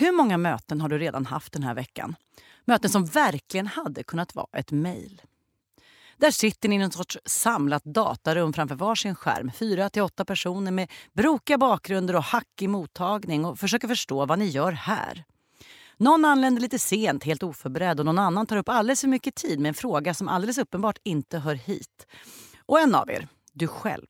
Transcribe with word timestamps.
Hur 0.00 0.12
många 0.12 0.38
möten 0.38 0.80
har 0.80 0.88
du 0.88 0.98
redan 0.98 1.26
haft 1.26 1.52
den 1.52 1.62
här 1.62 1.74
veckan? 1.74 2.16
Möten 2.64 2.90
som 2.90 3.04
verkligen 3.04 3.66
hade 3.66 4.02
kunnat 4.02 4.34
vara 4.34 4.58
ett 4.58 4.70
mejl. 4.70 5.22
Där 6.16 6.30
sitter 6.30 6.68
ni 6.68 6.76
i 6.76 6.78
någon 6.78 6.92
sorts 6.92 7.18
samlat 7.24 7.84
datarum 7.84 8.52
framför 8.52 8.74
varsin 8.74 9.14
skärm. 9.14 9.52
Fyra 9.52 9.90
till 9.90 10.02
åtta 10.02 10.24
personer 10.24 10.70
med 10.70 10.90
brokiga 11.12 11.58
bakgrunder 11.58 12.16
och 12.16 12.22
hackig 12.22 12.68
mottagning 12.68 13.44
och 13.44 13.58
försöker 13.58 13.88
förstå 13.88 14.26
vad 14.26 14.38
ni 14.38 14.46
gör 14.46 14.72
här. 14.72 15.24
Någon 15.96 16.24
anländer 16.24 16.62
lite 16.62 16.78
sent, 16.78 17.24
helt 17.24 17.42
oförberedd 17.42 18.00
och 18.00 18.06
någon 18.06 18.18
annan 18.18 18.46
tar 18.46 18.56
upp 18.56 18.68
alldeles 18.68 19.00
för 19.00 19.08
mycket 19.08 19.34
tid 19.34 19.60
med 19.60 19.68
en 19.68 19.74
fråga 19.74 20.14
som 20.14 20.28
alldeles 20.28 20.58
uppenbart 20.58 20.98
inte 21.04 21.38
hör 21.38 21.54
hit. 21.54 22.06
Och 22.66 22.80
en 22.80 22.94
av 22.94 23.10
er, 23.10 23.28
du 23.52 23.66
själv, 23.66 24.06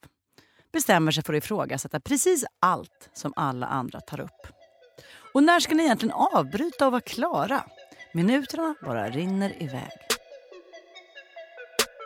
bestämmer 0.72 1.12
sig 1.12 1.24
för 1.24 1.34
att 1.34 1.44
ifrågasätta 1.44 2.00
precis 2.00 2.44
allt 2.60 3.10
som 3.12 3.32
alla 3.36 3.66
andra 3.66 4.00
tar 4.00 4.20
upp. 4.20 4.59
Och 5.34 5.42
när 5.42 5.60
ska 5.60 5.74
ni 5.74 5.82
egentligen 5.82 6.14
avbryta 6.14 6.86
och 6.86 6.92
vara 6.92 7.00
klara? 7.00 7.62
Minuterna 8.14 8.74
bara 8.82 9.08
rinner 9.08 9.62
iväg. 9.62 9.90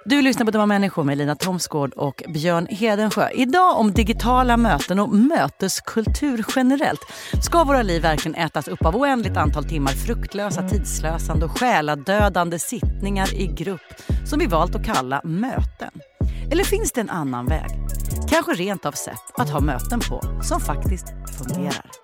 Du 0.07 0.23
lyssnar 0.23 0.45
på 0.45 0.51
Dumma 0.51 0.67
människor 0.67 1.05
med 1.05 1.19
Lina 1.19 1.37
Thomsgård 1.37 1.93
och 1.93 2.23
Björn 2.29 2.67
Hedensjö. 2.67 3.29
Idag 3.31 3.79
om 3.79 3.93
digitala 3.93 4.57
möten 4.57 4.99
och 4.99 5.09
möteskultur 5.09 6.45
generellt. 6.57 7.01
Ska 7.45 7.65
våra 7.65 7.83
liv 7.83 8.03
verkligen 8.03 8.35
ätas 8.35 8.69
upp 8.69 8.85
av 8.85 8.97
oändligt 8.97 9.37
antal 9.37 9.65
timmar 9.65 9.93
fruktlösa, 9.93 10.69
tidslösande 10.69 11.45
och 11.45 11.59
själadödande 11.59 12.59
sittningar 12.59 13.35
i 13.35 13.47
grupp 13.47 14.03
som 14.27 14.39
vi 14.39 14.47
valt 14.47 14.75
att 14.75 14.85
kalla 14.85 15.21
möten? 15.25 15.91
Eller 16.53 16.65
finns 16.65 16.93
det 16.93 17.01
en 17.01 17.11
annan 17.11 17.47
väg? 17.47 17.71
Kanske 18.31 18.53
rent 18.53 18.87
av 18.87 18.93
sätt 18.93 19.33
att 19.35 19.51
ha 19.51 19.61
möten 19.61 20.01
på 20.01 20.43
som 20.43 20.61
faktiskt 20.61 21.07
fungerar. 21.39 22.04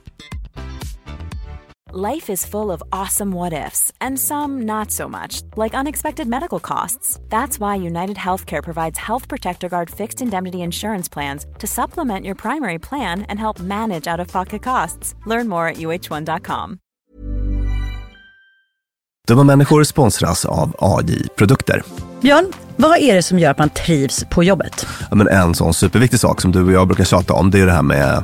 Life 1.93 2.29
is 2.29 2.45
full 2.45 2.71
of 2.71 2.81
awesome 2.93 3.33
what 3.33 3.67
ifs, 3.67 3.91
and 3.99 4.17
some 4.17 4.61
not 4.65 4.91
so 4.91 5.09
much, 5.09 5.41
like 5.57 5.77
unexpected 5.77 6.25
medical 6.25 6.59
costs. 6.61 7.19
That's 7.29 7.59
why 7.59 7.75
United 7.75 8.15
Healthcare 8.15 8.63
provides 8.63 8.97
Health 8.97 9.27
Protector 9.27 9.67
Guard 9.69 9.89
fixed 9.89 10.21
indemnity 10.21 10.57
insurance 10.57 11.09
plans 11.09 11.45
to 11.59 11.67
supplement 11.67 12.25
your 12.25 12.35
primary 12.35 12.79
plan 12.79 13.25
and 13.29 13.37
help 13.39 13.59
manage 13.59 14.07
out 14.07 14.21
of 14.21 14.31
pocket 14.31 14.63
costs. 14.63 15.15
Learn 15.25 15.49
more 15.49 15.67
at 15.67 15.77
uh1.com. 15.77 16.77
Dumma 19.27 19.43
människor 19.43 19.83
sponsras 19.83 20.45
av 20.45 20.75
AJ 20.79 21.27
Produkter. 21.35 21.83
Björn, 22.21 22.45
vad 22.75 22.97
är 22.97 23.15
det 23.15 23.23
som 23.23 23.39
gör 23.39 23.51
att 23.51 23.57
man 23.57 23.69
trivs 23.69 24.25
på 24.31 24.43
jobbet? 24.43 24.87
Ja, 25.09 25.15
men 25.15 25.27
en 25.27 25.55
sån 25.55 25.73
superviktig 25.73 26.19
sak 26.19 26.41
som 26.41 26.51
du 26.51 26.65
och 26.65 26.71
jag 26.71 26.87
brukar 26.87 27.03
tjata 27.03 27.33
om, 27.33 27.51
det 27.51 27.59
är 27.59 27.65
det 27.65 27.71
här 27.71 27.81
med 27.81 28.23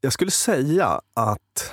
Jag 0.00 0.12
skulle 0.12 0.30
säga 0.30 1.00
att 1.14 1.72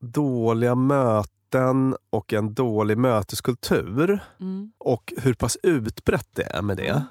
dåliga 0.00 0.74
möten 0.74 1.96
och 2.10 2.32
en 2.32 2.54
dålig 2.54 2.98
möteskultur 2.98 4.20
Mm. 4.40 4.72
och 4.78 5.12
hur 5.16 5.34
pass 5.34 5.56
utbrett 5.62 6.28
det 6.34 6.42
är 6.42 6.62
med 6.62 6.76
det 6.76 7.04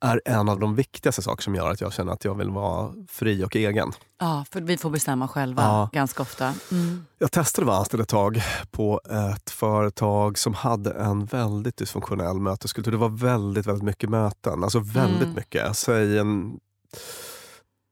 är 0.00 0.20
en 0.24 0.48
av 0.48 0.60
de 0.60 0.74
viktigaste 0.74 1.22
saker 1.22 1.42
som 1.42 1.54
gör 1.54 1.70
att 1.70 1.80
jag 1.80 1.92
känner 1.92 2.12
att 2.12 2.24
jag 2.24 2.34
vill 2.34 2.50
vara 2.50 2.92
fri 3.08 3.44
och 3.44 3.56
egen. 3.56 3.92
Ja, 4.18 4.44
för 4.50 4.60
vi 4.60 4.76
får 4.78 4.90
bestämma 4.90 5.28
själva 5.28 5.62
Ja. 5.62 5.90
ganska 5.92 6.22
ofta. 6.22 6.54
Mm. 6.72 7.04
Jag 7.18 7.32
testade 7.32 7.64
att 7.64 7.66
vara 7.66 7.78
anställd 7.78 8.02
ett 8.02 8.08
tag 8.08 8.42
på 8.70 9.00
ett 9.34 9.50
företag 9.50 10.38
som 10.38 10.54
hade 10.54 10.90
en 10.92 11.24
väldigt 11.24 11.76
dysfunktionell 11.76 12.40
möteskultur. 12.40 12.90
Det 12.92 12.98
var 12.98 13.08
väldigt, 13.08 13.66
väldigt 13.66 13.84
mycket 13.84 14.10
möten. 14.10 14.64
Alltså 14.64 14.78
väldigt 14.78 15.22
Mm. 15.22 15.34
mycket. 15.34 15.76
Säg 15.76 16.18
en 16.18 16.60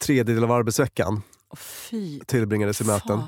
tredjedel 0.04 0.44
av 0.44 0.52
arbetsveckan 0.52 1.22
fy 1.56 2.20
tillbringades 2.20 2.80
i 2.80 2.84
möten. 2.84 3.22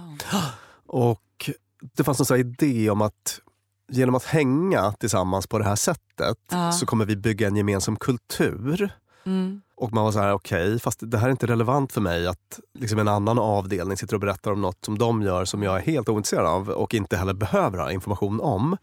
Och 0.87 1.51
det 1.97 2.05
fanns 2.05 2.21
en 2.21 2.27
sån 2.27 2.37
här 2.37 2.45
idé 2.45 2.91
om 2.91 3.03
att 3.03 3.41
genom 3.89 4.15
att 4.15 4.25
hänga 4.25 4.93
tillsammans 4.93 5.47
på 5.47 5.59
det 5.59 5.65
här 5.65 5.77
sättet 5.77 6.39
Ja. 6.51 6.73
så 6.73 6.87
kommer 6.87 7.05
vi 7.05 7.17
bygga 7.17 7.47
en 7.47 7.57
gemensam 7.57 7.97
kultur. 7.97 8.91
Mm. 9.27 9.61
Och 9.77 9.93
man 9.93 10.05
var 10.05 10.13
så 10.13 10.19
här, 10.19 10.33
okej, 10.33 10.79
fast 10.81 10.99
det 11.03 11.19
här 11.19 11.27
är 11.27 11.31
inte 11.31 11.47
relevant 11.47 11.93
för 11.93 12.01
mig 12.01 12.27
att 12.27 12.61
liksom 12.75 12.99
en 12.99 13.09
annan 13.09 13.39
avdelning 13.39 13.97
sitter 13.97 14.15
och 14.15 14.21
berättar 14.21 14.53
om 14.53 14.61
något 14.61 14.85
som 14.85 14.99
de 14.99 15.23
gör 15.23 15.45
som 15.45 15.63
jag 15.63 15.77
är 15.77 15.81
helt 15.81 16.09
ointresserad 16.09 16.47
av 16.47 16.69
och 16.69 16.95
inte 16.95 17.17
heller 17.17 17.35
behöver 17.35 17.79
ha 17.79 17.93
information 17.93 18.41
om. 18.41 18.77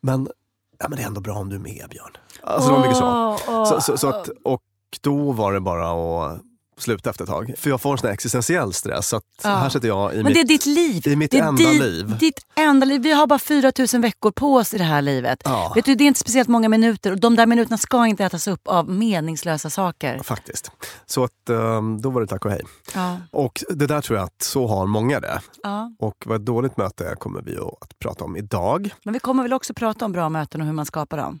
Men, 0.00 0.28
ja, 0.78 0.88
men 0.88 0.96
det 0.96 1.02
är 1.02 1.06
ändå 1.06 1.20
bra 1.20 1.34
om 1.34 1.48
du 1.48 1.56
är 1.56 1.60
med 1.60 1.86
Björn. 1.90 2.16
Alltså 2.42 2.68
det 2.68 2.74
var 2.74 2.80
mycket 2.80 2.96
så. 2.96 3.38
Åh. 3.48 3.64
så, 3.64 3.80
så, 3.80 3.96
så 3.96 4.08
att, 4.08 4.28
och 4.44 4.62
då 5.00 5.32
var 5.32 5.52
det 5.52 5.60
bara 5.60 5.90
att 5.90 6.40
sluta 6.78 7.10
efter 7.10 7.24
ett 7.24 7.30
tag. 7.30 7.54
För 7.58 7.70
jag 7.70 7.80
får 7.80 7.92
en 7.92 7.98
sån 7.98 8.10
existentiell 8.10 8.72
stress. 8.72 9.08
Så 9.08 9.20
Ja. 9.42 9.48
här 9.50 9.68
sitter 9.68 9.88
jag 9.88 10.12
i 10.14 10.16
Men 10.16 10.24
mitt... 10.24 10.34
det 10.34 10.40
är 10.40 10.44
ditt 10.44 10.66
liv. 10.66 11.08
i 11.08 11.16
mitt 11.16 11.30
det 11.30 11.38
är 11.38 11.42
enda 11.48 11.62
di- 11.62 11.78
liv. 11.78 12.16
Ditt 12.18 12.40
enda 12.54 12.86
liv. 12.86 13.02
Vi 13.02 13.12
har 13.12 13.26
bara 13.26 13.38
4000 13.38 14.00
veckor 14.00 14.30
på 14.30 14.54
oss 14.54 14.74
i 14.74 14.78
det 14.78 14.84
här 14.84 15.02
livet. 15.02 15.42
Ja. 15.44 15.72
Vet 15.74 15.84
du, 15.84 15.94
det 15.94 16.04
är 16.04 16.08
inte 16.08 16.20
speciellt 16.20 16.48
många 16.48 16.68
minuter 16.68 17.12
och 17.12 17.20
de 17.20 17.36
där 17.36 17.46
minuterna 17.46 17.78
ska 17.78 18.06
inte 18.06 18.24
ätas 18.24 18.48
upp 18.48 18.68
av 18.68 18.88
meningslösa 18.90 19.70
saker. 19.70 20.18
Faktiskt. 20.22 20.70
Så 21.06 21.24
att, 21.24 21.30
um, 21.50 22.00
då 22.00 22.10
var 22.10 22.20
det 22.20 22.26
tack 22.26 22.44
och 22.44 22.50
hej. 22.50 22.62
Ja. 22.94 23.16
Och 23.30 23.64
det 23.68 23.86
där 23.86 24.00
tror 24.00 24.18
jag 24.18 24.24
att 24.26 24.42
så 24.42 24.66
har 24.66 24.86
många 24.86 25.20
det. 25.20 25.40
Och 25.98 26.14
vad 26.26 26.36
ett 26.36 26.46
dåligt 26.46 26.76
möte 26.76 27.14
kommer 27.18 27.42
vi 27.42 27.56
att 27.56 27.98
prata 27.98 28.24
om 28.24 28.36
idag. 28.36 28.94
Men 29.04 29.14
vi 29.14 29.20
kommer 29.20 29.42
väl 29.42 29.52
också 29.52 29.74
prata 29.74 30.04
om 30.04 30.12
bra 30.12 30.28
möten 30.28 30.60
och 30.60 30.66
hur 30.66 30.74
man 30.74 30.86
skapar 30.86 31.16
dem? 31.16 31.40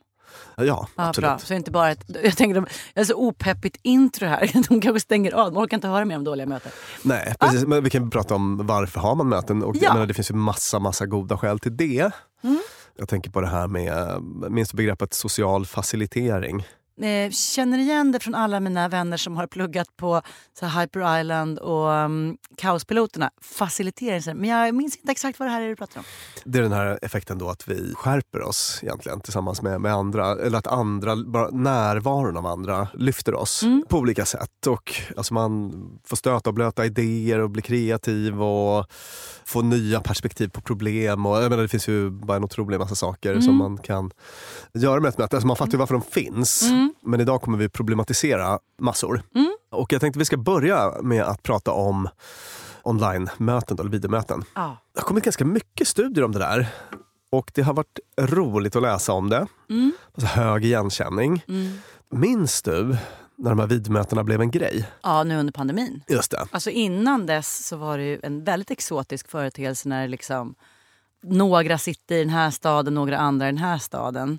Ja, 0.56 0.64
Ja, 0.64 0.88
absolut. 0.96 1.28
bra. 1.30 1.38
Så 1.38 1.54
inte 1.54 1.70
bara 1.70 1.90
ett, 1.90 2.04
jag 2.22 2.36
tänker, 2.36 2.54
de- 2.54 2.66
jag 2.94 3.00
är 3.02 3.06
så 3.06 3.14
opeppigt 3.14 3.76
intro 3.82 4.26
här. 4.28 4.50
De 4.68 4.80
kanske 4.80 5.00
stänger 5.00 5.32
av. 5.34 5.52
De 5.52 5.58
orkar 5.58 5.76
inte 5.76 5.88
höra 5.88 6.04
mer 6.04 6.16
om 6.16 6.24
dåliga 6.24 6.46
möten. 6.46 6.72
Nej, 7.02 7.34
precis. 7.40 7.66
Men 7.66 7.84
vi 7.84 7.90
kan 7.90 8.10
prata 8.10 8.34
om 8.34 8.66
varför 8.66 9.00
har 9.00 9.14
man 9.14 9.28
möten. 9.28 9.62
Och 9.62 9.76
Ja. 9.80 9.92
menar, 9.94 10.06
det 10.06 10.14
finns 10.14 10.30
ju 10.30 10.34
massa, 10.34 10.78
massa 10.78 11.06
goda 11.06 11.36
skäl 11.38 11.58
till 11.58 11.76
det. 11.76 12.10
Mm. 12.44 12.58
Jag 12.96 13.08
tänker 13.08 13.30
på 13.30 13.40
det 13.40 13.46
här 13.48 13.66
med, 13.68 14.22
minns 14.50 14.70
du 14.70 14.76
begreppet 14.76 15.14
social 15.14 15.66
facilitering? 15.66 16.66
Eh, 17.02 17.30
känner 17.30 17.78
igen 17.78 18.12
det 18.12 18.20
från 18.20 18.34
alla 18.34 18.60
mina 18.60 18.88
vänner 18.88 19.16
som 19.16 19.36
har 19.36 19.46
pluggat 19.46 19.96
på 19.96 20.22
så 20.60 20.66
Hyper 20.66 21.20
Island 21.20 21.58
och 21.58 21.88
um, 21.88 22.36
Kaospiloterna. 22.56 23.30
Facilitering. 23.42 24.36
Men 24.40 24.50
jag 24.50 24.74
minns 24.74 24.96
inte 24.96 25.12
exakt 25.12 25.38
vad 25.38 25.48
det 25.48 25.52
här 25.52 25.60
är 25.62 25.68
du 25.68 25.76
pratar 25.76 25.98
om. 26.00 26.04
Det 26.44 26.58
är 26.58 26.62
den 26.62 26.72
här 26.72 26.98
effekten 27.02 27.38
då 27.38 27.48
att 27.50 27.68
vi 27.68 27.94
skärper 27.94 28.42
oss 28.42 28.78
egentligen 28.82 29.20
tillsammans 29.20 29.62
med, 29.62 29.80
med 29.80 29.92
andra. 29.92 30.32
Eller 30.32 30.58
att 30.58 30.66
andra, 30.66 31.16
bara 31.16 31.50
närvaron 31.50 32.36
av 32.36 32.46
andra 32.46 32.88
lyfter 32.94 33.34
oss 33.34 33.62
Mm. 33.62 33.84
på 33.88 33.98
olika 33.98 34.24
sätt. 34.26 34.66
Och 34.66 34.94
alltså 35.16 35.34
man 35.34 35.72
får 36.04 36.16
stöta 36.16 36.50
och 36.50 36.54
blöta 36.54 36.84
idéer 36.86 37.38
och 37.40 37.50
bli 37.50 37.62
kreativ 37.62 38.42
och 38.42 38.86
få 39.44 39.62
nya 39.62 40.00
perspektiv 40.00 40.48
på 40.48 40.60
problem. 40.60 41.26
Och, 41.26 41.36
jag 41.42 41.50
menar, 41.50 41.62
det 41.62 41.68
finns 41.68 41.88
ju 41.88 42.10
bara 42.10 42.36
en 42.36 42.44
otrolig 42.44 42.78
massa 42.78 42.94
saker 42.94 43.30
Mm. 43.30 43.42
som 43.42 43.56
man 43.56 43.78
kan 43.78 44.10
göra 44.74 45.00
med 45.00 45.08
ett 45.08 45.18
möte. 45.18 45.36
Alltså 45.36 45.46
man 45.46 45.56
fattar 45.56 45.72
ju 45.72 45.78
varför 45.78 45.94
de 45.94 46.02
finns. 46.02 46.62
Mm. 46.62 46.94
Men 47.02 47.20
idag 47.20 47.42
kommer 47.42 47.58
vi 47.58 47.68
problematisera 47.68 48.58
massor. 48.78 49.22
Mm. 49.34 49.56
Och 49.70 49.92
jag 49.92 50.00
tänkte 50.00 50.18
vi 50.18 50.24
ska 50.24 50.36
börja 50.36 51.02
med 51.02 51.22
att 51.22 51.42
prata 51.42 51.72
om 51.72 52.08
online-möten, 52.82 53.78
eller 53.80 53.90
videomöten. 53.90 54.44
Ja. 54.54 54.76
Det 54.94 55.00
har 55.00 55.06
kommit 55.06 55.24
ganska 55.24 55.44
mycket 55.44 55.88
studier 55.88 56.24
om 56.24 56.32
det 56.32 56.38
där. 56.38 56.66
Och 57.30 57.50
det 57.54 57.62
har 57.62 57.74
varit 57.74 57.98
roligt 58.20 58.76
att 58.76 58.82
läsa 58.82 59.12
om 59.12 59.28
det. 59.30 59.46
Mm. 59.70 59.92
Alltså 60.14 60.26
hög 60.26 60.64
igenkänning. 60.64 61.44
Mm. 61.48 61.78
Minns 62.10 62.62
du 62.62 62.96
när 63.36 63.50
de 63.50 63.58
här 63.58 63.66
videomötena 63.66 64.24
blev 64.24 64.40
en 64.40 64.50
grej? 64.50 64.86
ja, 65.02 65.24
nu 65.24 65.36
under 65.38 65.52
pandemin. 65.52 66.02
Just 66.08 66.30
det. 66.30 66.46
Alltså 66.50 66.70
innan 66.70 67.26
dess 67.26 67.66
så 67.66 67.76
var 67.76 67.98
det 67.98 68.18
en 68.22 68.44
väldigt 68.44 68.70
exotisk 68.70 69.28
företeelse 69.28 69.88
när 69.88 70.08
liksom 70.08 70.54
några 71.24 71.78
sitter 71.78 72.14
i 72.14 72.18
den 72.18 72.28
här 72.28 72.50
staden, 72.50 72.94
några 72.94 73.18
andra 73.18 73.48
i 73.48 73.52
den 73.52 73.58
här 73.58 73.78
staden. 73.78 74.38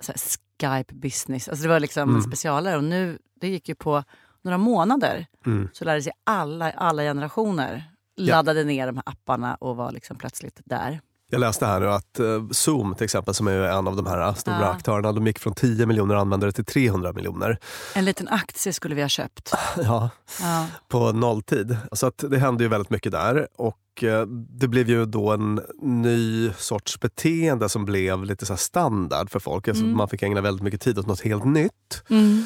Så 0.00 0.12
här, 0.12 0.18
Skype 0.60 0.94
business. 0.94 1.48
Alltså 1.48 1.62
det 1.62 1.68
var 1.68 1.80
liksom 1.80 2.16
en 2.16 2.22
specialare 2.22 2.76
och 2.76 2.84
nu, 2.84 3.18
det 3.40 3.48
gick 3.48 3.68
ju 3.68 3.74
på 3.74 4.02
några 4.44 4.58
månader 4.58 5.26
Mm. 5.46 5.68
så 5.72 5.84
lärde 5.84 6.02
sig 6.02 6.12
alla, 6.24 6.70
alla 6.70 7.02
generationer 7.02 7.84
laddade 8.16 8.64
ner 8.64 8.86
de 8.86 8.96
här 8.96 9.02
apparna 9.06 9.54
och 9.54 9.76
var 9.76 9.92
liksom 9.92 10.16
plötsligt 10.16 10.60
där. 10.64 11.00
Jag 11.30 11.40
läste 11.40 11.66
här 11.66 11.80
nu 11.80 11.90
att 11.90 12.18
eh, 12.18 12.48
Zoom 12.50 12.94
till 12.94 13.04
exempel, 13.04 13.34
som 13.34 13.46
är 13.46 13.52
en 13.60 13.88
av 13.88 13.96
de 13.96 14.06
här 14.06 14.34
stora 14.34 14.60
Ja. 14.60 14.66
aktörerna, 14.66 15.12
de 15.12 15.26
gick 15.26 15.38
från 15.38 15.54
10 15.54 15.86
miljoner 15.86 16.14
användare 16.14 16.52
till 16.52 16.64
300 16.64 17.12
miljoner. 17.12 17.58
En 17.94 18.04
liten 18.04 18.28
aktie 18.28 18.72
skulle 18.72 18.94
vi 18.94 19.02
ha 19.02 19.08
köpt. 19.08 19.52
Ja, 19.76 20.10
Ja. 20.40 20.66
på 20.88 21.12
nolltid. 21.12 21.76
Så 21.92 22.06
att 22.06 22.24
det 22.30 22.38
hände 22.38 22.64
ju 22.64 22.68
väldigt 22.68 22.90
mycket 22.90 23.12
där. 23.12 23.48
Och 23.58 23.76
eh, 24.04 24.26
det 24.60 24.68
blev 24.68 24.88
ju 24.88 25.06
då 25.06 25.32
en 25.32 25.60
ny 25.82 26.50
sorts 26.52 27.00
beteende 27.00 27.68
som 27.68 27.84
blev 27.84 28.24
lite 28.24 28.46
så 28.46 28.56
standard 28.56 29.30
för 29.30 29.38
folk. 29.38 29.68
Alltså 29.68 29.84
Mm. 29.84 29.96
Man 29.96 30.08
fick 30.08 30.22
ägna 30.22 30.40
väldigt 30.40 30.62
mycket 30.62 30.80
tid 30.80 30.98
åt 30.98 31.06
något 31.06 31.20
helt 31.20 31.44
nytt. 31.44 32.02
Mm. 32.10 32.44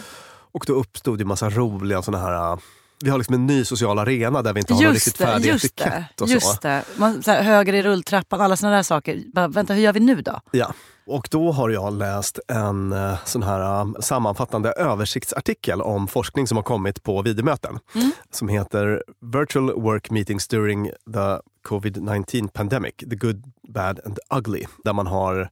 Och 0.52 0.64
då 0.66 0.72
uppstod 0.72 1.18
ju 1.20 1.24
massa 1.24 1.50
roliga 1.50 2.02
såna 2.02 2.18
här... 2.18 2.58
Vi 3.04 3.10
har 3.10 3.18
liksom 3.18 3.34
en 3.34 3.46
ny 3.46 3.64
social 3.64 3.98
arena 3.98 4.42
där 4.42 4.52
vi 4.52 4.60
inte 4.60 4.74
har 4.74 4.82
någon 4.82 4.92
Just 4.92 5.06
riktigt 5.06 5.18
det, 5.18 5.26
färdig 5.26 5.48
just 5.48 5.76
det. 5.76 5.84
etikett 5.84 6.20
och 6.20 6.28
så. 6.28 6.34
Just 6.34 6.62
det. 6.62 6.84
Man, 6.96 7.22
så 7.22 7.30
här, 7.30 7.42
höger 7.42 7.72
i 7.72 7.82
rulltrappan, 7.82 8.40
alla 8.40 8.56
såna 8.56 8.76
där 8.76 8.82
saker. 8.82 9.22
Bara, 9.34 9.48
vänta, 9.48 9.74
hur 9.74 9.82
gör 9.82 9.92
vi 9.92 10.00
nu 10.00 10.22
då? 10.22 10.40
Ja. 10.50 10.74
Och 11.06 11.28
då 11.30 11.52
har 11.52 11.70
jag 11.70 11.92
läst 11.92 12.40
en 12.48 12.92
eh, 12.92 13.18
sån 13.24 13.42
här 13.42 13.80
äh, 13.80 13.92
sammanfattande 14.00 14.72
översiktsartikel 14.72 15.82
om 15.82 16.08
forskning 16.08 16.46
som 16.46 16.56
har 16.56 16.62
kommit 16.62 17.02
på 17.02 17.22
videomöten. 17.22 17.78
Mm. 17.94 18.10
Som 18.30 18.48
heter 18.48 19.02
Virtual 19.20 19.72
Work 19.72 20.10
Meetings 20.10 20.48
During 20.48 20.90
the 21.14 21.40
COVID-19 21.68 22.48
Pandemic, 22.48 22.94
The 22.96 23.16
Good, 23.16 23.52
Bad 23.68 24.00
and 24.04 24.18
Ugly. 24.34 24.64
Där 24.84 24.92
man 24.92 25.06
har 25.06 25.50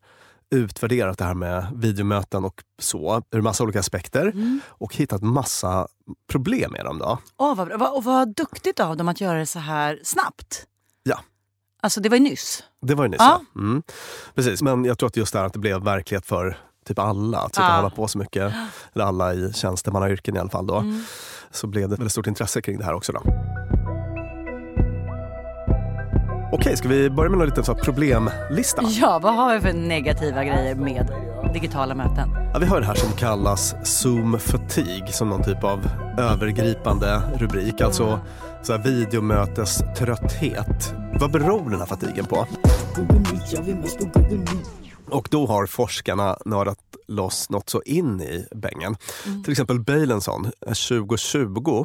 utvärderat 0.51 1.19
det 1.19 1.25
här 1.25 1.35
med 1.35 1.67
videomöten 1.75 2.45
och 2.45 2.63
så 2.79 3.23
ur 3.31 3.41
massa 3.41 3.65
olika 3.65 3.81
aspekter 3.81 4.27
Mm. 4.27 4.61
och 4.69 4.95
hittat 4.97 5.23
massa 5.23 5.89
problem 6.33 6.73
med 6.73 6.85
dem. 6.85 6.99
Då. 6.99 7.19
Åh, 7.37 7.55
vad, 7.55 7.67
bra. 7.69 7.77
vad, 7.77 7.95
och 7.97 8.05
vad 8.05 8.35
duktigt 8.35 8.81
av 8.81 8.97
dem 8.97 9.09
att 9.09 9.21
göra 9.21 9.39
det 9.39 9.47
så 9.47 9.59
här 9.59 10.01
snabbt. 10.05 10.65
Ja. 11.03 11.19
Alltså 11.83 12.01
det 12.01 12.09
var 12.09 12.17
ju 12.17 12.23
nyss. 12.23 12.65
Det 12.83 12.95
var 12.95 13.05
ju 13.05 13.09
nyss. 13.11 13.17
Ja. 13.21 13.41
Ja. 13.55 13.61
Mm. 13.61 13.83
Precis, 14.35 14.63
men 14.63 14.85
jag 14.85 14.99
tror 14.99 15.07
att 15.07 15.17
just 15.17 15.33
det 15.33 15.39
här 15.39 15.47
att 15.47 15.53
det 15.53 15.59
blev 15.59 15.83
verklighet 15.85 16.27
för 16.27 16.59
typ 16.87 16.99
alla, 16.99 17.39
att 17.39 17.55
sitta 17.55 17.63
Ja. 17.67 17.69
och 17.71 17.77
hålla 17.83 17.91
på 17.95 18.09
så 18.09 18.19
mycket, 18.19 18.55
eller 18.95 19.05
alla 19.05 19.35
i 19.35 19.53
tjänstemannayrken 19.53 20.37
i 20.37 20.39
alla 20.39 20.51
fall 20.51 20.67
då, 20.67 20.77
Mm. 20.77 21.05
så 21.51 21.67
blev 21.67 21.89
det 21.89 21.97
väldigt 21.97 22.13
stort 22.13 22.27
intresse 22.27 22.63
kring 22.63 22.79
det 22.79 22.85
här 22.85 22.95
också. 22.95 23.13
Då. 23.13 23.23
Okej, 26.53 26.77
ska 26.77 26.89
vi 26.89 27.11
börja 27.11 27.31
med 27.31 27.41
en 27.41 27.47
liten 27.47 27.65
så 27.65 27.75
här 27.75 27.81
problemlista? 27.81 28.83
Ja, 28.87 29.19
vad 29.23 29.35
har 29.35 29.55
vi 29.55 29.61
för 29.61 29.73
negativa 29.73 30.45
grejer 30.45 30.75
med 30.75 31.13
digitala 31.55 31.95
möten? 31.95 32.29
Ja, 32.53 32.59
vi 32.59 32.67
har 32.67 32.81
det 32.81 32.87
här 32.87 32.95
som 32.95 33.13
kallas 33.13 33.75
Zoom 33.85 34.39
fatigue 34.39 35.13
som 35.13 35.29
någon 35.29 35.43
typ 35.43 35.65
av 35.65 35.89
övergripande 36.19 37.23
rubrik. 37.37 37.81
Alltså 37.81 38.21
så 38.63 38.73
här 38.73 38.83
videomöteströtthet. 38.83 40.95
Vad 41.21 41.31
beror 41.31 41.71
den 41.71 41.79
här 41.79 41.87
fatigen 41.87 42.25
på? 42.25 42.47
Och 45.11 45.29
då 45.31 45.47
har 45.47 45.67
forskarna 45.67 46.39
nördat 46.45 46.79
loss 47.09 47.51
något 47.51 47.71
så 47.71 47.83
in 47.83 48.21
i 48.21 48.47
bängen. 48.55 48.97
Till 49.45 49.53
exempel 49.53 49.81
Bailenson, 49.81 50.45
eh, 50.67 50.73
2020, 50.73 51.85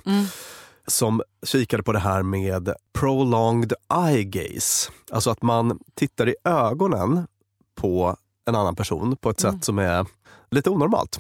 som 0.88 1.22
kikade 1.46 1.84
på 1.84 1.92
det 1.92 2.00
här 2.00 2.24
med 2.24 2.74
prolonged 2.94 3.74
eye 4.08 4.24
gaze. 4.24 4.92
Alltså 5.12 5.30
att 5.30 5.42
man 5.42 5.80
tittar 5.94 6.30
i 6.30 6.36
ögonen 6.44 7.28
på 7.76 8.16
en 8.46 8.56
annan 8.56 8.76
person 8.76 9.18
på 9.18 9.30
ett 9.30 9.40
sätt 9.40 9.64
som 9.66 9.80
är 9.80 10.06
lite 10.52 10.70
onormalt. 10.70 11.20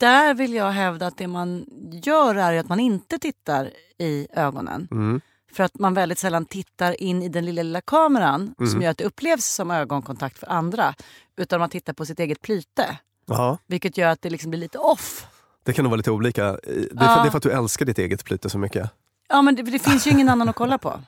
Där 0.00 0.34
vill 0.34 0.54
jag 0.54 0.70
hävda 0.70 1.06
att 1.06 1.16
det 1.16 1.26
man 1.26 1.64
gör 2.04 2.34
är 2.34 2.58
att 2.60 2.68
man 2.68 2.80
inte 2.80 3.18
tittar 3.18 3.70
i 3.98 4.26
ögonen. 4.32 4.88
Mm. 4.90 5.20
För 5.52 5.64
att 5.64 5.78
man 5.78 5.94
väldigt 5.94 6.18
sällan 6.18 6.44
tittar 6.44 7.02
in 7.02 7.22
i 7.22 7.28
den 7.28 7.44
lilla, 7.44 7.62
lilla 7.62 7.80
kameran 7.80 8.54
Mm. 8.58 8.70
som 8.70 8.82
gör 8.82 8.90
att 8.90 8.98
det 8.98 9.04
upplevs 9.04 9.44
som 9.46 9.70
ögonkontakt 9.70 10.38
för 10.38 10.46
andra. 10.46 10.94
Utan 11.36 11.60
man 11.60 11.70
tittar 11.70 11.92
på 11.92 12.06
sitt 12.06 12.20
eget 12.20 12.42
plyte. 12.42 12.98
Ja, 13.26 13.58
Vilket 13.66 13.96
gör 13.98 14.08
att 14.08 14.22
det 14.22 14.30
liksom 14.30 14.50
blir 14.50 14.60
lite 14.60 14.78
off. 14.78 15.26
Det 15.68 15.74
kan 15.74 15.82
nog 15.82 15.90
vara 15.90 15.96
lite 15.96 16.10
olika. 16.10 16.42
Det 16.44 16.58
är, 16.58 16.88
för, 16.88 17.04
Ja. 17.04 17.22
det 17.22 17.28
är 17.28 17.30
för 17.30 17.36
att 17.36 17.42
du 17.42 17.50
älskar 17.52 17.86
ditt 17.86 17.98
eget 17.98 18.22
flyte 18.22 18.50
så 18.50 18.58
mycket. 18.58 18.90
Ja 19.28 19.42
men 19.42 19.54
det, 19.56 19.62
det 19.62 19.78
finns 19.78 20.06
ju 20.06 20.10
ingen 20.10 20.28
annan 20.28 20.48
att 20.48 20.56
kolla 20.56 20.78
på. 20.78 21.00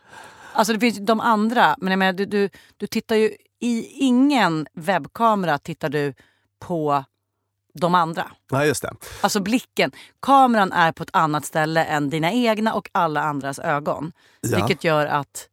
Alltså 0.52 0.72
det 0.72 0.80
finns 0.80 0.98
de 0.98 1.20
andra, 1.20 1.76
men 1.78 1.90
jag 1.90 1.98
menar, 1.98 2.12
du, 2.12 2.26
du, 2.26 2.50
du 2.76 2.86
tittar 2.86 3.16
ju 3.16 3.30
i 3.60 3.84
ingen 3.86 4.66
webbkamera 4.72 5.58
tittar 5.58 5.88
du 5.88 6.14
på 6.58 7.04
de 7.74 7.94
andra. 7.94 8.30
Nej, 8.52 8.68
just 8.68 8.82
det. 8.82 8.92
Alltså 9.20 9.40
blicken. 9.40 9.92
Kameran 10.22 10.72
är 10.72 10.92
på 10.92 11.02
ett 11.02 11.10
annat 11.12 11.44
ställe 11.44 11.84
än 11.84 12.10
dina 12.10 12.32
egna 12.32 12.74
och 12.74 12.88
alla 12.92 13.22
andras 13.22 13.58
ögon. 13.58 14.12
Ja. 14.40 14.56
Vilket 14.56 14.84
gör 14.84 15.06
att 15.06 15.48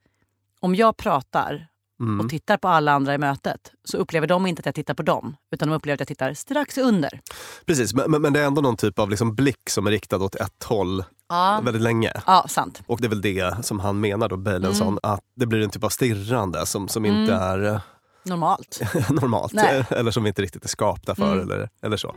om 0.59 0.75
jag 0.75 0.97
pratar 0.97 1.67
Mm. 1.99 2.19
och 2.19 2.29
tittar 2.29 2.57
på 2.57 2.67
alla 2.67 2.91
andra 2.93 3.13
i 3.13 3.17
mötet 3.17 3.71
så 3.83 3.97
upplever 3.97 4.27
de 4.27 4.45
inte 4.47 4.59
att 4.59 4.65
jag 4.65 4.75
tittar 4.75 4.93
på 4.93 5.03
dem. 5.03 5.35
Utan 5.51 5.69
de 5.69 5.75
upplever 5.75 5.93
att 5.93 5.99
jag 5.99 6.07
tittar 6.07 6.33
strax 6.33 6.77
under. 6.77 7.21
Precis, 7.65 7.93
men, 7.93 8.11
men- 8.21 8.33
det 8.33 8.39
är 8.39 8.45
ändå 8.47 8.61
någon 8.61 8.77
typ 8.77 8.99
av 8.99 9.09
liksom 9.09 9.35
blick 9.35 9.69
som 9.69 9.87
är 9.87 9.91
riktad 9.91 10.17
åt 10.17 10.35
ett 10.35 10.63
håll 10.63 11.03
Ja, 11.29 11.61
väldigt 11.63 11.81
länge. 11.83 12.11
ja 12.25 12.45
sant. 12.49 12.81
Och 12.87 13.01
det 13.01 13.07
är 13.07 13.09
väl 13.09 13.21
det 13.21 13.65
som 13.65 13.79
han 13.79 13.99
menar 13.99 14.29
då, 14.29 14.37
Bailenson, 14.37 14.87
Mm. 14.87 14.99
att 15.03 15.21
det 15.35 15.45
blir 15.45 15.61
en 15.63 15.69
typ 15.69 15.83
av 15.83 15.89
stirrande 15.89 16.65
som, 16.65 16.87
som 16.87 17.05
inte 17.05 17.33
är 17.33 17.65
eh, 17.73 17.79
Normalt. 18.23 18.81
normalt. 19.09 19.53
Nej. 19.53 19.83
Eller 19.89 20.11
som 20.11 20.23
vi 20.23 20.29
inte 20.29 20.41
riktigt 20.41 20.63
är 20.63 20.69
skapta 20.69 21.15
för 21.15 21.33
Mm. 21.33 21.39
eller, 21.51 21.69
eller 21.81 21.97
så. 21.97 22.15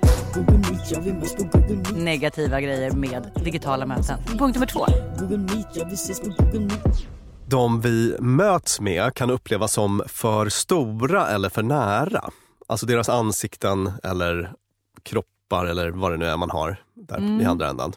Negativa 1.96 2.60
grejer 2.60 2.90
med 2.92 3.30
digitala 3.44 3.86
möten. 3.86 4.18
Punkt 4.38 4.54
nummer 4.54 4.66
två. 4.66 4.86
De 7.50 7.80
vi 7.80 8.16
möts 8.20 8.80
med 8.80 9.14
kan 9.14 9.30
upplevas 9.30 9.72
som 9.72 10.02
för 10.06 10.48
stora 10.48 11.28
eller 11.28 11.48
för 11.48 11.62
nära. 11.62 12.30
Alltså 12.66 12.86
deras 12.86 13.08
ansikten 13.08 13.92
eller 14.02 14.52
kroppar 15.02 15.66
eller 15.66 15.90
vad 15.90 16.12
det 16.12 16.16
nu 16.16 16.26
är 16.26 16.36
man 16.36 16.50
har 16.50 16.76
där 16.94 17.16
Mm. 17.18 17.40
i 17.40 17.44
andra 17.44 17.68
ändan. 17.68 17.92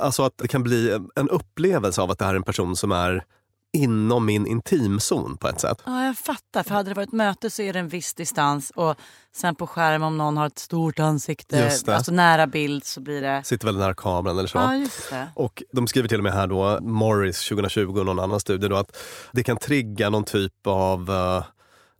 Alltså 0.00 0.22
att 0.22 0.38
det 0.38 0.48
kan 0.48 0.62
bli 0.62 0.98
en 1.14 1.28
upplevelse 1.28 2.02
av 2.02 2.10
att 2.10 2.18
det 2.18 2.24
här 2.24 2.32
är 2.32 2.36
en 2.36 2.42
person 2.42 2.76
som 2.76 2.92
är 2.92 3.24
inom 3.72 4.26
min 4.26 4.46
intimzon 4.46 5.36
på 5.36 5.48
ett 5.48 5.60
sätt. 5.60 5.82
Ja, 5.86 6.04
jag 6.04 6.18
fattar. 6.18 6.62
För 6.62 6.74
hade 6.74 6.90
det 6.90 6.94
varit 6.94 7.12
möte 7.12 7.50
så 7.50 7.62
är 7.62 7.72
det 7.72 7.78
en 7.78 7.88
viss 7.88 8.14
distans. 8.14 8.70
Och 8.70 8.94
sen 9.36 9.54
på 9.54 9.66
skärm 9.66 10.02
om 10.02 10.18
någon 10.18 10.36
har 10.36 10.46
ett 10.46 10.58
stort 10.58 10.98
ansikte, 10.98 11.70
alltså 11.86 12.12
nära 12.12 12.46
bild 12.46 12.84
så 12.84 13.00
blir 13.00 13.22
det... 13.22 13.44
Sitter 13.44 13.66
väldigt 13.66 13.80
nära 13.80 13.94
kameran 13.94 14.38
eller 14.38 14.48
så. 14.48 14.58
Ja, 14.58 14.76
just 14.76 15.10
det. 15.10 15.28
Och 15.34 15.62
de 15.72 15.86
skriver 15.86 16.08
till 16.08 16.18
och 16.18 16.24
med 16.24 16.32
här 16.32 16.46
då, 16.46 16.80
Morris 16.80 17.48
2020 17.48 17.98
och 17.98 18.06
någon 18.06 18.18
annan 18.18 18.40
studie 18.40 18.68
då, 18.68 18.76
att 18.76 18.96
det 19.32 19.44
kan 19.44 19.56
trigga 19.56 20.10
någon 20.10 20.24
typ 20.24 20.66
av 20.66 21.10
eh, 21.10 21.44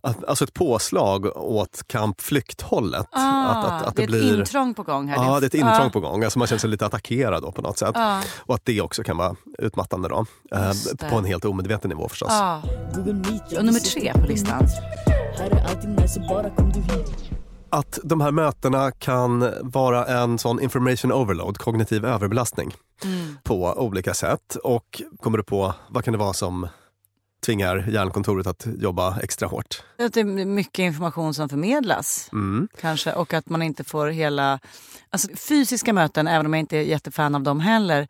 att- 0.06 0.24
Alltså 0.24 0.44
ett 0.44 0.54
påslag 0.54 1.36
åt 1.36 1.82
kampflykthållet. 1.86 3.06
Ah, 3.12 3.46
att, 3.46 3.64
att, 3.66 3.86
att 3.86 3.96
det 3.96 4.02
är 4.02 4.06
det, 4.06 4.16
ett 4.16 4.22
blir... 4.22 4.38
intrång 4.38 4.74
på 4.74 4.82
gång 4.82 5.08
här. 5.08 5.16
Ja, 5.16 5.40
det 5.40 5.44
är 5.44 5.48
ett 5.48 5.54
intrång 5.54 5.74
Ja. 5.84 5.90
på 5.92 6.00
gång. 6.00 6.24
Alltså 6.24 6.38
man 6.38 6.48
känner 6.48 6.58
sig 6.60 6.70
lite 6.70 6.86
attackerad 6.86 7.42
då 7.42 7.52
på 7.52 7.62
något 7.62 7.78
sätt. 7.78 7.90
Ja. 7.94 8.20
Och 8.38 8.54
att 8.54 8.64
det 8.64 8.80
också 8.80 9.02
kan 9.02 9.16
vara 9.16 9.36
utmattande 9.58 10.08
då. 10.08 10.26
Eh, 10.52 11.08
på 11.10 11.16
en 11.16 11.24
helt 11.24 11.44
omedveten 11.44 11.88
nivå 11.88 12.08
förstås. 12.08 12.28
Ja. 12.30 12.62
Och 13.58 13.64
nummer 13.64 13.80
tre 13.80 14.12
på 14.12 14.26
listan. 14.26 14.66
Att 17.70 17.98
de 18.04 18.20
här 18.20 18.30
mötena 18.30 18.90
kan 18.90 19.52
vara 19.62 20.06
en 20.06 20.38
sån 20.38 20.60
information 20.60 21.12
overload, 21.12 21.58
kognitiv 21.58 22.04
överbelastning 22.04 22.74
Mm. 23.04 23.36
på 23.44 23.64
olika 23.76 24.14
sätt. 24.14 24.56
Och 24.64 25.02
kommer 25.22 25.38
du 25.38 25.44
på, 25.44 25.74
vad 25.90 26.04
kan 26.04 26.12
det 26.12 26.18
vara 26.18 26.32
som 26.32 26.68
tvingar 27.46 27.84
hjärnkontoret 27.88 28.46
att 28.46 28.66
jobba 28.78 29.20
extra 29.20 29.48
hårt? 29.48 29.82
Att 29.98 30.12
det 30.12 30.20
är 30.20 30.44
mycket 30.44 30.78
information 30.78 31.34
som 31.34 31.48
förmedlas. 31.48 32.28
Mm. 32.32 32.68
Kanske, 32.80 33.12
och 33.12 33.34
att 33.34 33.48
man 33.48 33.62
inte 33.62 33.84
får 33.84 34.06
hela... 34.06 34.58
Alltså, 35.10 35.28
fysiska 35.36 35.92
möten, 35.92 36.26
även 36.26 36.46
om 36.46 36.54
jag 36.54 36.60
inte 36.60 36.76
är 36.76 36.82
jättefan 36.82 37.34
av 37.34 37.42
dem 37.42 37.60
heller 37.60 38.08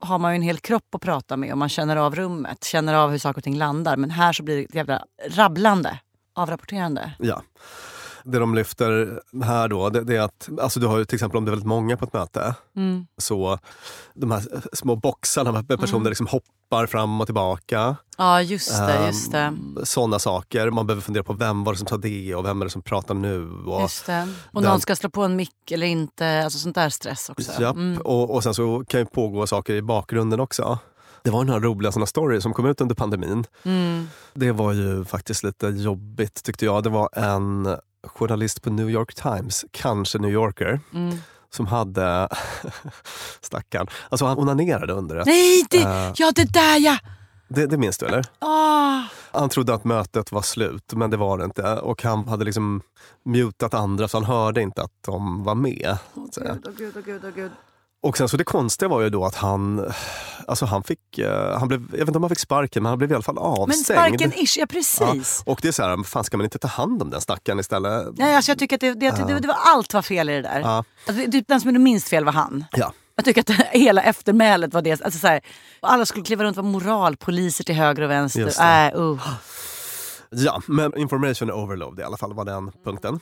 har 0.00 0.18
man 0.18 0.32
ju 0.32 0.36
en 0.36 0.42
hel 0.42 0.58
kropp 0.58 0.94
att 0.94 1.00
prata 1.00 1.36
med 1.36 1.52
och 1.52 1.58
man 1.58 1.68
känner 1.68 1.96
av 1.96 2.14
rummet, 2.14 2.64
känner 2.64 2.94
av 2.94 3.10
hur 3.10 3.18
saker 3.18 3.38
och 3.38 3.44
ting 3.44 3.56
landar. 3.56 3.96
Men 3.96 4.10
här 4.10 4.32
så 4.32 4.42
blir 4.42 4.56
det 4.56 4.74
jävla 4.74 5.04
rabblande, 5.30 5.98
avrapporterande. 6.34 7.12
Ja. 7.18 7.42
Det 8.24 8.38
de 8.38 8.54
lyfter 8.54 9.20
här 9.44 9.68
då, 9.68 9.90
det, 9.90 10.00
det 10.04 10.16
är 10.16 10.20
att 10.20 10.48
alltså 10.60 10.80
du 10.80 10.86
har 10.86 10.98
ju 10.98 11.04
till 11.04 11.16
exempel 11.16 11.38
om 11.38 11.44
det 11.44 11.48
är 11.48 11.50
väldigt 11.52 11.66
många 11.68 11.96
på 11.96 12.04
ett 12.04 12.12
möte, 12.12 12.54
Mm. 12.76 13.06
så 13.18 13.58
de 14.14 14.30
här 14.30 14.42
små 14.72 14.96
boxarna 14.96 15.52
med 15.52 15.68
personer 15.68 15.96
Mm. 16.00 16.08
liksom 16.08 16.26
hoppar 16.26 16.86
fram 16.86 17.20
och 17.20 17.26
tillbaka. 17.26 17.96
Ja, 18.18 18.42
just 18.42 18.76
det. 18.78 19.06
Just 19.06 19.32
det. 19.32 19.52
Sådana 19.82 20.18
saker. 20.18 20.70
Man 20.70 20.86
behöver 20.86 21.02
fundera 21.02 21.24
på 21.24 21.32
vem 21.32 21.64
var 21.64 21.72
det 21.72 21.78
som 21.78 21.86
sa 21.88 21.96
det 21.96 22.34
och 22.34 22.44
vem 22.44 22.60
är 22.60 22.64
det 22.66 22.70
som 22.70 22.82
pratar 22.82 23.14
nu. 23.14 23.50
Och, 23.66 23.80
Just 23.82 24.06
det. 24.06 24.28
Och 24.52 24.62
den- 24.62 24.70
någon 24.70 24.80
ska 24.80 24.96
slå 24.96 25.10
på 25.10 25.22
en 25.22 25.36
mick 25.36 25.70
eller 25.70 25.86
inte. 25.86 26.42
Alltså 26.44 26.58
sånt 26.58 26.74
där 26.74 26.88
stress 26.88 27.30
också. 27.30 27.62
Japp. 27.62 27.76
Mm. 27.76 28.00
Och, 28.00 28.34
och 28.34 28.42
sen 28.42 28.54
så 28.54 28.84
kan 28.88 29.00
ju 29.00 29.06
pågå 29.06 29.46
saker 29.46 29.74
i 29.74 29.82
bakgrunden 29.82 30.40
också. 30.40 30.78
Det 31.22 31.30
var 31.30 31.44
några 31.44 31.60
roliga 31.60 31.92
såna 31.92 32.06
stories 32.06 32.42
som 32.42 32.52
kom 32.54 32.66
ut 32.66 32.80
under 32.80 32.94
pandemin. 32.94 33.44
Mm. 33.62 34.08
Det 34.34 34.52
var 34.52 34.72
ju 34.72 35.04
faktiskt 35.04 35.42
lite 35.44 35.66
jobbigt 35.66 36.42
tyckte 36.44 36.64
jag. 36.64 36.82
Det 36.82 36.90
var 36.90 37.08
en 37.12 37.76
journalist 38.06 38.62
på 38.62 38.70
New 38.70 38.90
York 38.90 39.14
Times, 39.14 39.64
kanske 39.70 40.18
New 40.18 40.30
Yorker, 40.30 40.80
Mm. 40.94 41.16
som 41.50 41.66
hade... 41.66 42.28
Stackarn. 43.40 43.86
Alltså 44.08 44.26
han 44.26 44.38
onanerade 44.38 44.92
under 44.92 45.16
ett... 45.16 45.26
Nej, 45.26 45.64
det, 45.70 45.82
Eh. 45.82 46.12
ja 46.16 46.32
det 46.34 46.52
där 46.52 46.78
ja! 46.78 46.98
Det, 47.48 47.66
det 47.66 47.76
minns 47.76 47.98
du 47.98 48.06
eller? 48.06 48.24
Ah. 48.38 49.02
Han 49.32 49.48
trodde 49.48 49.74
att 49.74 49.84
mötet 49.84 50.32
var 50.32 50.42
slut, 50.42 50.92
men 50.92 51.10
det 51.10 51.16
var 51.16 51.38
det 51.38 51.44
inte. 51.44 51.76
Och 51.76 52.02
han 52.02 52.28
hade 52.28 52.44
liksom 52.44 52.82
mutat 53.24 53.74
andra 53.74 54.08
så 54.08 54.16
han 54.16 54.24
hörde 54.24 54.62
inte 54.62 54.82
att 54.82 54.92
de 55.06 55.44
var 55.44 55.54
med. 55.54 55.96
att 56.28 56.34
säga. 56.34 56.54
Gud, 56.54 56.66
oh, 56.66 56.72
gud, 56.76 56.96
oh, 56.96 57.02
gud, 57.04 57.24
oh, 57.24 57.30
gud. 57.34 57.50
Och 58.04 58.18
sen 58.18 58.28
så 58.28 58.36
det 58.36 58.44
konstiga 58.44 58.88
var 58.88 59.00
ju 59.00 59.10
då 59.10 59.24
att 59.24 59.34
han, 59.34 59.92
alltså 60.46 60.66
han 60.66 60.82
fick, 60.82 61.18
eh, 61.18 61.58
han 61.58 61.68
blev, 61.68 61.80
jag 61.90 61.98
vet 61.98 62.08
inte 62.08 62.16
om 62.16 62.22
han 62.22 62.30
fick 62.30 62.38
sparken, 62.38 62.82
men 62.82 62.90
han 62.90 62.98
blev 62.98 63.10
i 63.10 63.14
alla 63.14 63.22
fall 63.22 63.34
Men 63.34 63.44
avstängd. 63.44 63.84
sparken 63.84 64.32
ish, 64.32 64.58
ja 64.58 64.66
precis. 64.66 65.42
Och 65.46 65.58
det 65.62 65.68
är 65.68 65.72
så 65.72 65.82
här, 65.82 66.04
fan 66.04 66.24
ska 66.24 66.36
man 66.36 66.44
inte 66.44 66.58
ta 66.58 66.68
hand 66.68 67.02
om 67.02 67.10
den 67.10 67.20
stackaren 67.20 67.60
istället? 67.60 68.06
Nej, 68.16 68.36
alltså 68.36 68.50
jag 68.50 68.58
tycker 68.58 68.76
att 68.76 68.80
det, 68.80 68.94
det, 68.94 69.10
det, 69.10 69.40
det 69.40 69.48
var 69.48 69.56
allt 69.74 69.94
var 69.94 70.02
fel 70.02 70.30
i 70.30 70.32
det 70.32 70.42
där. 70.42 70.60
Ja. 70.60 70.84
Alltså, 71.06 71.24
det, 71.30 71.48
den 71.48 71.60
som 71.60 71.70
gjorde 71.70 71.78
minst 71.78 72.08
fel 72.08 72.24
var 72.24 72.32
han. 72.32 72.64
Ja. 72.72 72.92
Jag 73.16 73.24
tycker 73.24 73.40
att 73.40 73.50
hela 73.72 74.02
eftermälet 74.02 74.74
var 74.74 74.82
det. 74.82 75.02
Alltså, 75.02 75.18
så 75.18 75.26
här, 75.26 75.40
alla 75.80 76.06
skulle 76.06 76.24
kliva 76.24 76.44
runt 76.44 76.58
och 76.58 76.64
vara 76.64 76.72
moralpoliser 76.72 77.64
till 77.64 77.74
höger 77.74 78.02
och 78.02 78.10
vänster. 78.10 78.92
Äh, 78.92 79.00
uh. 79.00 79.28
Ja, 80.36 80.62
men 80.66 80.98
information 80.98 81.50
overload 81.50 82.00
i 82.00 82.02
alla 82.02 82.16
fall 82.16 82.34
var 82.34 82.44
den 82.44 82.72
punkten. 82.84 83.20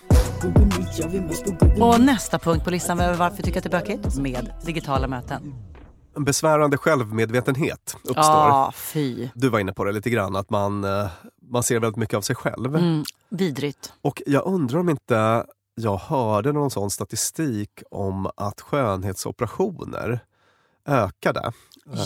Och 1.81 2.01
nästa 2.01 2.39
punkt 2.39 2.65
på 2.65 2.71
listan 2.71 2.99
var 2.99 3.15
varför 3.15 3.37
jag 3.37 3.45
tycker 3.45 3.59
att 3.59 3.65
det 3.65 3.77
är 3.77 3.81
bökigt 3.81 4.17
med 4.19 4.53
digitala 4.65 5.09
möten. 5.09 5.55
En 6.17 6.25
besvärande 6.25 6.77
självmedvetenhet 6.77 7.97
uppstår. 8.05 8.25
Ja, 8.25 8.73
fy. 8.77 9.29
Du 9.35 9.49
var 9.49 9.59
inne 9.59 9.73
på 9.73 9.85
det 9.85 9.93
lite 9.93 10.11
grann, 10.11 10.37
att 10.37 10.51
man, 10.51 10.85
eh, 10.85 11.07
man 11.51 11.63
ser 11.63 11.81
väldigt 11.81 11.97
mycket 11.97 12.17
av 12.17 12.21
sig 12.21 12.37
själv. 12.37 12.77
Mm, 12.77 13.05
vidrigt. 13.31 13.93
Och 14.03 14.23
jag 14.27 14.47
undrar 14.47 14.79
om 14.81 14.89
inte 14.89 15.45
jag 15.75 15.97
hörde 15.97 16.53
någon 16.53 16.71
sån 16.71 16.91
statistik 16.91 17.83
om 17.91 18.31
att 18.37 18.61
skönhetsoperationer 18.61 20.21
ökade 20.87 21.53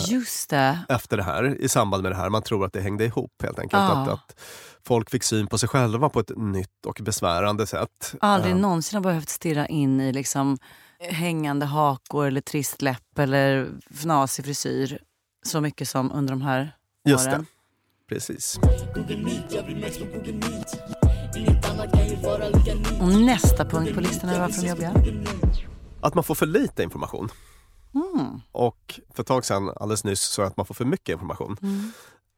Just 0.07 0.49
det. 0.49 0.79
efter 0.89 1.17
det 1.17 1.23
här, 1.23 1.61
i 1.61 1.69
samband 1.69 2.03
med 2.03 2.11
det 2.11 2.15
här. 2.15 2.29
Man 2.29 2.41
tror 2.41 2.65
att 2.65 2.73
det 2.73 2.81
hängde 2.81 3.05
ihop 3.05 3.31
helt 3.43 3.59
enkelt. 3.59 3.81
Ja. 3.83 4.01
Att, 4.01 4.09
att 4.09 4.39
folk 4.87 5.09
fick 5.09 5.23
syn 5.23 5.47
på 5.47 5.57
sig 5.57 5.69
själva 5.69 6.09
på 6.09 6.19
ett 6.19 6.31
nytt 6.37 6.85
och 6.85 6.99
besvärande 7.01 7.67
sätt. 7.67 8.15
Aldrig 8.21 8.53
Eh, 8.53 8.59
någonsin 8.59 8.97
har 8.97 9.03
behövt 9.03 9.29
stirra 9.29 9.67
in 9.67 10.01
i 10.01 10.13
liksom 10.13 10.57
hängande 10.99 11.65
hakor 11.65 12.27
eller 12.27 12.41
trist 12.41 12.81
läpp 12.81 13.19
eller 13.19 13.67
fnasig 13.91 14.45
frisyr 14.45 14.99
så 15.45 15.61
mycket 15.61 15.89
som 15.89 16.11
under 16.11 16.33
de 16.33 16.41
här 16.41 16.75
Just 17.05 17.25
det. 17.25 17.31
åren. 17.31 17.45
Precis. 18.09 18.59
Och 23.01 23.07
nästa 23.07 23.65
punkt 23.65 23.93
på 23.95 24.01
listan 24.01 24.29
är 24.29 24.39
varför 24.39 24.61
de 24.61 24.67
jobbiga. 24.67 24.93
Att 26.01 26.15
man 26.15 26.23
får 26.23 26.35
för 26.35 26.45
lite 26.45 26.83
information. 26.83 27.29
Mm. 28.15 28.41
Och 28.51 28.99
för 29.13 29.21
ett 29.23 29.27
tag 29.27 29.45
sedan, 29.45 29.71
alldeles 29.75 30.03
nyss, 30.03 30.21
så 30.21 30.41
att 30.41 30.57
man 30.57 30.65
får 30.65 30.75
för 30.75 30.85
mycket 30.85 31.13
information. 31.13 31.57
Mm. 31.61 31.91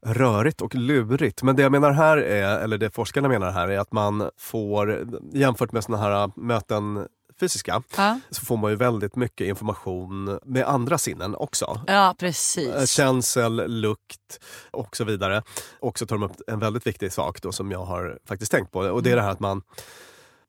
Rörigt 0.06 0.60
och 0.60 0.74
lurigt. 0.74 1.42
Men 1.42 1.56
det 1.56 1.62
jag 1.62 1.72
menar 1.72 1.90
här 1.90 2.16
är, 2.16 2.58
eller 2.60 2.78
det 2.78 2.90
forskarna 2.94 3.28
menar 3.28 3.50
här 3.50 3.68
är 3.68 3.78
att 3.78 3.92
man 3.92 4.30
får, 4.38 5.06
jämfört 5.32 5.72
med 5.72 5.84
såna 5.84 5.98
här 5.98 6.30
möten 6.36 7.06
fysiska, 7.40 7.82
Ja. 7.96 8.20
så 8.30 8.44
får 8.44 8.56
man 8.56 8.70
ju 8.70 8.76
väldigt 8.76 9.16
mycket 9.16 9.46
information 9.46 10.38
med 10.44 10.64
andra 10.64 10.98
sinnen 10.98 11.34
också. 11.34 11.80
ja, 11.86 12.14
precis. 12.18 12.90
Känsel, 12.90 13.80
lukt 13.80 14.40
och 14.70 14.96
så 14.96 15.04
vidare. 15.04 15.42
Och 15.80 15.98
så 15.98 16.06
tar 16.06 16.16
de 16.16 16.22
upp 16.22 16.36
en 16.46 16.58
väldigt 16.58 16.86
viktig 16.86 17.12
sak 17.12 17.42
då 17.42 17.52
som 17.52 17.70
jag 17.70 17.84
har 17.84 18.18
faktiskt 18.24 18.52
tänkt 18.52 18.72
på. 18.72 18.78
Och 18.80 19.02
det 19.02 19.10
är 19.10 19.16
det 19.16 19.22
här 19.22 19.30
att 19.30 19.40
man 19.40 19.62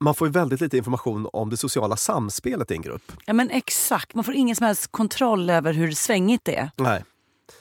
man 0.02 0.16
får 0.16 0.28
ju 0.28 0.32
väldigt 0.32 0.62
lite 0.62 0.78
information 0.78 1.28
om 1.34 1.50
det 1.50 1.58
sociala 1.58 1.96
samspelet 1.96 2.72
i 2.72 2.74
en 2.74 2.82
grupp. 2.82 3.12
Ja, 3.26 3.34
men 3.34 3.50
exakt. 3.50 4.14
Man 4.16 4.24
får 4.24 4.34
ingen 4.34 4.56
som 4.56 4.66
helst 4.66 4.88
kontroll 4.92 5.50
över 5.50 5.74
hur 5.74 5.92
svängigt 5.92 6.46
det 6.46 6.56
är. 6.56 6.72
Nej. 6.78 7.04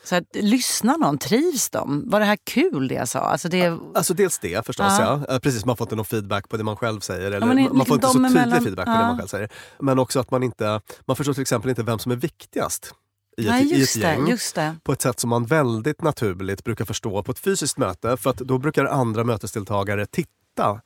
Så 0.05 0.17
att, 0.17 0.25
lyssnar 0.35 0.99
någon? 0.99 1.19
Trivs 1.19 1.71
de? 1.71 2.11
Var 2.11 2.21
det 2.21 2.27
här 2.27 2.39
kul 2.45 2.89
det 2.89 2.95
jag 2.95 3.09
sa? 3.09 3.19
Alltså 3.21 3.49
det, 3.49 3.79
Alltså 3.95 4.15
dels 4.15 4.39
det 4.39 4.67
förstås, 4.67 4.87
Ja. 4.99 5.25
ja. 5.29 5.35
Eh, 5.35 5.39
Precis, 5.41 5.65
man 5.65 5.77
får 5.77 5.85
inte 5.85 5.97
någon 5.97 6.05
feedback 6.05 6.49
på 6.49 6.57
det 6.57 6.65
man 6.65 6.77
själv 6.77 7.01
säger. 7.01 7.31
Eller 7.31 7.47
men 7.47 7.59
i- 7.59 7.69
man 7.69 7.87
får 7.87 7.95
inte 7.95 8.07
så 8.07 8.13
tydlig 8.13 8.31
emellan- 8.31 8.63
feedback 8.65 8.87
på 8.87 8.93
ja. 8.93 8.97
det 8.99 9.03
man 9.05 9.19
själv 9.19 9.29
säger. 9.29 9.49
Men 9.79 9.99
också 9.99 10.21
att 10.21 10.31
man 10.31 10.43
inte, 10.43 10.81
man 11.07 11.17
förstår 11.17 11.33
till 11.33 11.43
exempel 11.43 11.71
inte 11.71 11.83
vem 11.83 11.99
som 11.99 12.13
är 12.13 12.17
viktigast 12.17 12.95
i 13.37 13.43
ett, 13.47 13.51
Nej, 13.51 13.65
i 13.69 13.73
ett 13.73 13.79
just 13.79 13.95
det, 13.95 14.01
gäng. 14.01 14.29
just 14.29 14.55
det. 14.55 14.77
På 14.83 14.93
ett 14.93 15.03
sätt 15.03 15.21
som 15.21 15.31
man 15.31 15.47
väldigt 15.47 16.03
naturligt 16.03 16.65
brukar 16.65 16.85
förstå 16.85 17.23
på 17.23 17.33
ett 17.33 17.39
fysiskt 17.39 17.79
möte. 17.79 18.17
För 18.17 18.31
att 18.31 18.37
då 18.37 18.59
brukar 18.59 18.85
andra 18.85 19.25
mötesdeltagare 19.25 20.07
titta 20.07 20.81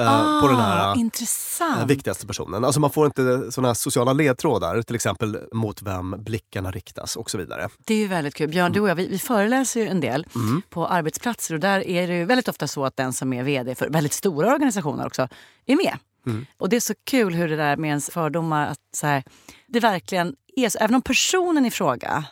eh, 0.00 0.40
på 0.40 0.48
den 0.48 0.56
här 0.56 0.88
Ah, 0.88 0.94
eh, 0.94 1.00
intressant. 1.00 1.90
viktigaste 1.90 2.26
personen. 2.26 2.64
Alltså 2.64 2.80
man 2.80 2.90
får 2.90 3.06
inte 3.06 3.52
såna 3.52 3.74
sociala 3.74 4.12
ledtrådar, 4.12 4.82
till 4.82 4.94
exempel 4.94 5.38
mot 5.52 5.82
vem 5.82 6.14
blickarna 6.18 6.70
riktas 6.70 7.16
och 7.16 7.30
så 7.30 7.38
vidare. 7.38 7.68
Det 7.84 7.94
är 7.94 7.98
ju 7.98 8.06
väldigt 8.06 8.34
kul. 8.34 8.48
Björn, 8.50 8.72
du 8.72 8.80
och 8.80 8.88
jag 8.88 8.94
vi, 8.94 9.06
vi 9.08 9.18
föreläser 9.18 9.80
ju 9.80 9.88
en 9.88 10.00
del 10.00 10.26
på 10.70 10.86
arbetsplatser 10.86 11.54
och 11.54 11.60
där 11.60 11.86
är 11.86 12.08
det 12.08 12.14
ju 12.16 12.24
väldigt 12.24 12.48
ofta 12.48 12.68
så 12.68 12.84
att 12.84 12.96
den 12.96 13.12
som 13.12 13.32
är 13.32 13.42
vd 13.42 13.74
för 13.74 13.88
väldigt 13.88 14.12
stora 14.12 14.52
organisationer 14.54 15.06
också 15.06 15.28
är 15.66 15.76
med. 15.76 15.96
Och 16.58 16.68
det 16.68 16.76
är 16.76 16.80
så 16.80 16.94
kul 17.04 17.34
hur 17.34 17.48
det 17.48 17.56
där 17.56 17.76
med 17.76 17.88
ens 17.88 18.10
fördomar, 18.10 18.66
att 18.66 18.78
så 18.96 19.06
här, 19.06 19.22
det 19.66 19.80
verkligen 19.80 20.34
är 20.56 20.68
så. 20.68 20.78
Även 20.78 20.94
om 20.94 21.02
personen 21.02 21.66
i 21.66 21.70
fråga 21.70 22.24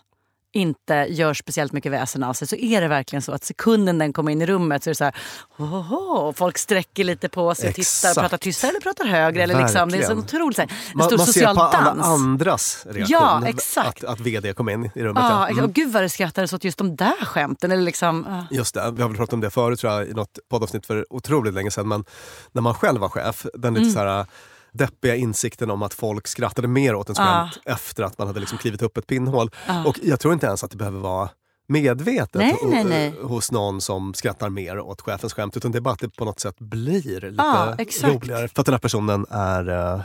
inte 0.53 1.07
gör 1.09 1.35
speciellt 1.35 1.73
mycket 1.73 1.93
väsen 1.93 2.23
av 2.23 2.33
sig 2.35 2.49
så 2.49 2.57
är 2.57 2.81
det 2.81 2.89
verkligen 2.89 3.23
så 3.23 3.33
att 3.33 3.45
sekunden 3.45 3.99
den 3.99 4.13
kommer 4.13 4.33
in 4.33 4.43
i 4.43 4.47
rummet 4.47 4.85
så 4.85 4.91
är 4.91 4.93
det 4.93 4.97
så 4.97 5.05
här, 5.05 5.15
Ohoho, 5.59 6.33
folk 6.33 6.59
sträcker 6.59 7.05
lite 7.05 7.29
på 7.29 7.55
sig, 7.55 7.69
tittar, 7.69 7.81
Exakt. 7.81 8.19
pratar 8.21 8.37
tystare 8.37 8.69
eller 8.71 8.81
pratar 8.81 9.05
högre. 9.05 9.43
Eller 9.43 9.63
liksom, 9.63 9.89
det 9.91 9.99
är 9.99 10.03
så 10.07 10.15
otroligt 10.15 10.57
så 10.57 10.63
här, 10.63 10.69
en 10.69 10.99
Man, 10.99 11.07
stor 11.07 11.17
man 11.17 11.27
ser 11.27 11.33
social 11.33 11.57
på 11.57 11.63
alla 11.63 11.85
dans. 11.95 12.07
andras 12.07 12.87
reaktion 12.91 13.07
Ja, 13.21 13.43
exakt. 13.49 14.05
Att, 14.05 14.11
att 14.11 14.21
vd 14.21 14.53
kom 14.53 14.69
in 14.69 14.91
i 14.95 15.03
rummet. 15.03 15.23
Ja, 15.23 15.47
ja. 15.49 15.49
Mm. 15.53 15.65
Och 15.65 15.73
gud 15.73 15.93
vad 15.93 16.03
det 16.03 16.09
skrattades 16.09 16.53
åt 16.53 16.65
just 16.65 16.79
de 16.79 16.97
där 16.97 17.25
skämten. 17.25 17.73
Eller 17.73 17.83
liksom, 17.83 18.27
ah. 18.27 18.43
Just 18.55 18.75
det, 18.75 18.91
vi 18.95 19.03
har 19.03 19.09
väl 19.09 19.17
pratat 19.19 19.33
om 19.33 19.41
det 19.41 19.51
förut 19.51 19.81
tror 19.81 19.93
jag, 19.93 20.09
i 20.09 20.13
något 20.13 20.39
poddavsnitt 20.51 20.87
för 20.87 21.07
otroligt 21.11 21.55
länge 21.55 21.71
sedan. 21.71 21.89
Men 21.89 22.05
när 22.53 22.63
man 22.63 22.75
själv 22.75 23.01
var 23.01 23.09
chef, 23.09 23.47
den 23.55 23.71
Mm. 23.71 23.83
lite 23.83 23.95
så 23.95 23.99
här 23.99 24.27
deppiga 24.73 25.17
insikten 25.17 25.71
om 25.71 25.83
att 25.83 25.95
folk 25.95 26.27
skrattade 26.27 26.69
mer 26.69 26.95
åt 26.95 27.09
en 27.09 27.15
Ah. 27.19 27.43
skämt 27.49 27.59
efter 27.65 28.03
att 28.03 28.19
man 28.19 28.27
hade 28.27 28.41
liksom 28.41 28.59
klivit 28.59 28.83
upp 28.83 28.97
ett 28.97 29.07
pinnhål. 29.07 29.51
Och 29.87 29.99
jag 30.03 30.21
tror 30.21 30.35
inte 30.35 30.47
ens 30.47 30.65
att 30.65 30.71
det 30.71 30.77
behöver 30.77 30.99
vara 30.99 31.29
medvetet 31.69 32.35
Nej, 32.35 32.57
nej, 32.65 32.85
nej. 32.85 33.15
hos 33.23 33.53
någon 33.53 33.81
som 33.81 34.15
skrattar 34.15 34.49
mer 34.49 34.79
åt 34.81 35.01
chefens 35.01 35.33
skämt. 35.35 35.57
Utan 35.57 35.73
det 35.73 35.79
är 35.79 35.81
bara 35.81 35.95
att 35.95 36.01
det 36.01 36.17
på 36.17 36.25
något 36.25 36.41
sätt 36.41 36.59
blir 36.59 37.21
lite 37.31 37.75
exakt. 37.79 38.15
roligare. 38.15 38.49
För 38.49 38.61
att 38.61 38.67
den 38.67 38.75
här 38.75 38.79
personen 38.81 39.27
är 39.31 39.69
uh, 39.71 40.01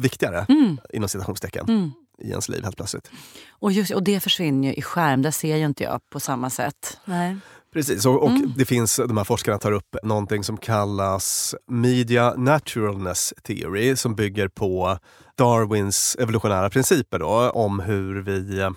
viktigare, 0.00 0.46
Mm. 0.48 0.78
inom 0.92 1.08
citationstecken, 1.08 1.92
i 2.18 2.30
ens 2.30 2.48
liv 2.48 2.64
helt 2.64 2.76
plötsligt. 2.76 3.10
och, 3.50 3.72
just, 3.72 3.90
och 3.90 4.02
det 4.02 4.20
försvinner 4.20 4.68
ju 4.68 4.74
i 4.74 4.82
skärm. 4.82 5.22
Där 5.22 5.30
ser 5.30 5.56
ju 5.56 5.64
inte 5.66 5.84
jag 5.84 6.00
på 6.10 6.20
samma 6.20 6.50
sätt. 6.50 6.98
Nej. 7.04 7.36
Precis, 7.72 8.06
och, 8.06 8.22
och 8.22 8.28
Mm. 8.30 8.52
det 8.56 8.64
finns, 8.64 8.96
de 8.96 9.16
här 9.16 9.24
forskarna 9.24 9.58
tar 9.58 9.72
upp 9.72 9.96
någonting 10.02 10.44
som 10.44 10.56
kallas 10.56 11.54
Media 11.66 12.34
Naturalness 12.36 13.34
Theory 13.42 13.96
som 13.96 14.14
bygger 14.14 14.48
på 14.48 14.98
Darwins 15.36 16.16
evolutionära 16.20 16.70
principer 16.70 17.18
då, 17.18 17.50
om 17.50 17.80
hur 17.80 18.22
vi, 18.22 18.60
eh, 18.60 18.70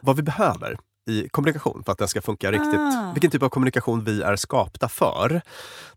vad 0.00 0.16
vi 0.16 0.22
behöver 0.22 0.78
i 1.10 1.28
kommunikation 1.28 1.82
för 1.84 1.92
att 1.92 1.98
den 1.98 2.08
ska 2.08 2.22
funka 2.22 2.52
riktigt. 2.52 2.74
Ah. 2.80 3.10
Vilken 3.14 3.30
typ 3.30 3.42
av 3.42 3.48
kommunikation 3.48 4.04
vi 4.04 4.22
är 4.22 4.36
skapta 4.36 4.88
för. 4.88 5.42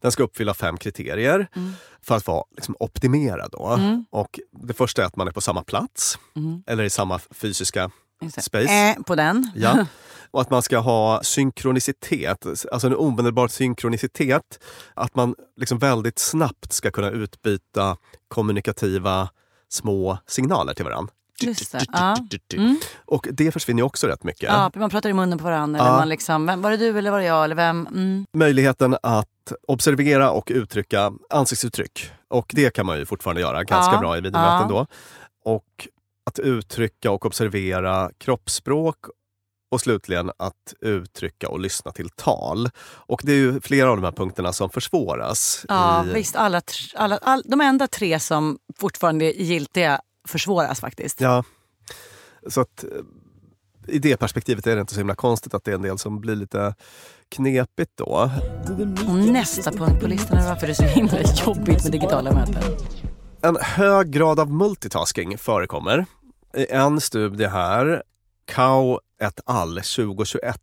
Den 0.01 0.11
ska 0.11 0.23
uppfylla 0.23 0.53
fem 0.53 0.77
kriterier 0.77 1.47
Mm. 1.55 1.71
för 2.01 2.15
att 2.15 2.27
vara 2.27 2.43
liksom, 2.55 2.75
optimerad. 2.79 3.49
Då. 3.51 3.79
Och 4.09 4.39
det 4.67 4.73
första 4.73 5.01
är 5.01 5.05
att 5.05 5.15
man 5.15 5.27
är 5.27 5.31
på 5.31 5.41
samma 5.41 5.63
plats 5.63 6.19
eller 6.67 6.83
i 6.83 6.89
samma 6.89 7.19
fysiska. 7.19 7.91
Space. 8.41 8.73
Äh, 8.73 9.03
på 9.03 9.15
den. 9.15 9.51
Ja. 9.55 9.85
Och 10.31 10.41
att 10.41 10.49
man 10.49 10.61
ska 10.61 10.77
ha 10.77 11.23
synkronicitet, 11.23 12.45
alltså 12.71 12.87
en 12.87 12.95
omedelbar 12.95 13.47
synkronicitet. 13.47 14.59
Att 14.93 15.15
man 15.15 15.35
liksom 15.57 15.79
väldigt 15.79 16.19
snabbt 16.19 16.73
ska 16.73 16.91
kunna 16.91 17.09
utbyta 17.09 17.97
kommunikativa 18.27 19.29
små 19.69 20.17
signaler 20.27 20.73
till 20.73 20.85
varandra. 20.85 21.13
Just 21.41 21.71
det, 21.71 21.85
ja. 21.93 22.17
Och 23.05 23.27
det 23.31 23.51
försvinner 23.51 23.83
också 23.83 24.07
rätt 24.07 24.23
mycket. 24.23 24.49
Ja, 24.49 24.71
man 24.75 24.89
pratar 24.89 25.09
i 25.09 25.13
munnen 25.13 25.37
på 25.37 25.43
varandra. 25.43 25.79
Eller 25.79 25.91
Ja. 25.91 25.97
man 25.97 26.09
liksom, 26.09 26.45
vem, 26.45 26.61
var 26.61 26.71
det 26.71 26.77
du 26.77 26.97
eller 26.97 27.11
var 27.11 27.19
det 27.19 27.25
jag? 27.25 27.43
Eller 27.43 27.55
vem? 27.55 27.87
Mm. 27.87 28.25
Möjligheten 28.33 28.97
att 29.03 29.51
observera 29.67 30.31
och 30.31 30.51
uttrycka 30.53 31.11
ansiktsuttryck. 31.29 32.11
Och 32.29 32.51
det 32.55 32.69
kan 32.73 32.85
man 32.85 32.97
ju 32.97 33.05
fortfarande 33.05 33.41
göra 33.41 33.63
ganska 33.63 33.93
Ja. 33.93 33.99
bra 33.99 34.17
i 34.17 34.21
videomöten 34.21 34.67
då. 34.69 34.85
Och 35.45 35.87
att 36.23 36.39
uttrycka 36.39 37.11
och 37.11 37.25
observera 37.25 38.11
kroppsspråk 38.17 38.97
och 39.71 39.81
slutligen 39.81 40.31
att 40.37 40.73
uttrycka 40.81 41.49
och 41.49 41.59
lyssna 41.59 41.91
till 41.91 42.09
tal. 42.09 42.69
Och 42.85 43.21
det 43.23 43.31
är 43.31 43.37
ju 43.37 43.61
flera 43.61 43.89
av 43.89 43.97
de 43.97 44.03
här 44.03 44.11
punkterna 44.11 44.53
som 44.53 44.69
försvåras. 44.69 45.65
Ja, 45.69 46.05
i, 46.05 46.13
visst. 46.13 46.35
Alla, 46.35 46.61
alla, 46.95 47.17
all, 47.17 47.43
de 47.45 47.61
enda 47.61 47.87
tre 47.87 48.19
som 48.19 48.57
fortfarande 48.77 49.25
är 49.25 49.43
giltiga 49.43 50.01
försvåras 50.27 50.79
faktiskt. 50.79 51.21
Ja, 51.21 51.43
så 52.47 52.61
att 52.61 52.83
eh, 52.83 52.89
i 53.87 53.99
det 53.99 54.17
perspektivet 54.17 54.67
är 54.67 54.75
det 54.75 54.81
inte 54.81 54.93
så 54.93 54.99
himla 54.99 55.15
konstigt 55.15 55.53
att 55.53 55.63
det 55.63 55.71
är 55.71 55.75
en 55.75 55.81
del 55.81 55.97
som 55.97 56.21
blir 56.21 56.35
lite 56.35 56.75
knepigt 57.29 57.91
då. 57.95 58.31
Och 59.07 59.15
nästa 59.15 59.71
punkt 59.71 60.01
på 60.01 60.07
listan 60.07 60.37
är 60.37 60.49
varför 60.49 60.67
det 60.67 60.73
är 60.73 60.75
så 60.75 60.83
himla 60.83 61.21
jobbigt 61.45 61.83
med 61.83 61.91
digitala 61.91 62.31
möten. 62.31 62.63
En 63.45 63.57
hög 63.61 64.09
grad 64.11 64.39
av 64.39 64.51
multitasking 64.51 65.37
förekommer. 65.37 66.05
I 66.53 66.65
en 66.71 67.01
studie 67.01 67.45
här, 67.45 68.03
Kao 68.45 68.99
et 69.21 69.39
al. 69.45 69.75
2021, 69.75 70.57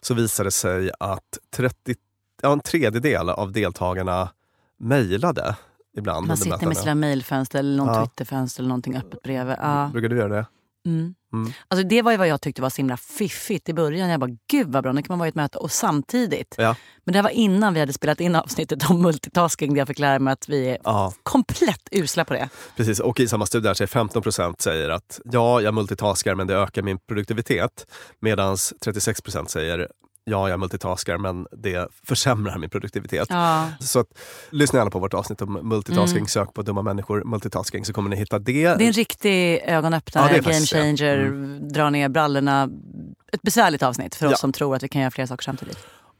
så 0.00 0.14
visade 0.14 0.46
det 0.46 0.50
sig 0.52 0.90
att 1.00 1.38
30, 1.50 1.94
ja, 2.42 2.52
en 2.52 2.60
tredjedel 2.60 3.30
av 3.30 3.52
deltagarna 3.52 4.28
mejlade 4.78 5.56
ibland. 5.96 6.26
Man 6.26 6.36
sitter 6.36 6.66
med 6.66 6.76
sina 6.76 6.94
mejlfönster 6.94 7.58
eller 7.58 7.76
någon 7.76 7.94
Ja. 7.94 8.06
Twitterfönster 8.06 8.60
eller 8.62 8.68
någonting 8.68 8.96
öppet 8.96 9.22
bredvid. 9.22 9.56
Ja. 9.60 9.90
Brukar 9.92 10.08
du 10.08 10.16
göra 10.16 10.28
det? 10.36 10.46
Mm. 10.86 11.14
Mm. 11.32 11.52
Alltså 11.68 11.86
det 11.88 12.02
var 12.02 12.10
ju 12.12 12.16
vad 12.18 12.28
jag 12.28 12.40
tyckte 12.40 12.62
var 12.62 12.70
så 12.70 12.76
himla 12.76 12.96
fiffigt 12.96 13.68
i 13.68 13.74
början. 13.74 14.08
Jag 14.08 14.20
bara, 14.20 14.30
gud 14.50 14.72
vad 14.72 14.82
bra, 14.82 14.92
nu 14.92 15.02
kan 15.02 15.06
man 15.08 15.18
vara 15.18 15.26
i 15.26 15.28
ett 15.28 15.34
möte 15.34 15.58
och 15.58 15.72
samtidigt. 15.72 16.54
Ja. 16.58 16.76
Men 17.04 17.12
det 17.12 17.22
var 17.22 17.30
innan 17.30 17.74
vi 17.74 17.80
hade 17.80 17.92
spelat 17.92 18.20
in 18.20 18.34
avsnittet 18.34 18.90
om 18.90 19.02
multitasking 19.02 19.74
där 19.74 19.80
jag 19.80 19.88
fick 19.88 19.98
lära 19.98 20.18
mig 20.18 20.32
att 20.32 20.48
vi 20.48 20.68
är 20.68 20.78
Ja, 20.84 21.12
komplett 21.22 21.88
usla 21.90 22.24
på 22.24 22.34
det. 22.34 22.48
precis. 22.76 23.00
Och 23.00 23.20
i 23.20 23.28
samma 23.28 23.46
studie 23.46 23.66
här 23.66 23.74
säger 23.74 23.86
15 23.88 24.22
procent 24.22 24.60
säger 24.60 24.88
att 24.88 25.20
ja, 25.24 25.60
jag 25.60 25.74
multitaskar 25.74 26.34
men 26.34 26.46
det 26.46 26.54
ökar 26.56 26.82
min 26.82 26.98
produktivitet. 26.98 27.86
Medan 28.20 28.56
36 28.84 29.20
procent 29.22 29.50
säger 29.50 29.88
ja, 30.30 30.48
jag 30.48 30.60
multitaskar 30.60 31.18
men 31.18 31.46
det 31.52 31.88
försämrar 32.06 32.58
min 32.58 32.70
produktivitet. 32.70 33.26
Ja. 33.30 33.68
Så 33.80 34.00
att, 34.00 34.06
lyssna 34.50 34.78
gärna 34.78 34.90
på 34.90 34.98
vårt 34.98 35.14
avsnitt 35.14 35.42
om 35.42 35.52
multitasking. 35.52 36.28
Sök 36.28 36.54
på 36.54 36.62
dumma 36.62 36.82
människor 36.82 37.24
multitasking 37.24 37.84
så 37.84 37.92
kommer 37.92 38.10
ni 38.10 38.16
hitta 38.16 38.38
det. 38.38 38.74
Det 38.74 38.84
är 38.84 38.86
en 38.86 38.92
riktig 38.92 39.58
ögonöppnare, 39.64 40.24
Ja, 40.36 40.42
game 40.42 40.42
det. 40.50 40.56
Mm. 40.56 40.96
changer, 40.96 41.30
dra 41.74 41.90
ner 41.90 42.08
brallorna. 42.08 42.68
Ett 43.32 43.42
besvärligt 43.42 43.82
avsnitt 43.82 44.14
för 44.14 44.26
oss 44.26 44.32
Ja. 44.32 44.36
som 44.36 44.52
tror 44.52 44.76
att 44.76 44.82
vi 44.82 44.88
kan 44.88 45.00
göra 45.00 45.10
flera 45.10 45.26
saker 45.26 45.42
samtidigt. 45.44 45.78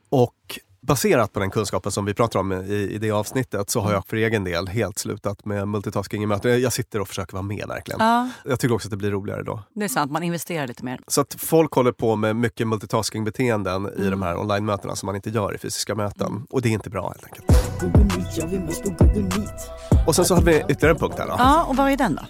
Och 0.08 0.58
baserat 0.90 1.32
på 1.32 1.40
den 1.40 1.50
kunskapen 1.50 1.92
som 1.92 2.04
vi 2.04 2.14
pratar 2.14 2.40
om 2.40 2.52
i, 2.52 2.74
i 2.94 2.98
det 2.98 3.10
avsnittet 3.10 3.70
så 3.70 3.80
har 3.80 3.92
jag 3.92 4.06
för 4.06 4.16
egen 4.16 4.44
del 4.44 4.68
helt 4.68 4.98
slutat 4.98 5.44
med 5.44 5.68
multitasking 5.68 6.22
i 6.22 6.26
möten. 6.26 6.60
Jag 6.60 6.72
sitter 6.72 7.00
och 7.00 7.08
försöker 7.08 7.32
vara 7.32 7.42
med 7.42 7.64
verkligen. 7.68 8.00
Ja, 8.00 8.28
Jag 8.44 8.60
tycker 8.60 8.74
också 8.74 8.86
att 8.86 8.90
det 8.90 8.96
blir 8.96 9.10
roligare 9.10 9.42
då. 9.42 9.62
det 9.74 9.84
är 9.84 9.88
sant. 9.88 10.12
Man 10.12 10.22
investerar 10.22 10.66
lite 10.66 10.84
mer. 10.84 11.00
Så 11.06 11.20
att 11.20 11.34
folk 11.38 11.72
håller 11.72 11.92
på 11.92 12.16
med 12.16 12.36
mycket 12.36 12.66
multitasking-beteenden 12.66 13.88
i 13.98 14.10
de 14.10 14.22
här 14.22 14.36
online-mötena 14.40 14.96
som 14.96 15.06
man 15.06 15.16
inte 15.16 15.30
gör 15.30 15.54
i 15.54 15.58
fysiska 15.58 15.94
möten. 15.94 16.46
Och 16.50 16.62
det 16.62 16.68
är 16.68 16.72
inte 16.72 16.90
bra 16.90 17.08
helt 17.08 17.24
enkelt. 17.24 17.46
Och 20.06 20.14
sen 20.16 20.24
så 20.24 20.34
hade 20.34 20.46
vi 20.46 20.56
ytterligare 20.68 20.90
en 20.94 20.98
punkt 20.98 21.14
här 21.18 21.26
då. 21.26 21.34
Ja, 21.38 21.64
och 21.64 21.76
vad 21.76 21.90
är 21.92 21.96
den 21.96 22.14
då? 22.14 22.22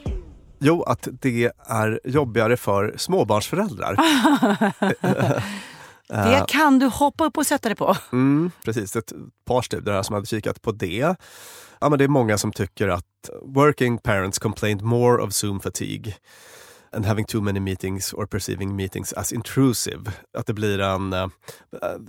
Jo, 0.59 0.83
att 0.83 1.09
det 1.21 1.51
är 1.69 2.01
jobbigare 2.05 2.57
för 2.57 2.95
småbarnsföräldrar. 2.97 3.97
Det 6.11 6.45
kan 6.49 6.79
du 6.79 6.87
hoppa 6.87 7.25
upp 7.25 7.39
och 7.39 7.47
sätta 7.47 7.69
dig 7.69 7.77
på. 7.77 7.97
Mm, 8.13 8.51
precis, 8.65 8.97
ett 8.97 9.13
par 9.45 9.63
studier 9.63 9.95
här 9.95 10.03
som 10.03 10.15
hade 10.15 10.27
kikat 10.27 10.63
på 10.63 10.73
det. 10.73 11.17
Ja, 11.81 11.89
men 11.89 11.99
det 11.99 12.05
är 12.05 12.09
många 12.09 12.39
som 12.39 12.53
tycker 12.53 12.89
att 12.89 13.05
working 13.43 13.99
parents 13.99 14.39
complained 14.39 14.83
more 14.83 15.23
of 15.23 15.33
Zoom 15.33 15.61
fatigue 15.61 16.15
and 16.93 17.07
having 17.07 17.25
too 17.25 17.41
many 17.41 17.61
meetings 17.61 18.13
or 18.13 18.27
perceiving 18.27 18.77
meetings 18.77 19.13
as 19.13 19.33
intrusive. 19.33 20.13
Att 20.39 20.47
det 20.47 20.53
blir 20.53 20.81
en, 20.81 21.13
uh, 21.13 21.29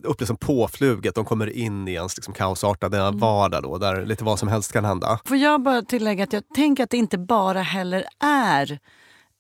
upplevs 0.04 0.28
som 0.28 0.38
påfluget, 0.38 1.16
de 1.16 1.26
kommer 1.26 1.50
in 1.50 1.88
i 1.88 1.94
ens 1.94 2.18
liksom, 2.18 2.34
kaosartade 2.34 3.12
vardag 3.14 3.64
då, 3.64 3.78
där 3.78 4.06
lite 4.06 4.24
vad 4.24 4.40
som 4.40 4.48
helst 4.48 4.72
kan 4.74 4.86
hända. 4.86 5.20
Får 5.26 5.38
jag 5.38 5.62
bara 5.62 5.82
tillägga 5.82 6.24
att 6.24 6.34
jag 6.34 6.44
tänker 6.56 6.84
att 6.84 6.90
det 6.90 6.98
inte 6.98 7.18
bara 7.18 7.62
heller 7.62 8.06
är 8.24 8.80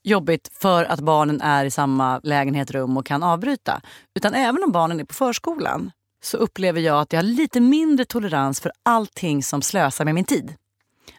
jobbigt 0.03 0.49
för 0.53 0.83
att 0.83 0.99
barnen 0.99 1.41
är 1.41 1.65
i 1.65 1.71
samma 1.71 2.19
lägenhet, 2.23 2.71
rum 2.71 2.97
och 2.97 3.05
kan 3.05 3.23
avbryta. 3.23 3.81
Utan 4.15 4.33
även 4.33 4.63
om 4.63 4.71
barnen 4.71 4.99
är 4.99 5.03
på 5.03 5.13
förskolan 5.13 5.91
så 6.23 6.37
upplever 6.37 6.81
jag 6.81 7.01
att 7.01 7.13
jag 7.13 7.17
har 7.17 7.23
lite 7.23 7.59
mindre 7.59 8.05
tolerans 8.05 8.61
för 8.61 8.71
allting 8.83 9.43
som 9.43 9.61
slösar 9.61 10.05
med 10.05 10.15
min 10.15 10.25
tid. 10.25 10.55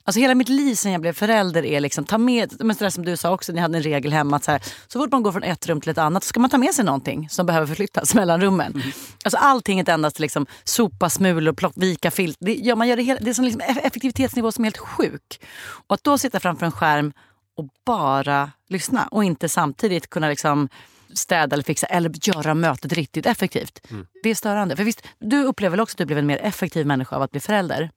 Alltså 0.04 0.20
hela 0.20 0.34
mitt 0.34 0.48
liv 0.48 0.74
sen 0.74 0.92
jag 0.92 1.00
blev 1.00 1.12
förälder 1.12 1.64
är 1.64 1.80
liksom, 1.80 2.04
ta 2.04 2.18
med, 2.18 2.52
men 2.58 2.76
det 2.78 2.90
som 2.90 3.04
du 3.04 3.16
sa 3.16 3.30
också, 3.30 3.52
ni 3.52 3.60
hade 3.60 3.76
en 3.76 3.82
regel 3.82 4.12
hemma 4.12 4.36
att 4.36 4.44
så, 4.44 4.50
här, 4.50 4.62
så 4.88 4.98
fort 4.98 5.12
man 5.12 5.22
går 5.22 5.32
från 5.32 5.42
ett 5.42 5.66
rum 5.66 5.80
till 5.80 5.90
ett 5.90 5.98
annat 5.98 6.24
så 6.24 6.28
ska 6.28 6.40
man 6.40 6.50
ta 6.50 6.58
med 6.58 6.74
sig 6.74 6.84
någonting 6.84 7.28
som 7.28 7.46
behöver 7.46 7.66
förflyttas 7.66 8.14
mellan 8.14 8.40
rummen. 8.40 8.82
Alltså 9.24 9.38
allting 9.38 9.80
är 9.80 9.90
endast 9.90 10.18
liksom 10.18 10.46
sopa 10.64 11.10
smulor, 11.10 11.52
plock, 11.52 11.72
vika 11.76 12.10
filt. 12.10 12.36
Det, 12.40 12.54
ja, 12.54 12.76
man 12.76 12.88
gör 12.88 12.96
det, 12.96 13.02
hela, 13.02 13.20
det 13.20 13.30
är 13.30 13.38
en 13.38 13.44
liksom 13.44 13.60
eff- 13.60 13.80
effektivitetsnivå 13.82 14.52
som 14.52 14.64
är 14.64 14.66
helt 14.66 14.78
sjuk. 14.78 15.40
Och 15.86 15.94
att 15.94 16.04
då 16.04 16.18
sitta 16.18 16.40
framför 16.40 16.66
en 16.66 16.72
skärm 16.72 17.12
och 17.56 17.68
bara 17.86 18.52
lyssna 18.68 19.08
och 19.10 19.24
inte 19.24 19.48
samtidigt 19.48 20.10
kunna 20.10 20.28
liksom 20.28 20.68
städa 21.14 21.54
eller 21.54 21.64
fixa 21.64 21.86
eller 21.86 22.28
göra 22.28 22.54
mötet 22.54 22.92
riktigt 22.92 23.26
effektivt. 23.26 23.90
Mm. 23.90 24.06
Det 24.22 24.30
är 24.30 24.34
störande. 24.34 24.76
För 24.76 24.84
visst, 24.84 25.02
du 25.18 25.44
upplever 25.44 25.70
väl 25.70 25.80
också 25.80 25.94
att 25.94 25.98
du 25.98 26.04
blev 26.04 26.18
en 26.18 26.26
mer 26.26 26.38
effektiv 26.38 26.86
människa 26.86 27.16
av 27.16 27.22
att 27.22 27.30
bli 27.30 27.40
förälder? 27.40 27.90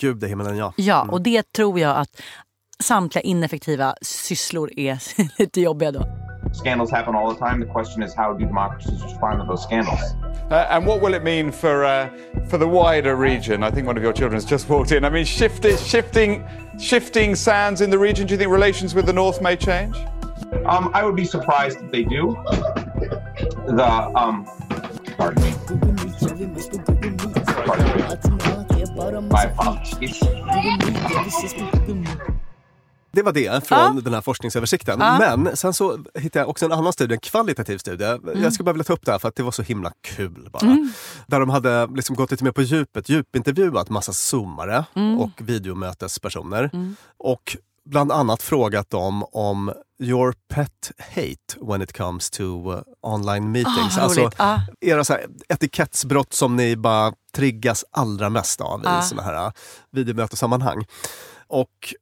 Gud 0.00 0.24
i 0.24 0.26
himmelen 0.26 0.56
ja. 0.56 0.72
Ja, 0.76 1.08
och 1.10 1.22
det 1.22 1.52
tror 1.52 1.80
jag 1.80 1.96
att 1.96 2.22
samtliga 2.82 3.22
ineffektiva 3.22 3.94
sysslor 4.02 4.70
är 4.76 5.02
lite 5.38 5.60
jobbiga 5.60 5.92
då. 5.92 6.19
Scandals 6.60 6.90
happen 6.90 7.14
all 7.14 7.32
the 7.32 7.40
time. 7.40 7.58
The 7.58 7.64
question 7.64 8.02
is, 8.02 8.12
how 8.12 8.34
do 8.34 8.44
democracies 8.44 9.02
respond 9.02 9.40
to 9.40 9.46
those 9.46 9.62
scandals? 9.62 9.98
Uh, 10.50 10.66
and 10.68 10.86
what 10.86 11.00
will 11.00 11.14
it 11.14 11.24
mean 11.24 11.50
for 11.50 11.86
uh, 11.86 12.10
for 12.48 12.58
the 12.58 12.68
wider 12.68 13.16
region? 13.16 13.62
I 13.62 13.70
think 13.70 13.86
one 13.86 13.96
of 13.96 14.02
your 14.02 14.12
children 14.12 14.34
has 14.34 14.44
just 14.44 14.68
walked 14.68 14.92
in. 14.92 15.06
I 15.06 15.08
mean, 15.08 15.24
shifting, 15.24 15.78
shifting, 15.78 16.46
shifting 16.78 17.34
sands 17.34 17.80
in 17.80 17.88
the 17.88 17.98
region. 17.98 18.26
Do 18.26 18.34
you 18.34 18.38
think 18.38 18.50
relations 18.50 18.94
with 18.94 19.06
the 19.06 19.12
North 19.14 19.40
may 19.40 19.56
change? 19.56 19.96
Um, 20.66 20.90
I 20.92 21.02
would 21.02 21.16
be 21.16 21.24
surprised 21.24 21.80
if 21.80 21.90
they 21.90 22.04
do. 22.04 22.36
The 23.66 24.12
um, 24.14 24.44
pardon 25.16 25.42
me. 25.42 25.54
Pardon 27.64 27.94
me. 29.16 29.28
My 29.30 29.44
apologies. 29.44 30.22
Det 33.12 33.22
var 33.22 33.32
det 33.32 33.66
från 33.66 33.78
Ja. 33.78 34.00
den 34.04 34.14
här 34.14 34.20
forskningsöversikten. 34.20 35.00
Ja. 35.00 35.18
Men 35.36 35.56
sen 35.56 35.72
så 35.74 35.98
hittade 36.14 36.42
jag 36.42 36.48
också 36.48 36.64
en 36.64 36.72
annan 36.72 36.92
studie, 36.92 37.14
en 37.14 37.20
kvalitativ 37.20 37.78
studie. 37.78 38.04
Mm. 38.04 38.42
Jag 38.42 38.52
skulle 38.52 38.64
bara 38.64 38.72
vilja 38.72 38.84
ta 38.84 38.92
upp 38.92 39.06
det 39.06 39.12
här 39.12 39.18
för 39.18 39.28
att 39.28 39.36
det 39.36 39.42
var 39.42 39.50
så 39.52 39.62
himla 39.62 39.92
kul 40.02 40.48
bara. 40.52 40.88
Där 41.26 41.40
de 41.40 41.48
hade 41.50 41.86
liksom 41.86 42.16
gått 42.16 42.30
lite 42.30 42.44
mer 42.44 42.52
på 42.52 42.62
djupet, 42.62 43.08
djupintervjuat 43.08 43.88
massa 43.88 44.12
zoomare 44.12 44.84
Mm. 44.94 45.20
och 45.20 45.30
videomötespersoner. 45.38 46.70
Och 47.18 47.56
bland 47.84 48.12
annat 48.12 48.42
frågat 48.42 48.90
dem 48.90 49.24
om 49.32 49.72
your 50.02 50.34
pet 50.48 50.92
hate 51.14 51.66
when 51.68 51.82
it 51.82 51.92
comes 51.96 52.30
to 52.30 52.42
uh, 52.72 52.80
online 53.02 53.52
meetings. 53.52 53.76
Ah, 53.78 54.00
vad 54.00 54.04
alltså 54.04 54.20
roligt. 54.20 54.34
Ah. 54.40 54.58
era 54.80 55.04
så 55.04 55.12
här, 55.12 55.26
etikettsbrott 55.48 56.32
som 56.32 56.56
ni 56.56 56.76
bara 56.76 57.12
triggas 57.34 57.84
allra 57.90 58.30
mest 58.30 58.60
av 58.60 58.82
Ah. 58.84 59.00
i 59.00 59.02
såna 59.02 59.22
här 59.22 59.46
uh, 59.46 59.52
videomötessammanhang. 59.92 60.86
Och 61.48 61.94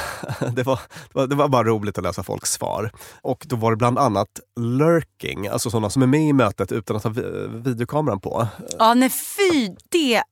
det 0.52 0.62
var, 0.62 0.80
det, 1.26 1.34
var, 1.34 1.48
bara 1.48 1.64
roligt 1.64 1.98
att 1.98 2.04
läsa 2.04 2.22
folks 2.22 2.52
svar. 2.52 2.92
Och 3.22 3.44
då 3.48 3.56
var 3.56 3.70
det 3.70 3.76
bland 3.76 3.98
annat 3.98 4.28
lurking, 4.60 5.48
alltså 5.48 5.70
sådana 5.70 5.90
som 5.90 6.02
är 6.02 6.06
med 6.06 6.20
i 6.28 6.32
mötet 6.32 6.72
utan 6.72 6.96
att 6.96 7.02
ha 7.04 7.10
vi- 7.10 7.48
videokameran 7.48 8.20
på. 8.20 8.46
Ja, 8.78 8.94
nej 8.94 9.10
fy! 9.10 9.68
Det, 9.88 10.22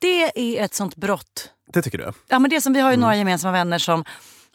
det 0.00 0.58
är 0.58 0.64
ett 0.64 0.74
sånt 0.74 0.96
brott. 0.96 1.50
Det 1.72 1.82
tycker 1.82 1.98
du? 1.98 2.12
Ja, 2.28 2.38
men 2.38 2.50
det 2.50 2.60
som 2.60 2.72
vi 2.72 2.80
har 2.80 2.90
ju 2.90 2.94
Mm. 2.94 3.00
några 3.00 3.16
gemensamma 3.16 3.52
vänner 3.52 3.78
som 3.78 4.04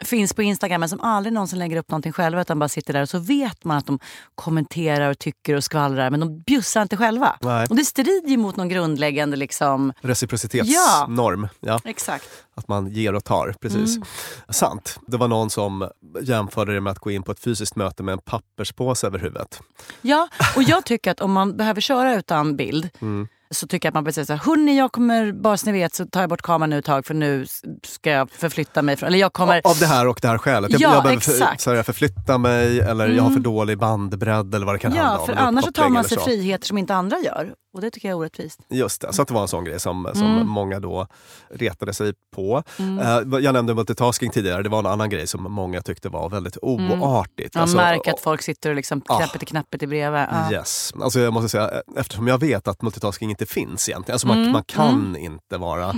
finns 0.02 0.34
på 0.34 0.44
Instagram 0.44 0.80
men 0.80 0.90
som 0.90 1.00
aldrig 1.00 1.34
någonsin 1.34 1.60
lägger 1.60 1.78
upp 1.78 1.90
någonting 1.90 2.12
själva 2.12 2.42
utan 2.42 2.60
bara 2.60 2.70
sitter 2.70 2.94
där 2.94 3.02
och 3.02 3.10
så 3.10 3.20
vet 3.20 3.64
man 3.64 3.78
att 3.78 3.86
de 3.86 4.00
kommenterar 4.36 5.10
och 5.10 5.20
tycker 5.20 5.56
och 5.56 5.64
skvallrar 5.64 6.10
men 6.10 6.20
de 6.20 6.40
bjussar 6.40 6.82
inte 6.82 6.98
själva. 6.98 7.36
Nej. 7.42 7.68
Och 7.70 7.76
det 7.76 7.86
strider 7.86 8.30
ju 8.30 8.38
mot 8.38 8.56
någon 8.56 8.70
grundläggande 8.70 9.38
liksom... 9.38 9.94
Reciprocitetsnorm. 10.02 11.48
Ja. 11.60 11.80
Exakt. 11.86 12.30
Att 12.56 12.68
man 12.68 12.88
ger 12.88 13.16
och 13.16 13.24
tar. 13.24 13.56
Precis. 13.62 13.96
Mm. 13.96 14.08
Sant. 14.50 15.00
Det 15.08 15.18
var 15.18 15.28
någon 15.28 15.50
som 15.50 15.90
jämförde 16.22 16.74
det 16.74 16.82
med 16.82 16.92
att 16.92 17.00
gå 17.00 17.12
in 17.12 17.24
på 17.24 17.32
ett 17.32 17.40
fysiskt 17.40 17.76
möte 17.76 18.04
med 18.04 18.14
en 18.14 18.20
papperspåse 18.20 19.08
över 19.08 19.20
huvudet. 19.20 19.62
Ja, 20.02 20.28
och 20.56 20.64
jag 20.64 20.86
tycker 20.86 21.12
att 21.12 21.22
om 21.22 21.32
man 21.32 21.58
behöver 21.58 21.82
köra 21.82 22.16
utan 22.16 22.56
bild 22.56 22.90
Mm. 23.02 23.28
Så 23.54 23.68
tycker 23.68 23.88
jag 23.88 23.92
att 23.92 23.94
man 23.94 24.04
behöver 24.04 24.14
säga 24.14 24.26
så 24.26 24.34
här, 24.34 24.40
hörni 24.40 24.78
jag 24.78 24.92
kommer, 24.92 25.32
bara 25.32 25.58
så 25.58 25.66
ni 25.66 25.72
vet 25.72 25.96
så 25.96 26.06
tar 26.06 26.22
jag 26.22 26.30
bort 26.30 26.42
kameran 26.42 26.70
nu 26.70 26.78
ett 26.80 26.86
tag 26.86 27.06
för 27.06 27.14
nu 27.14 27.46
ska 27.84 28.10
jag 28.10 28.32
förflytta 28.32 28.82
mig. 28.82 28.96
Från, 28.98 29.08
eller 29.08 29.20
jag 29.20 29.34
kommer... 29.34 29.62
Av 29.64 29.78
det 29.80 29.86
här 29.86 30.08
och 30.08 30.20
det 30.22 30.28
här 30.28 30.38
skälet. 30.38 30.72
Jag, 30.72 30.82
Ja, 30.82 30.94
jag 30.94 31.04
behöver 31.04 31.22
för, 31.22 31.32
exakt. 31.32 31.62
så 31.62 31.74
här, 31.76 31.84
förflytta 31.84 32.38
mig 32.38 32.80
eller 32.80 33.08
jag 33.08 33.24
har 33.24 33.32
för 33.32 33.40
dålig 33.40 33.78
bandbredd 33.78 34.56
eller 34.56 34.66
vad 34.66 34.76
det 34.76 34.80
kan 34.80 34.92
handla 34.92 35.12
Ja, 35.14 35.20
om. 35.20 35.26
för 35.26 35.34
en 35.34 35.40
annars 35.40 35.66
tar 35.74 35.90
man 35.90 36.04
sig 36.04 36.18
så. 36.18 36.24
friheter 36.24 36.68
som 36.68 36.78
inte 36.78 36.96
andra 36.96 37.18
gör. 37.20 37.54
Och 37.74 37.82
det 37.82 37.92
tycker 37.92 38.08
jag 38.08 38.16
är 38.16 38.20
orättvist. 38.20 38.60
Just 38.70 39.02
det, 39.02 39.14
så 39.14 39.22
att 39.22 39.28
det 39.28 39.34
var 39.34 39.42
en 39.42 39.48
sån 39.48 39.64
grej 39.64 39.80
som, 39.80 40.10
som 40.14 40.24
Mm. 40.36 40.48
många 40.48 40.80
då 40.80 41.08
retade 41.50 41.94
sig 41.94 42.14
på. 42.36 42.64
Eh, 42.80 43.40
jag 43.40 43.54
nämnde 43.54 43.74
multitasking 43.76 44.30
tidigare, 44.32 44.64
det 44.64 44.70
var 44.70 44.80
en 44.80 44.86
annan 44.86 45.10
grej 45.10 45.28
som 45.28 45.44
många 45.44 45.82
tyckte 45.82 46.10
var 46.10 46.30
väldigt 46.30 46.58
oartigt. 46.62 47.56
Man 47.56 47.62
Alltså, 47.62 47.78
märker 47.78 48.14
att 48.14 48.20
folk 48.20 48.42
sitter 48.42 48.70
och 48.70 48.76
liksom 48.76 49.02
Ah. 49.08 49.18
knappet 49.18 49.44
i 49.44 49.46
knappet 49.46 49.84
i 49.84 49.88
bredvid. 49.88 50.22
Ja. 50.22 50.52
Yes. 50.52 50.94
Alltså 51.02 51.20
jag 51.20 51.34
måste 51.34 51.50
säga, 51.50 51.72
eftersom 51.98 52.28
jag 52.28 52.38
vet 52.40 52.68
att 52.68 52.82
multitasking 52.82 53.30
inte 53.30 53.46
finns 53.46 53.90
egentligen, 53.90 54.14
alltså 54.16 54.28
man, 54.28 54.38
Mm, 54.38 54.52
man 54.52 54.64
kan 54.64 55.16
inte 55.18 55.58
vara 55.58 55.96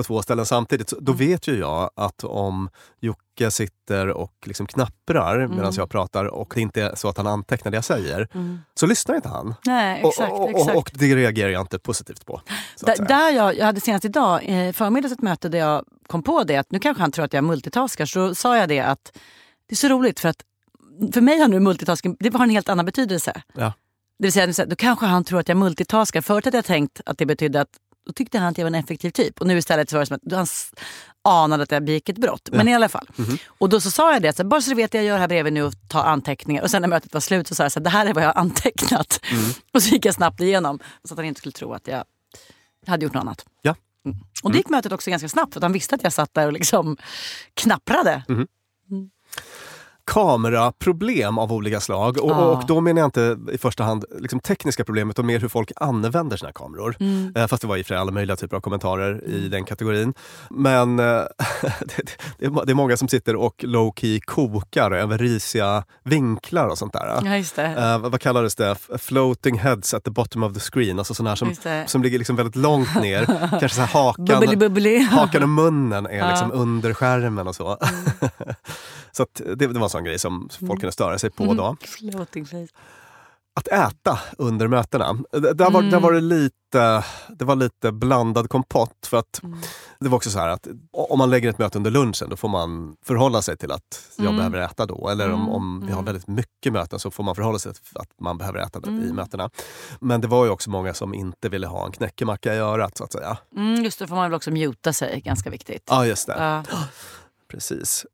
på 0.00 0.04
två 0.04 0.22
ställen 0.22 0.46
samtidigt, 0.46 0.92
då 1.00 1.12
vet 1.12 1.48
ju 1.48 1.58
jag 1.58 1.90
att 1.96 2.24
om 2.24 2.70
Jocke 3.00 3.50
sitter 3.50 4.08
och 4.08 4.34
liksom 4.44 4.66
knapprar 4.66 5.38
Mm. 5.38 5.56
medan 5.56 5.72
jag 5.76 5.90
pratar 5.90 6.24
och 6.24 6.52
det 6.54 6.60
inte 6.60 6.82
är 6.82 6.94
så 6.94 7.08
att 7.08 7.16
han 7.16 7.26
antecknar 7.26 7.70
det 7.70 7.76
jag 7.76 7.84
säger, 7.84 8.28
så 8.74 8.86
lyssnar 8.86 9.16
inte 9.16 9.28
han. 9.28 9.54
Nej, 9.66 10.02
exakt. 10.04 10.32
och, 10.32 10.40
och, 10.40 10.60
och, 10.60 10.76
och 10.76 10.90
det 10.94 11.16
reagerar 11.16 11.50
jag 11.50 11.60
inte 11.60 11.78
positivt 11.78 12.26
på. 12.26 12.40
Där, 12.80 12.96
där 12.96 13.30
jag, 13.30 13.56
jag 13.58 13.66
hade 13.66 13.80
senast 13.80 14.04
idag, 14.04 14.40
eh, 14.44 14.72
förmiddags 14.72 15.12
ett 15.12 15.22
möte 15.22 15.48
där 15.48 15.58
jag 15.58 15.84
kom 16.06 16.22
på 16.22 16.44
det 16.44 16.56
att 16.56 16.70
nu 16.72 16.78
kanske 16.78 17.02
han 17.02 17.12
tror 17.12 17.24
att 17.24 17.32
jag 17.32 17.44
multitaskar. 17.44 18.06
Så 18.06 18.34
sa 18.34 18.56
jag 18.56 18.68
det 18.68 18.80
att 18.80 19.12
det 19.68 19.74
är 19.74 19.76
så 19.76 19.88
roligt 19.88 20.20
för 20.20 20.28
att 20.28 20.42
för 21.12 21.20
mig 21.20 21.38
har 21.38 21.48
nu 21.48 21.60
multitasking 21.60 22.16
det 22.20 22.34
har 22.34 22.44
en 22.44 22.50
helt 22.50 22.68
annan 22.68 22.86
betydelse. 22.86 23.42
Ja. 23.54 23.72
Det 24.18 24.24
vill 24.26 24.54
säga, 24.54 24.66
då 24.66 24.76
kanske 24.76 25.06
han 25.06 25.24
tror 25.24 25.40
att 25.40 25.48
jag 25.48 25.56
multitaskar. 25.56 26.20
Förut 26.20 26.44
hade 26.44 26.56
jag 26.56 26.64
tänkt 26.64 27.00
att 27.06 27.18
det 27.18 27.26
betydde 27.26 27.60
att 27.60 27.68
då 28.06 28.12
tyckte 28.12 28.38
han 28.38 28.48
att 28.48 28.58
jag 28.58 28.64
var 28.64 28.70
en 28.70 28.74
effektiv 28.74 29.10
typ. 29.10 29.40
Och 29.40 29.46
nu 29.46 29.58
istället 29.58 29.90
så 29.90 29.96
var 29.96 30.00
det 30.00 30.06
som 30.06 30.16
att 30.16 30.32
han 30.32 30.46
anade 31.24 31.62
att 31.62 31.70
jag 31.70 31.84
begick 31.84 32.08
ett 32.08 32.18
brott. 32.18 32.48
Men 32.52 32.68
i 32.68 32.74
alla 32.74 32.88
fall. 32.88 33.08
Mhm. 33.16 33.38
Och 33.46 33.68
då 33.68 33.80
så 33.80 33.90
sa 33.90 34.12
jag 34.12 34.22
det, 34.22 34.36
så 34.36 34.42
här, 34.42 34.48
bara 34.48 34.60
så 34.60 34.70
du 34.70 34.76
vet 34.76 34.94
jag 34.94 35.04
gör 35.04 35.18
här 35.18 35.28
bredvid 35.28 35.52
nu 35.52 35.62
och 35.62 35.74
tar 35.88 36.04
anteckningar. 36.04 36.62
Och 36.62 36.70
sen 36.70 36.82
när 36.82 36.88
mötet 36.88 37.14
var 37.14 37.20
slut 37.20 37.48
så 37.48 37.54
sa 37.54 37.62
jag 37.62 37.72
så 37.72 37.80
här, 37.80 37.84
det 37.84 37.90
här 37.90 38.06
är 38.06 38.14
vad 38.14 38.22
jag 38.24 38.28
har 38.28 38.40
antecknat. 38.40 39.20
Mm. 39.30 39.44
Och 39.72 39.82
så 39.82 39.88
gick 39.88 40.04
jag 40.04 40.14
snabbt 40.14 40.40
igenom 40.40 40.78
så 41.04 41.14
att 41.14 41.18
han 41.18 41.26
inte 41.26 41.38
skulle 41.38 41.52
tro 41.52 41.72
att 41.72 41.86
jag 41.86 42.04
hade 42.86 43.04
gjort 43.04 43.14
något 43.14 43.20
annat. 43.20 43.46
Ja. 43.62 43.74
Mm. 44.04 44.18
Och 44.42 44.52
det 44.52 44.58
gick 44.58 44.68
mötet 44.68 44.92
också 44.92 45.10
ganska 45.10 45.28
snabbt 45.28 45.52
för 45.52 45.58
att 45.58 45.62
han 45.62 45.72
visste 45.72 45.94
att 45.94 46.02
jag 46.02 46.12
satt 46.12 46.34
där 46.34 46.46
och 46.46 46.52
liksom 46.52 46.96
knapprade. 47.54 48.22
Mm. 50.16 50.26
kameraproblem 50.26 51.38
av 51.38 51.52
olika 51.52 51.80
slag. 51.80 52.18
Och, 52.18 52.30
Ja. 52.30 52.36
och 52.44 52.66
då 52.66 52.80
menar 52.80 53.00
jag 53.00 53.06
inte 53.06 53.38
i 53.52 53.58
första 53.58 53.84
hand 53.84 54.04
liksom 54.18 54.40
tekniska 54.40 54.84
problem 54.84 55.10
utan 55.10 55.26
mer 55.26 55.38
hur 55.40 55.48
folk 55.48 55.72
använder 55.76 56.36
sina 56.36 56.52
kameror. 56.52 56.96
Mm. 57.00 57.32
Eh, 57.36 57.46
fast 57.46 57.62
det 57.62 57.68
var 57.68 57.76
i 57.76 57.82
och 57.82 57.86
för 57.86 57.94
sig 57.94 58.00
alla 58.00 58.12
möjliga 58.12 58.36
typer 58.36 58.56
av 58.56 58.60
kommentarer 58.60 59.24
i 59.24 59.48
den 59.48 59.64
kategorin. 59.64 60.14
Men 60.50 60.98
eh, 60.98 61.04
det, 61.62 62.16
det, 62.38 62.46
är, 62.46 62.66
det 62.66 62.72
är 62.72 62.74
många 62.74 62.96
som 62.96 63.08
sitter 63.08 63.36
och 63.36 63.64
low 63.64 63.92
key 63.96 64.20
kokar 64.20 64.90
över 64.90 65.18
risiga 65.18 65.84
vinklar 66.04 66.66
och 66.68 66.78
sånt 66.78 66.92
där. 66.92 67.06
Ja. 67.56 67.62
Eh, 67.62 67.98
vad 67.98 68.20
kallades 68.20 68.54
det? 68.54 68.76
Floating 68.98 69.58
heads 69.58 69.94
at 69.94 70.04
the 70.04 70.10
bottom 70.10 70.42
of 70.42 70.54
the 70.54 70.60
screen. 70.60 70.98
Alltså 70.98 71.14
sådana 71.14 71.36
som, 71.36 71.54
som 71.86 72.02
ligger 72.02 72.18
liksom 72.18 72.36
väldigt 72.36 72.56
långt 72.56 72.94
ner. 73.00 73.26
Kanske 73.60 73.68
så 73.68 73.82
hakan, 73.82 74.24
Bubbly 74.40 74.56
bubbly. 74.56 74.98
hakan 75.02 75.42
och 75.42 75.48
munnen 75.48 76.06
är. 76.06 76.10
Mm. 76.10 76.28
liksom 76.30 76.52
under 76.52 76.94
skärmen 76.94 77.48
och 77.48 77.54
så. 77.56 77.78
Så 79.12 79.26
det, 79.34 79.54
det 79.54 79.66
var 79.68 79.82
en 79.82 79.90
sån 79.90 80.04
grej 80.04 80.18
som 80.18 80.48
folk 80.58 80.80
kunde 80.80 80.92
störa 80.92 81.18
sig 81.18 81.30
på 81.30 81.54
då. 81.54 81.76
Floating 81.86 82.46
face. 82.46 82.66
Att 83.54 83.68
äta 83.68 84.18
under 84.38 84.68
mötena. 84.68 85.12
D- 85.12 85.52
Där 85.54 85.70
var, 85.70 85.82
där 85.82 86.00
var 86.00 86.12
det 86.12 86.20
lite 86.20 87.04
det 87.28 87.44
var 87.44 87.56
lite 87.56 87.92
blandad 87.92 88.50
kompott. 88.50 89.06
För 89.06 89.16
att 89.16 89.40
Det 90.00 90.08
var 90.08 90.16
också 90.16 90.30
så 90.30 90.38
här 90.38 90.48
att 90.48 90.66
om 90.92 91.18
man 91.18 91.30
lägger 91.30 91.50
ett 91.50 91.58
möte 91.58 91.78
under 91.78 91.90
lunchen 91.90 92.28
då 92.30 92.36
får 92.36 92.48
man 92.48 92.96
förhålla 93.04 93.42
sig 93.42 93.56
till 93.56 93.72
att 93.72 94.08
jag 94.16 94.36
behöver 94.36 94.58
äta 94.58 94.86
då. 94.86 95.08
Eller 95.08 95.32
om, 95.32 95.48
om 95.48 95.86
vi 95.86 95.92
har 95.92 96.02
väldigt 96.02 96.28
mycket 96.28 96.72
möten 96.72 96.98
så 96.98 97.10
får 97.10 97.24
man 97.24 97.34
förhålla 97.34 97.58
sig 97.58 97.74
till 97.74 97.82
att 97.98 98.08
man 98.20 98.38
behöver 98.38 98.58
äta 98.58 98.80
i 98.88 99.12
mötena. 99.12 99.50
Men 100.00 100.20
det 100.20 100.26
var 100.28 100.44
ju 100.44 100.50
också 100.50 100.70
många 100.70 100.94
som 100.94 101.14
inte 101.14 101.48
ville 101.48 101.66
ha 101.66 101.86
en 101.86 101.92
knäckemacka 101.92 102.54
i 102.54 102.58
örat 102.58 102.96
så 102.96 103.04
att 103.04 103.12
säga. 103.12 103.38
Mm, 103.56 103.84
just 103.84 103.98
det, 103.98 104.06
får 104.06 104.14
man 104.14 104.24
väl 104.30 104.34
också 104.36 104.50
muta 104.50 104.92
sig, 104.92 105.20
ganska 105.20 105.50
viktigt. 105.50 105.82
Ja, 105.86 106.06
just 106.06 106.26
det. 106.26 106.34
Ja. 106.38 106.64
Precis. 107.50 108.06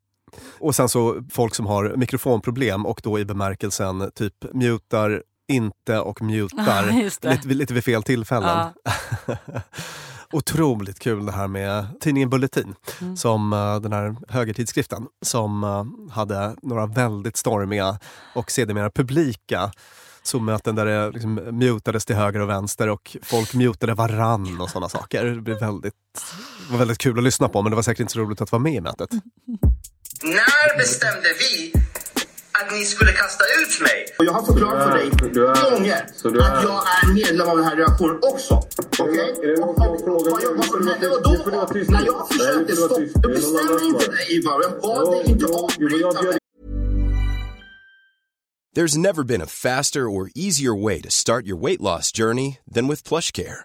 Och 0.58 0.74
sen 0.74 0.88
så 0.88 1.22
folk 1.30 1.54
som 1.54 1.66
har 1.66 1.94
mikrofonproblem 1.96 2.86
och 2.86 3.00
då 3.02 3.18
i 3.18 3.24
bemärkelsen 3.24 4.10
typ 4.14 4.34
mutar 4.54 5.22
inte 5.48 5.98
och 6.00 6.22
mutar 6.22 6.92
lite, 6.92 7.48
lite 7.48 7.74
vid 7.74 7.84
fel 7.84 8.02
tillfällen. 8.02 8.68
Otroligt 10.32 10.98
kul 10.98 11.26
det 11.26 11.32
här 11.32 11.48
med 11.48 11.86
tidningen 12.00 12.30
Bulletin, 12.30 12.74
Mm. 13.00 13.16
som 13.16 13.52
eh, 13.52 13.80
den 13.80 13.92
här 13.92 14.16
högertidskriften, 14.28 15.06
som 15.22 15.64
eh, 15.64 15.84
hade 16.14 16.56
några 16.62 16.86
väldigt 16.86 17.36
stormiga 17.36 17.98
och 18.34 18.50
sedermera 18.50 18.90
publika 18.90 19.70
Zoom-möten 20.22 20.74
där 20.74 20.86
det 20.86 21.10
liksom 21.10 21.34
mutades 21.34 22.04
till 22.04 22.16
höger 22.16 22.40
och 22.40 22.48
vänster 22.48 22.88
och 22.88 23.16
folk 23.22 23.54
mutade 23.54 23.94
varann 23.94 24.60
och 24.60 24.70
sådana 24.70 24.88
saker. 24.88 25.24
Det, 25.24 25.40
blev 25.40 25.60
väldigt, 25.60 25.94
det 26.66 26.72
var 26.72 26.78
väldigt 26.78 26.98
kul 26.98 27.18
att 27.18 27.24
lyssna 27.24 27.48
på 27.48 27.62
men 27.62 27.70
det 27.70 27.76
var 27.76 27.82
säkert 27.82 28.00
inte 28.00 28.12
så 28.12 28.18
roligt 28.20 28.40
att 28.40 28.52
vara 28.52 28.62
med 28.62 28.74
i 28.74 28.80
mötet. 28.80 29.10
När 30.22 30.78
bestämde 30.78 31.28
vi 31.38 31.72
att 32.52 32.72
ni 32.72 32.84
skulle 32.84 33.12
kasta 33.12 33.44
ut 33.60 33.80
mig? 33.80 34.06
Och 34.18 34.24
jag 34.24 34.32
har 34.32 34.42
förklarat 34.42 34.84
för 34.84 34.98
dig 34.98 35.06
är- 35.06 35.70
gånger 35.70 36.06
att 36.42 36.62
jag 36.62 36.82
är 37.02 37.14
medlem 37.14 37.48
av 37.48 37.56
den 37.56 37.66
här 37.66 37.76
redaktionen 37.76 38.18
också. 38.22 38.54
Okej? 38.98 39.34
Frågat 40.04 40.32
vad 40.32 40.42
dig? 41.00 41.10
då, 41.24 41.50
när 41.90 42.06
jag 42.06 42.28
försökte 42.28 42.76
stoppa, 42.76 43.00
jag 43.00 43.22
Det 43.22 43.28
är 43.28 43.30
någon 43.30 43.32
bestämmer 43.32 43.84
inte 43.84 44.06
det 44.06 44.32
Ivar. 44.34 44.62
Jag 44.62 44.80
bad 44.82 45.12
dig 45.12 45.30
inte 45.32 45.46
avbryta 45.46 46.22
mig. 46.22 46.38
There's 48.76 48.98
never 48.98 49.22
been 49.24 49.42
a 49.42 49.46
faster 49.46 50.00
or 50.00 50.28
easier 50.34 50.74
way 50.84 51.00
to 51.02 51.10
start 51.10 51.46
your 51.46 51.56
weight 51.62 51.80
loss 51.80 52.12
journey 52.12 52.58
than 52.74 52.88
with 52.88 53.08
PlushCare. 53.08 53.64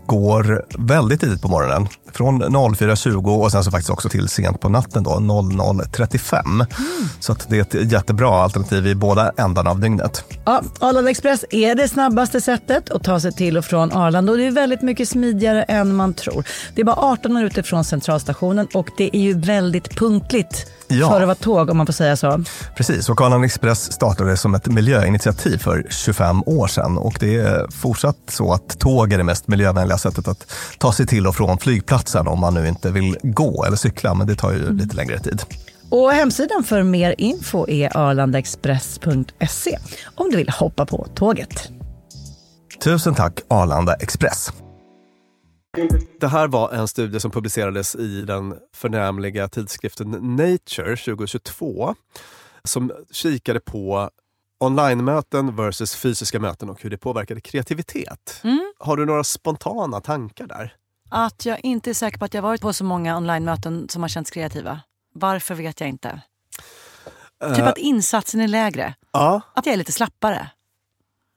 går 0.05 0.65
väldigt 0.77 1.21
tidigt 1.21 1.41
på 1.41 1.47
morgonen. 1.47 1.87
Från 2.13 2.43
04.20 2.43 3.41
och 3.41 3.51
sen 3.51 3.63
så 3.63 3.71
faktiskt 3.71 3.89
också 3.89 4.09
till 4.09 4.27
sent 4.27 4.59
på 4.59 4.69
natten 4.69 5.03
då, 5.03 5.11
00.35. 5.11 6.45
Mm. 6.45 6.65
Så 7.19 7.31
att 7.31 7.49
det 7.49 7.57
är 7.57 7.61
ett 7.61 7.91
jättebra 7.91 8.43
alternativ 8.43 8.87
i 8.87 8.95
båda 8.95 9.31
ändarna 9.37 9.69
av 9.69 9.79
dygnet. 9.79 10.23
Ja, 10.45 10.61
Arlanda 10.79 11.11
Express 11.11 11.45
är 11.51 11.75
det 11.75 11.87
snabbaste 11.87 12.41
sättet 12.41 12.89
att 12.89 13.03
ta 13.03 13.19
sig 13.19 13.31
till 13.31 13.57
och 13.57 13.65
från 13.65 13.91
Arlanda 13.91 14.31
och 14.31 14.37
det 14.37 14.47
är 14.47 14.51
väldigt 14.51 14.81
mycket 14.81 15.09
smidigare 15.09 15.63
än 15.63 15.95
man 15.95 16.13
tror. 16.13 16.43
Det 16.75 16.81
är 16.81 16.85
bara 16.85 16.95
18 16.95 17.33
minuter 17.33 17.63
från 17.63 17.83
centralstationen 17.83 18.67
och 18.73 18.89
det 18.97 19.15
är 19.17 19.21
ju 19.21 19.39
väldigt 19.39 19.99
punktligt 19.99 20.67
Ja. 20.99 21.09
för 21.09 21.21
att 21.21 21.27
vara 21.27 21.35
tåg 21.35 21.69
om 21.69 21.77
man 21.77 21.85
får 21.85 21.93
säga 21.93 22.15
så. 22.15 22.43
Precis, 22.75 23.09
och 23.09 23.21
Arlanda 23.21 23.45
Express 23.45 23.91
startade 23.93 24.37
som 24.37 24.55
ett 24.55 24.67
miljöinitiativ 24.67 25.57
för 25.57 25.87
25 25.89 26.43
år 26.45 26.67
sedan 26.67 26.97
och 26.97 27.17
det 27.19 27.35
är 27.35 27.71
fortsatt 27.71 28.17
så 28.29 28.53
att 28.53 28.79
tåg 28.79 29.13
är 29.13 29.17
det 29.17 29.23
mest 29.23 29.47
miljövänliga 29.47 29.97
sättet 29.97 30.27
att 30.27 30.51
ta 30.77 30.93
sig 30.93 31.07
till 31.07 31.27
och 31.27 31.35
från 31.35 31.57
flygplatsen 31.57 32.27
om 32.27 32.39
man 32.39 32.53
nu 32.53 32.67
inte 32.67 32.91
vill 32.91 33.17
gå 33.23 33.65
eller 33.65 33.77
cykla, 33.77 34.13
men 34.13 34.27
det 34.27 34.35
tar 34.35 34.51
ju 34.51 34.73
lite 34.73 34.95
längre 34.95 35.19
tid. 35.19 35.41
Och 35.89 36.11
hemsidan 36.11 36.63
för 36.63 36.83
mer 36.83 37.15
info 37.17 37.69
är 37.69 37.97
arlandaexpress.se 37.97 39.77
om 40.15 40.29
du 40.29 40.37
vill 40.37 40.49
hoppa 40.49 40.85
på 40.85 41.07
tåget. 41.15 41.69
Tusen 42.83 43.15
tack 43.15 43.39
Arlanda 43.47 43.93
Express. 43.93 44.51
Det 46.19 46.27
här 46.27 46.47
var 46.47 46.71
en 46.71 46.87
studie 46.87 47.19
som 47.19 47.31
publicerades 47.31 47.95
i 47.95 48.21
den 48.21 48.59
förnämliga 48.73 49.47
tidskriften 49.47 50.11
Nature 50.11 50.95
2022 50.97 51.95
som 52.63 52.91
kikade 53.11 53.59
på 53.59 54.09
online-möten 54.59 55.55
versus 55.55 55.95
fysiska 55.95 56.39
möten 56.39 56.69
och 56.69 56.81
hur 56.81 56.89
det 56.89 56.97
påverkade 56.97 57.41
kreativitet. 57.41 58.41
Har 58.79 58.97
du 58.97 59.05
några 59.05 59.23
spontana 59.23 60.01
tankar 60.01 60.47
där? 60.47 60.75
Att 61.09 61.45
jag 61.45 61.59
inte 61.65 61.89
är 61.89 61.93
säker 61.93 62.17
på 62.19 62.25
att 62.25 62.33
jag 62.33 62.41
varit 62.41 62.61
på 62.61 62.73
så 62.73 62.83
många 62.83 63.17
online-möten 63.17 63.89
som 63.89 64.01
har 64.01 64.09
känts 64.09 64.31
kreativa. 64.31 64.79
Varför 65.13 65.55
vet 65.55 65.79
jag 65.79 65.89
inte. 65.89 66.21
Typ 67.55 67.57
Eh, 67.59 67.67
att 67.67 67.77
insatsen 67.77 68.41
är 68.41 68.47
lägre. 68.47 68.93
ja, 69.11 69.41
Att 69.55 69.65
jag 69.65 69.73
är 69.73 69.77
lite 69.77 69.91
slappare. 69.91 70.49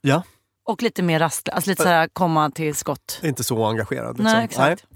ja, 0.00 0.22
Och 0.64 0.82
lite 0.82 1.02
mer 1.02 1.18
rastlös. 1.18 1.54
Alltså 1.54 1.70
lite 1.70 1.82
så 1.82 1.88
här 1.88 2.08
komma 2.12 2.50
till 2.50 2.74
skott. 2.74 3.20
inte 3.22 3.44
så 3.44 3.64
engagerad. 3.64 4.18
Liksom. 4.18 4.32
Nej, 4.32 4.44
exakt. 4.44 4.86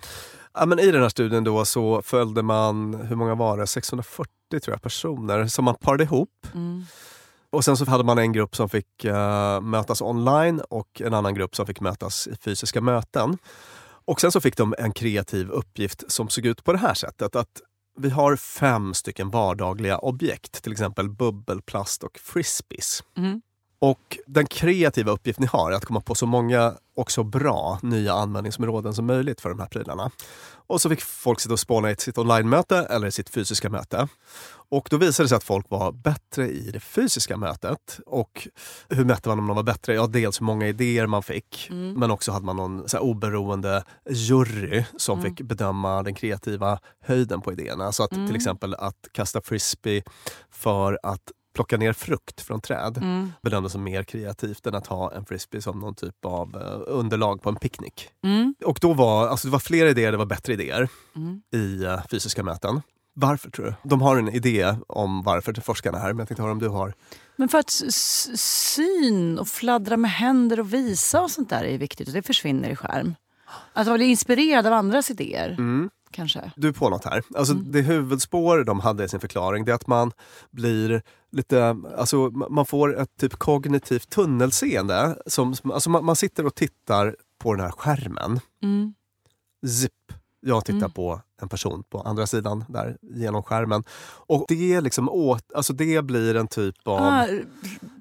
Ja, 0.55 0.67
men 0.67 0.79
I 0.79 0.91
den 0.91 1.03
här 1.03 1.09
studien 1.09 1.45
då 1.45 1.65
så 1.65 2.03
följde 2.03 2.43
man, 2.43 2.95
hur 2.95 3.17
många 3.17 3.35
var 3.35 3.59
det? 3.59 3.67
640 3.67 4.33
tror 4.51 4.75
jag, 4.75 4.83
personer 4.83 5.47
som 5.47 5.65
man 5.65 5.75
parade 5.75 6.05
ihop. 6.05 6.47
Mm. 6.55 6.85
Och 7.51 7.65
sen 7.65 7.77
så 7.77 7.85
hade 7.85 8.05
man 8.05 8.19
en 8.19 8.33
grupp 8.33 8.57
som 8.57 8.69
fick 8.69 9.05
eh, 9.05 9.61
mötas 9.61 10.03
online 10.03 10.61
och 10.71 11.03
en 11.05 11.15
annan 11.15 11.35
grupp 11.35 11.57
som 11.57 11.67
fick 11.67 11.81
mötas 11.81 12.27
i 12.27 12.37
fysiska 12.37 12.81
möten. 12.81 13.39
Och 14.05 14.21
sen 14.21 14.33
så 14.33 14.41
fick 14.41 14.57
de 14.57 14.75
en 14.79 14.93
kreativ 14.93 15.51
uppgift 15.51 16.13
som 16.13 16.29
såg 16.29 16.47
ut 16.47 16.65
på 16.65 16.73
det 16.73 16.79
här 16.79 16.95
sättet. 16.95 17.37
Att 17.37 17.63
vi 17.99 18.11
har 18.11 18.37
fem 18.37 18.95
stycken 18.95 19.31
vardagliga 19.31 19.99
objekt, 19.99 20.63
till 20.63 20.73
exempel 20.73 21.11
bubbelplast 21.11 22.05
och 22.05 22.19
frisbees. 22.19 23.03
Mm. 23.17 23.43
Och 23.81 24.19
den 24.27 24.47
kreativa 24.47 25.13
uppgift 25.13 25.39
ni 25.39 25.47
har 25.47 25.73
är 25.73 25.77
att 25.77 25.85
komma 25.85 26.01
på 26.01 26.15
så 26.15 26.27
många 26.27 26.75
och 26.97 27.11
så 27.11 27.25
bra 27.25 27.79
nya 27.83 28.13
användningsområden 28.13 28.95
som 28.95 29.07
möjligt 29.07 29.41
för 29.41 29.49
de 29.49 29.59
här 29.61 29.67
prylarna. 29.67 30.11
Och 30.67 30.81
så 30.81 30.89
fick 30.89 31.01
folk 31.03 31.41
sitta 31.41 31.53
och 31.53 31.61
spåna 31.61 31.91
i 31.91 31.97
sitt 31.97 32.19
online-möte 32.19 32.77
eller 32.79 33.11
sitt 33.11 33.29
fysiska 33.29 33.71
möte. 33.71 34.09
Och 34.71 34.89
då 34.91 34.97
visade 34.97 35.25
det 35.25 35.29
sig 35.29 35.37
att 35.37 35.45
folk 35.45 35.71
var 35.71 35.93
bättre 35.93 36.49
i 36.51 36.71
det 36.71 36.81
fysiska 36.81 37.37
mötet. 37.37 38.01
Och 38.07 38.49
hur 38.89 39.05
mätte 39.05 39.29
man 39.29 39.39
om 39.39 39.47
de 39.47 39.57
var 39.57 39.63
bättre? 39.63 39.95
Ja, 39.95 40.07
dels 40.07 40.41
hur 40.41 40.45
många 40.45 40.69
idéer 40.69 41.07
man 41.07 41.23
fick, 41.23 41.69
Mm. 41.71 41.93
men 41.95 42.11
också 42.11 42.33
hade 42.33 42.47
man 42.47 42.57
någon 42.57 42.89
så 42.89 42.99
oberoende 42.99 43.85
jury 44.11 44.85
som 44.97 45.19
Mm. 45.21 45.31
fick 45.37 45.47
bedöma 45.47 46.03
den 46.03 46.15
kreativa 46.15 46.79
höjden 47.05 47.41
på 47.41 47.53
idéerna. 47.53 47.93
Så 47.93 48.03
att 48.03 48.13
Mm. 48.13 48.27
till 48.27 48.37
exempel 48.37 48.75
att 48.75 49.09
kasta 49.13 49.41
frisbee 49.41 50.03
för 50.51 50.99
att 51.03 51.23
plocka 51.59 51.77
ner 51.77 51.93
frukt 51.93 52.41
från 52.41 52.61
träd 52.61 52.97
Mm. 52.97 53.33
bedömdes 53.43 53.73
som 53.73 53.83
mer 53.85 54.03
kreativt 54.03 54.67
än 54.67 54.75
att 54.75 54.87
ha 54.87 55.13
en 55.13 55.25
frisbee 55.25 55.63
som 55.63 55.79
någon 55.81 55.95
typ 55.95 56.25
av 56.25 56.57
eh, 56.57 56.93
underlag 56.95 57.43
på 57.43 57.49
en 57.49 57.57
picknick. 57.57 58.09
Mm. 58.25 58.55
Och 58.65 58.79
då 58.81 58.95
var, 58.95 59.29
alltså 59.29 59.49
det 59.49 59.53
var 59.53 59.59
fler 59.59 59.87
idéer, 59.87 60.13
det 60.13 60.19
var 60.19 60.27
bättre 60.27 60.53
idéer 60.53 60.89
Mm. 61.17 61.43
i 61.55 61.85
eh, 61.85 62.01
fysiska 62.11 62.43
möten. 62.43 62.83
Varför 63.15 63.51
tror 63.51 63.67
du? 63.67 63.75
De 63.83 64.01
har 64.03 64.17
en 64.17 64.29
idé 64.29 64.75
om 64.89 65.23
varför 65.23 65.55
forskarna 65.55 65.99
här, 65.99 66.09
men 66.13 66.19
jag 66.19 66.29
tänkte 66.29 66.43
höra 66.43 66.53
om 66.53 66.59
du 66.59 66.69
har. 66.69 66.95
Men 67.37 67.49
för 67.49 67.59
att 67.59 67.71
syn 68.39 69.39
och 69.39 69.49
fladdra 69.49 69.97
med 69.97 70.11
händer 70.11 70.61
och 70.61 70.75
visa 70.75 71.23
och 71.23 71.31
sånt 71.31 71.51
där 71.51 71.65
är 71.65 71.79
viktigt 71.79 72.09
och 72.09 72.15
det 72.15 72.23
försvinner 72.23 72.71
i 72.71 72.77
skärm. 72.77 73.15
Att 73.73 73.87
vara 73.87 74.03
inspirerad 74.03 74.67
av 74.67 74.73
andras 74.73 75.11
idéer, 75.11 75.49
Mm. 75.59 75.91
Kanske. 76.11 76.53
Du 76.57 76.69
är 76.69 76.73
på 76.73 76.89
något 76.89 77.05
här. 77.05 77.23
Alltså 77.37 77.55
Mm. 77.55 77.73
Det 77.73 77.81
huvudspår 77.83 78.65
de 78.65 78.81
hade 78.81 79.05
i 79.05 79.09
sin 79.09 79.21
förklaring 79.21 79.65
det 79.65 79.73
är 79.73 79.75
att 79.77 79.87
man 79.87 80.13
blir 80.51 81.03
lite, 81.33 81.77
alltså 81.99 82.17
man 82.31 82.67
får 82.67 83.01
ett 83.01 83.17
typ 83.21 83.33
kognitivt 83.37 84.11
tunnelseende. 84.11 85.17
Som, 85.27 85.55
alltså 85.73 85.91
man, 85.91 86.05
man 86.05 86.17
sitter 86.17 86.47
och 86.47 86.55
tittar 86.55 87.17
på 87.39 87.55
den 87.55 87.65
här 87.65 87.71
skärmen. 87.73 88.41
Mm. 88.63 88.95
Zip. 89.67 89.93
Jag 90.41 90.65
tittar 90.65 90.79
Mm. 90.79 90.91
på 90.91 91.21
en 91.43 91.49
person 91.49 91.85
på 91.91 92.01
andra 92.01 92.27
sidan 92.27 92.65
där 92.69 92.97
genom 93.03 93.43
skärmen. 93.43 93.85
Och 94.27 94.45
det, 94.49 94.81
liksom 94.81 95.09
åt, 95.09 95.53
alltså 95.55 95.73
det 95.73 96.05
blir 96.05 96.35
en 96.35 96.49
typ 96.49 96.75
av 96.89 96.99
Ah, 97.03 97.27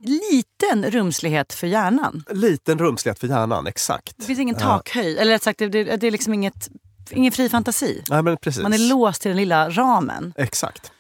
liten 0.04 0.92
rumslighet 0.92 1.54
för 1.54 1.68
hjärnan. 1.68 2.24
liten 2.32 2.80
rumslighet 2.80 3.20
för 3.20 3.28
hjärnan, 3.28 3.68
exakt. 3.68 4.14
Det 4.18 4.24
finns 4.24 4.40
ingen 4.40 4.56
Ja. 4.60 4.66
takhöjd. 4.66 5.18
Eller 5.18 5.32
rätt 5.32 5.44
sagt, 5.44 5.60
det, 5.60 5.70
det, 5.70 5.84
det 5.98 6.08
är 6.08 6.12
liksom 6.12 6.34
inget, 6.34 6.70
ingen 7.12 7.32
fri 7.32 7.50
fantasi. 7.50 8.04
Nej, 8.10 8.24
men 8.24 8.38
precis. 8.38 8.64
Man 8.64 8.74
är 8.74 8.90
låst 8.90 9.22
till 9.22 9.30
den 9.30 9.38
lilla 9.38 9.70
ramen. 9.70 10.34
Exakt. 10.38 10.92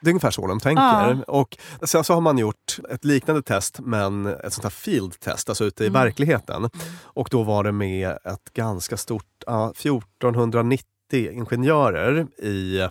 Det 0.00 0.08
är 0.08 0.10
ungefär 0.10 0.30
så 0.30 0.46
de 0.46 0.60
tänker. 0.60 0.82
Ja. 0.82 1.16
Och 1.26 1.56
sen 1.82 2.04
så 2.04 2.14
har 2.14 2.20
man 2.20 2.38
gjort 2.38 2.78
ett 2.90 3.04
liknande 3.04 3.42
test, 3.42 3.78
men 3.80 4.26
ett 4.26 4.52
sånt 4.52 4.62
här 4.64 4.70
field 4.70 5.20
test, 5.20 5.48
alltså 5.48 5.64
ute 5.64 5.84
i 5.84 5.86
Mm. 5.86 6.02
verkligheten. 6.02 6.70
Och 7.02 7.28
då 7.30 7.42
var 7.42 7.64
det 7.64 7.72
med 7.72 8.10
ett 8.10 8.52
ganska 8.54 8.96
stort, 8.96 9.26
ja, 9.46 9.72
1490 9.76 10.86
ingenjörer 11.12 12.26
i 12.42 12.88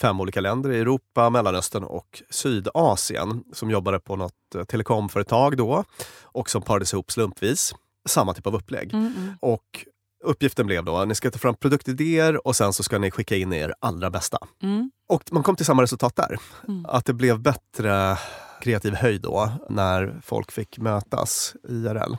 fem 0.00 0.20
olika 0.20 0.40
länder 0.40 0.70
i 0.72 0.80
Europa, 0.80 1.30
Mellanöstern 1.30 1.84
och 1.84 2.22
Sydasien 2.30 3.44
som 3.52 3.70
jobbade 3.70 4.00
på 4.00 4.16
något 4.16 4.54
eh, 4.54 4.64
telekomföretag 4.64 5.56
då 5.56 5.84
och 6.22 6.50
som 6.50 6.62
parades 6.62 6.92
ihop 6.92 7.12
slumpvis. 7.12 7.74
Samma 8.08 8.34
typ 8.34 8.46
av 8.46 8.54
upplägg. 8.54 8.94
Mm, 8.94 9.06
mm. 9.16 9.32
Och 9.40 9.86
uppgiften 10.24 10.66
blev 10.66 10.84
då 10.84 10.96
att 10.96 11.08
ni 11.08 11.14
ska 11.14 11.30
ta 11.30 11.38
fram 11.38 11.54
produktidéer 11.54 12.46
och 12.46 12.56
sen 12.56 12.72
så 12.72 12.82
ska 12.82 12.98
ni 12.98 13.10
skicka 13.10 13.36
in 13.36 13.52
er 13.52 13.74
allra 13.80 14.10
bästa. 14.10 14.38
Mm. 14.62 14.90
Och 15.08 15.22
man 15.32 15.42
kom 15.42 15.56
till 15.56 15.66
samma 15.66 15.82
resultat 15.82 16.16
där. 16.16 16.38
Mm. 16.68 16.86
Att 16.88 17.04
det 17.04 17.12
blev 17.12 17.40
bättre 17.40 18.18
kreativ 18.60 18.94
höjd 18.94 19.20
då 19.20 19.50
när 19.68 20.20
folk 20.22 20.52
fick 20.52 20.78
mötas 20.78 21.54
IRL. 21.68 22.16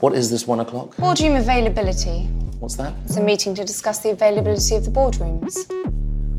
What 0.00 0.14
is 0.14 0.28
this 0.28 0.48
one 0.48 0.64
o'clock? 0.64 0.96
Boardroom 0.96 1.36
availability. 1.36 2.28
What's 2.60 2.76
that? 2.76 2.92
It's 3.06 3.20
a 3.20 3.22
meeting 3.22 3.56
to 3.56 3.62
discuss 3.62 4.02
the 4.02 4.10
availability 4.10 4.76
of 4.76 4.84
the 4.84 4.90
boardrooms. 4.90 5.54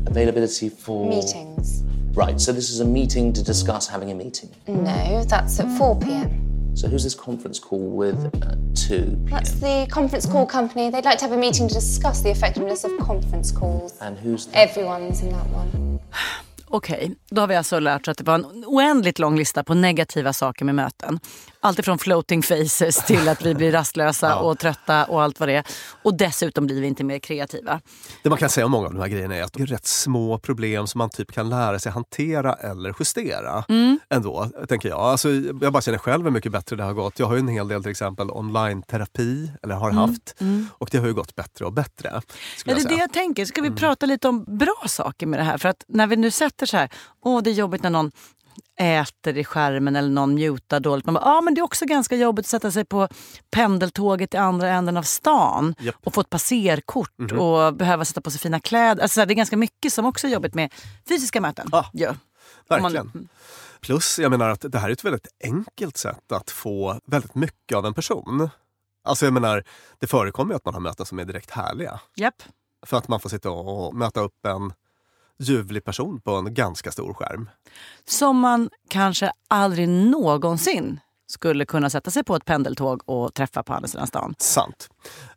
Availability 0.06 0.70
for 0.70 1.08
Meetings. 1.08 1.82
Right. 2.14 2.40
So 2.40 2.52
this 2.52 2.70
is 2.70 2.80
a 2.80 2.84
meeting 2.84 3.32
to 3.32 3.42
discuss 3.42 3.88
having 3.88 4.10
a 4.10 4.14
meeting. 4.14 4.50
No, 4.66 5.24
that's 5.24 5.60
at 5.60 5.78
4 5.78 6.00
pm. 6.00 6.51
So 6.74 6.88
who's 6.88 7.04
this 7.04 7.14
conference 7.14 7.58
call 7.58 7.90
with? 7.90 8.16
Uh, 8.42 8.56
two. 8.88 9.16
That's 9.30 9.52
the 9.60 9.86
conference 9.90 10.26
call 10.26 10.46
company. 10.46 10.90
They'd 10.90 11.04
like 11.04 11.18
to 11.18 11.24
have 11.24 11.32
a 11.32 11.40
meeting 11.40 11.68
to 11.68 11.74
discuss 11.74 12.22
the 12.22 12.30
effectiveness 12.30 12.84
of 12.84 12.90
conference 13.06 13.52
calls. 13.52 13.98
And 14.00 14.18
who's 14.18 14.46
that? 14.46 14.68
Everyone's 14.68 15.22
in 15.22 15.30
that 15.30 15.46
one. 15.54 15.98
Okej, 16.66 17.14
då 17.30 17.40
har 17.42 17.48
vi 17.48 17.56
alltså 17.56 17.78
lärt 17.78 18.02
oss 18.02 18.08
att 18.08 18.18
det 18.18 18.24
var 18.24 18.34
en 18.34 18.64
oändligt 18.66 19.18
lång 19.18 19.38
lista 19.38 19.64
på 19.64 19.74
negativa 19.74 20.32
saker 20.32 20.64
med 20.64 20.74
möten. 20.74 21.20
Allt 21.64 21.78
ifrån 21.78 21.98
floating 21.98 22.42
faces 22.42 23.04
till 23.06 23.28
att 23.28 23.42
vi 23.46 23.54
blir 23.54 23.72
rastlösa 23.78 24.36
och 24.38 24.58
trötta 24.58 25.04
och 25.04 25.22
allt 25.22 25.40
vad 25.40 25.48
det 25.48 25.54
är. 25.54 25.64
Och 26.02 26.14
dessutom 26.16 26.66
blir 26.66 26.80
vi 26.80 26.86
inte 26.86 27.04
mer 27.04 27.18
kreativa. 27.18 27.80
Det 28.22 28.28
man 28.28 28.38
kan 28.38 28.48
säga 28.48 28.64
om 28.66 28.70
många 28.72 28.86
av 28.86 28.92
de 28.94 29.00
här 29.00 29.08
grejerna 29.08 29.36
är 29.36 29.42
att 29.42 29.52
det 29.52 29.62
är 29.62 29.66
rätt 29.66 29.86
små 29.86 30.38
problem 30.38 30.86
som 30.86 30.98
man 30.98 31.10
typ 31.10 31.32
kan 31.32 31.48
lära 31.48 31.78
sig 31.78 31.92
hantera 31.92 32.54
eller 32.54 32.94
justera. 33.00 33.64
Mm. 33.68 33.98
Ändå, 34.10 34.50
tänker 34.68 34.88
jag. 34.88 34.98
Alltså, 35.00 35.30
jag 35.60 35.72
bara 35.72 35.80
känner 35.82 35.98
själv 35.98 36.24
hur 36.24 36.30
mycket 36.30 36.52
bättre 36.52 36.76
det 36.76 36.82
har 36.82 36.92
gått. 36.92 37.18
Jag 37.18 37.26
har 37.26 37.34
ju 37.34 37.40
en 37.40 37.48
hel 37.48 37.68
del 37.68 37.82
till 37.82 37.90
exempel 37.90 38.30
online-terapi, 38.30 39.50
eller 39.62 39.74
har 39.74 39.90
Mm, 39.90 39.98
haft. 39.98 40.34
mm. 40.40 40.66
Och 40.78 40.88
det 40.92 40.98
har 40.98 41.06
ju 41.06 41.14
gått 41.14 41.34
bättre 41.34 41.64
och 41.64 41.72
bättre. 41.72 42.20
Ja, 42.64 42.74
det 42.74 42.80
är 42.80 42.88
det 42.88 42.94
jag 42.94 43.12
tänker. 43.12 43.44
Ska 43.44 43.60
vi 43.60 43.66
Mm. 43.68 43.76
prata 43.78 44.06
lite 44.06 44.28
om 44.28 44.44
bra 44.58 44.82
saker 44.86 45.26
med 45.26 45.40
det 45.40 45.44
här? 45.44 45.58
För 45.58 45.68
att 45.68 45.84
när 45.88 46.06
vi 46.06 46.16
nu 46.16 46.30
sätter 46.30 46.66
så 46.66 46.76
här, 46.76 46.88
åh 47.24 47.42
det 47.42 47.50
är 47.50 47.54
jobbigt 47.54 47.82
när 47.82 47.90
någon 47.90 48.10
äter 48.80 49.36
i 49.38 49.44
skärmen 49.44 49.96
eller 49.96 50.08
någon 50.08 50.34
mutar 50.34 50.80
dåligt. 50.80 51.04
Man 51.06 51.14
bara, 51.14 51.24
ja 51.24 51.40
men 51.40 51.54
det 51.54 51.60
är 51.60 51.62
också 51.62 51.84
ganska 51.86 52.16
jobbigt 52.16 52.44
att 52.44 52.50
sätta 52.50 52.70
sig 52.70 52.84
på 52.84 53.08
pendeltåget 53.50 54.34
i 54.34 54.36
andra 54.36 54.68
änden 54.68 54.96
av 54.96 55.02
stan 55.02 55.74
Japp. 55.78 55.94
och 56.04 56.14
få 56.14 56.20
ett 56.20 56.30
passerkort 56.30 57.12
Mhm. 57.18 57.38
och 57.40 57.74
behöva 57.74 58.04
sätta 58.04 58.20
på 58.20 58.30
sig 58.30 58.40
fina 58.40 58.60
kläder. 58.60 59.02
Alltså, 59.02 59.24
det 59.26 59.32
är 59.32 59.34
ganska 59.36 59.56
mycket 59.56 59.92
som 59.92 60.06
också 60.06 60.26
är 60.26 60.30
jobbigt 60.30 60.54
med 60.54 60.72
fysiska 61.08 61.40
möten. 61.40 61.68
Ja, 61.72 61.86
Ja. 61.92 62.10
Om 62.10 62.16
man- 62.68 62.92
Verkligen. 62.92 63.28
Plus, 63.80 64.18
jag 64.18 64.30
menar 64.30 64.48
att 64.48 64.64
det 64.72 64.78
här 64.78 64.88
är 64.88 64.92
ett 64.92 65.04
väldigt 65.04 65.26
enkelt 65.44 65.96
sätt 65.96 66.32
att 66.32 66.50
få 66.50 67.00
väldigt 67.06 67.34
mycket 67.34 67.76
av 67.78 67.86
en 67.86 67.94
person. 67.94 68.48
Alltså 69.04 69.26
jag 69.26 69.32
menar, 69.32 69.64
det 69.98 70.06
förekommer 70.06 70.52
ju 70.52 70.56
att 70.56 70.64
man 70.64 70.74
har 70.74 70.80
möten 70.80 71.06
som 71.06 71.18
är 71.18 71.24
direkt 71.24 71.50
härliga. 71.50 72.00
Japp. 72.16 72.42
För 72.86 72.96
att 72.96 73.08
man 73.08 73.20
får 73.20 73.28
sitta 73.28 73.50
och 73.50 73.94
möta 73.94 74.20
upp 74.20 74.46
en 74.46 74.72
ljuvlig 75.38 75.84
person 75.84 76.20
på 76.20 76.30
en 76.30 76.54
ganska 76.54 76.92
stor 76.92 77.14
skärm. 77.14 77.50
Som 78.08 78.36
man 78.38 78.70
kanske 78.88 79.32
aldrig 79.48 79.88
någonsin 79.88 81.00
skulle 81.26 81.64
kunna 81.64 81.90
sätta 81.90 82.10
sig 82.10 82.24
på 82.24 82.36
ett 82.36 82.44
pendeltåg 82.44 83.02
och 83.06 83.34
träffa 83.34 83.62
på 83.62 83.72
andra 83.72 83.88
sidan 83.88 84.06
stan. 84.06 84.34
Sant. 84.38 84.88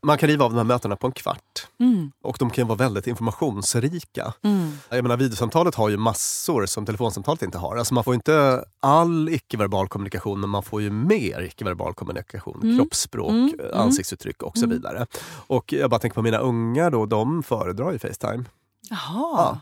Man 0.02 0.18
kan 0.18 0.30
riva 0.30 0.46
av 0.46 0.52
de 0.52 0.58
här 0.58 0.64
mötena 0.64 0.96
på 0.96 1.08
en 1.08 1.14
kvart. 1.14 1.68
Mm. 1.80 2.12
Och 2.24 2.36
de 2.40 2.50
kan 2.50 2.68
vara 2.68 2.78
väldigt 2.78 3.08
informationsrika. 3.08 4.34
Mm. 4.42 4.72
Jag 4.90 5.02
menar, 5.04 5.18
videosamtalet 5.18 5.76
har 5.76 5.90
ju 5.90 5.98
massor 5.98 6.66
som 6.66 6.86
telefonsamtalet 6.86 7.42
inte 7.42 7.58
har. 7.58 7.76
Alltså 7.78 7.94
man 7.94 8.04
får 8.04 8.14
inte 8.14 8.66
all 8.80 9.30
icke-verbal 9.30 9.88
kommunikation, 9.88 10.40
men 10.40 10.50
man 10.50 10.64
får 10.64 10.82
ju 10.82 10.90
mer 10.90 11.42
icke-verbal 11.42 11.94
kommunikation. 11.94 12.60
Mm. 12.64 12.78
Kroppsspråk, 12.78 13.30
Mm. 13.32 13.60
Mm. 13.60 13.78
ansiktsuttryck 13.82 14.44
och 14.44 14.58
så 14.58 14.66
Mm. 14.66 14.78
vidare. 14.78 15.06
Och 15.48 15.74
jag 15.74 15.90
bara 15.90 16.00
tänker 16.00 16.16
på 16.16 16.22
mina 16.22 16.38
ungar 16.38 16.92
då, 16.92 17.06
de 17.06 17.44
föredrar 17.44 17.92
ju 17.92 18.00
Facetime. 18.00 18.44
Jaha. 18.90 19.58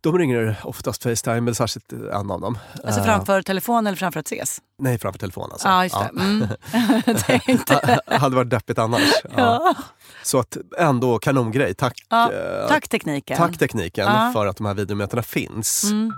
De 0.00 0.18
ringer 0.18 0.56
oftast 0.64 1.02
Facetime, 1.02 1.36
eller 1.36 1.52
särskilt 1.52 1.92
en 1.92 2.30
av 2.30 2.40
dem. 2.40 2.58
Alltså 2.84 3.00
Eh, 3.00 3.06
framför 3.06 3.42
telefon 3.42 3.86
eller 3.86 3.96
framför 3.96 4.20
att 4.20 4.26
ses? 4.32 4.58
Nej, 4.78 4.98
framför 4.98 5.18
telefon 5.18 5.48
alltså. 5.52 5.68
Ja, 5.68 5.82
just 5.84 5.96
det. 5.98 6.20
Mm. 6.20 6.46
Jag 7.06 7.18
tänkte. 7.18 8.00
Ha- 8.06 8.18
hade 8.18 8.36
varit 8.36 8.50
deppigt 8.50 8.78
annars. 8.78 9.00
Ja. 9.36 9.74
Så 10.22 10.38
att 10.38 10.56
ändå 10.78 11.18
kanongrej. 11.18 11.74
Tack, 11.74 11.94
Ja, 12.08 12.32
eh, 12.32 12.68
tack 12.68 12.88
tekniken. 12.88 13.36
tack 13.36 13.58
tekniken 13.58 14.04
Ja. 14.06 14.30
för 14.32 14.46
att 14.46 14.56
de 14.56 14.66
här 14.66 14.74
videomötena 14.74 15.22
finns. 15.22 15.84
Mm. 15.84 16.12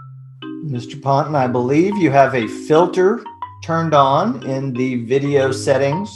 Mr. 0.68 1.03
Ponton, 1.03 1.42
I 1.45 1.49
believe 1.49 1.97
you 2.05 2.12
have 2.12 2.45
a 2.45 2.49
filter 2.68 3.18
turned 3.66 3.95
on 3.95 4.51
in 4.51 4.76
the 4.76 4.97
video 5.14 5.53
settings. 5.53 6.11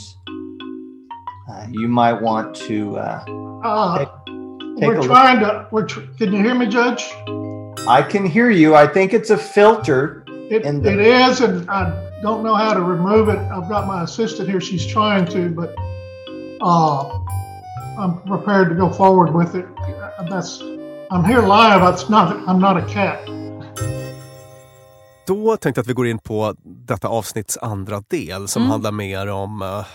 Uh, 1.49 1.71
you 1.73 1.87
might 1.87 2.21
want 2.21 2.55
to. 2.55 2.73
Uh, 2.97 3.39
Uh, 3.65 3.97
take 3.97 4.09
we're 4.87 4.95
a 4.95 5.01
look. 5.01 5.05
trying 5.07 5.39
to. 5.39 5.67
We're. 5.71 5.85
Tr- 5.85 6.01
can 6.17 6.33
you 6.33 6.41
hear 6.43 6.55
me, 6.55 6.67
Judge? 6.67 7.03
I 7.87 8.01
can 8.01 8.25
hear 8.25 8.49
you. 8.49 8.75
I 8.75 8.87
think 8.87 9.13
it's 9.13 9.29
a 9.29 9.37
filter. 9.37 10.23
It, 10.49 10.63
in 10.65 10.81
the, 10.81 10.91
it 10.93 10.99
is, 10.99 11.41
and 11.41 11.69
I 11.69 11.81
don't 12.21 12.41
know 12.43 12.55
how 12.55 12.73
to 12.73 12.81
remove 12.81 13.29
it. 13.29 13.37
I've 13.37 13.69
got 13.69 13.87
my 13.87 14.03
assistant 14.03 14.49
here; 14.49 14.61
she's 14.61 14.85
trying 14.85 15.25
to, 15.27 15.49
but 15.49 15.73
uh, 16.61 17.19
I'm 17.97 18.21
prepared 18.27 18.69
to 18.69 18.75
go 18.75 18.89
forward 18.91 19.33
with 19.33 19.55
it. 19.55 19.65
That's. 20.29 20.61
I'm 21.11 21.23
here 21.25 21.41
live. 21.41 21.81
It's 21.93 22.09
not. 22.09 22.35
I'm 22.47 22.59
not 22.59 22.77
a 22.77 22.85
cat. 22.93 23.19
då 25.27 25.57
tänkte 25.57 25.79
jag 25.79 25.83
att 25.83 25.87
vi 25.87 25.93
går 25.93 26.07
in 26.07 26.19
på 26.19 26.53
detta 26.63 27.07
avsnitts 27.07 27.57
andra 27.61 28.01
del 28.07 28.47
som 28.47 28.61
Mm. 28.61 28.71
handlar 28.71 28.91
mer 28.91 29.27
om 29.27 29.61
eh, 29.61 29.85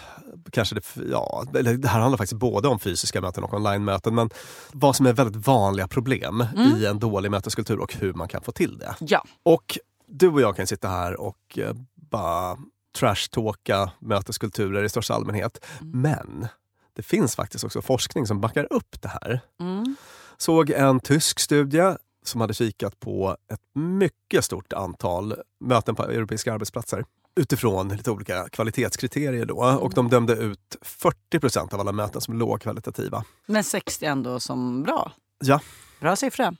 Kanske 0.51 0.75
det, 0.75 0.83
ja, 1.11 1.45
det 1.53 1.89
här 1.89 2.01
handlar 2.01 2.17
faktiskt 2.19 2.41
både 2.41 2.69
om 2.69 2.79
fysiska 2.79 3.21
möten 3.21 3.45
och 3.45 3.55
online-möten. 3.55 4.15
Men 4.15 4.31
vad 4.73 4.97
som 4.97 5.07
är 5.07 5.13
väldigt 5.13 5.47
vanliga 5.47 5.89
problem 5.89 6.47
Mm. 6.57 6.77
i 6.77 6.87
en 6.87 6.99
dålig 6.99 7.31
möteskultur 7.31 7.79
och 7.79 7.95
hur 7.95 8.13
man 8.13 8.29
kan 8.29 8.43
få 8.43 8.53
till 8.53 8.79
det. 8.79 8.95
Ja. 9.01 9.25
Och 9.43 9.79
du 10.07 10.29
och 10.29 10.41
jag 10.41 10.57
kan 10.57 10.67
sitta 10.67 10.89
här 10.89 11.21
och 11.21 11.59
eh, 11.59 11.75
bara 11.95 12.57
trashtalka 12.99 13.91
möteskulturer 13.99 14.85
i 14.85 14.89
största 14.89 15.15
allmänhet. 15.15 15.65
Mm. 15.81 16.01
Men 16.01 16.49
det 16.93 17.03
finns 17.03 17.37
faktiskt 17.37 17.65
också 17.65 17.83
forskning 17.83 18.27
som 18.27 18.41
backar 18.41 18.73
upp 18.73 19.03
det 19.03 19.09
här. 19.09 19.41
Mm. 19.61 19.97
Såg 20.37 20.71
en 20.71 21.01
tysk 21.01 21.41
studie 21.41 21.97
som 22.25 22.41
hade 22.41 22.55
kikat 22.55 23.01
på 23.01 23.37
ett 23.53 23.61
mycket 23.75 24.45
stort 24.45 24.73
antal 24.73 25.35
möten 25.61 25.95
på 25.95 26.03
europeiska 26.03 26.53
arbetsplatser 26.55 27.05
utifrån 27.37 27.89
lite 27.89 28.11
olika 28.11 28.49
kvalitetskriterier. 28.49 29.45
Då. 29.45 29.57
Och 29.57 29.93
de 29.95 30.09
dömde 30.09 30.33
ut 30.33 30.77
40% 30.83 31.75
av 31.75 31.81
alla 31.81 31.93
möten 31.93 32.21
som 32.21 32.39
lågkvalitativa. 32.39 33.25
Men 33.47 33.65
60 33.65 34.07
ändå 34.07 34.41
som 34.41 34.83
bra. 34.83 35.13
Ja. 35.45 35.61
Bra 36.01 36.17
siffra. 36.17 36.55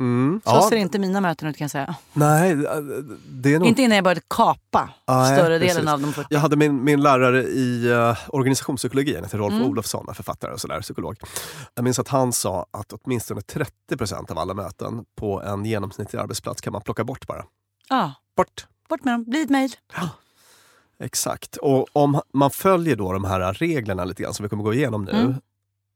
Mm. 0.00 0.40
Så 0.44 0.50
ja. 0.50 0.66
ser 0.68 0.76
inte 0.76 0.98
mina 0.98 1.20
möten 1.20 1.48
ut 1.48 1.56
kan 1.56 1.64
jag 1.64 1.70
säga. 1.70 1.94
Nej, 2.12 2.56
det 3.28 3.54
är 3.54 3.58
nog... 3.58 3.68
Inte 3.68 3.82
innan 3.82 3.94
jag 3.94 4.04
började 4.04 4.20
kapa 4.28 4.90
Nej, 5.08 5.38
större 5.38 5.58
delen 5.58 5.74
precis. 5.74 5.90
av 5.90 6.00
de 6.00 6.12
40. 6.12 6.26
Jag 6.30 6.40
hade 6.40 6.56
min, 6.56 6.84
min 6.84 7.02
lärare 7.02 7.42
i 7.42 7.92
uh, 7.92 8.16
organisationspsykologi, 8.28 9.14
han 9.14 9.24
heter 9.24 9.38
Rolf 9.38 9.54
Mm. 9.54 9.66
Olofsson, 9.66 10.14
författare 10.14 10.52
och 10.52 10.60
sådär, 10.60 10.80
psykolog. 10.80 11.16
Jag 11.74 11.84
minns 11.84 11.98
att 11.98 12.08
han 12.08 12.32
sa 12.32 12.66
att 12.70 12.92
åtminstone 12.92 13.40
30% 13.40 14.30
av 14.30 14.38
alla 14.38 14.54
möten 14.54 15.04
på 15.16 15.42
en 15.42 15.64
genomsnittlig 15.64 16.18
arbetsplats 16.18 16.60
kan 16.60 16.72
man 16.72 16.82
plocka 16.82 17.04
bort 17.04 17.26
bara. 17.26 17.44
Ja. 17.88 18.12
Bort. 18.36 18.66
Bort 18.94 19.04
med 19.04 19.14
dem. 19.14 19.24
Bli 19.24 19.42
ett 19.42 19.50
mejl. 19.50 19.70
Exakt. 21.00 21.56
Och 21.56 21.86
om 21.92 22.20
man 22.32 22.50
följer 22.50 22.96
då 22.96 23.12
de 23.12 23.24
här 23.24 23.52
reglerna 23.52 24.04
lite 24.04 24.22
grann 24.22 24.34
som 24.34 24.42
vi 24.42 24.48
kommer 24.48 24.64
gå 24.64 24.74
igenom 24.74 25.04
nu 25.04 25.10
Mm. 25.12 25.34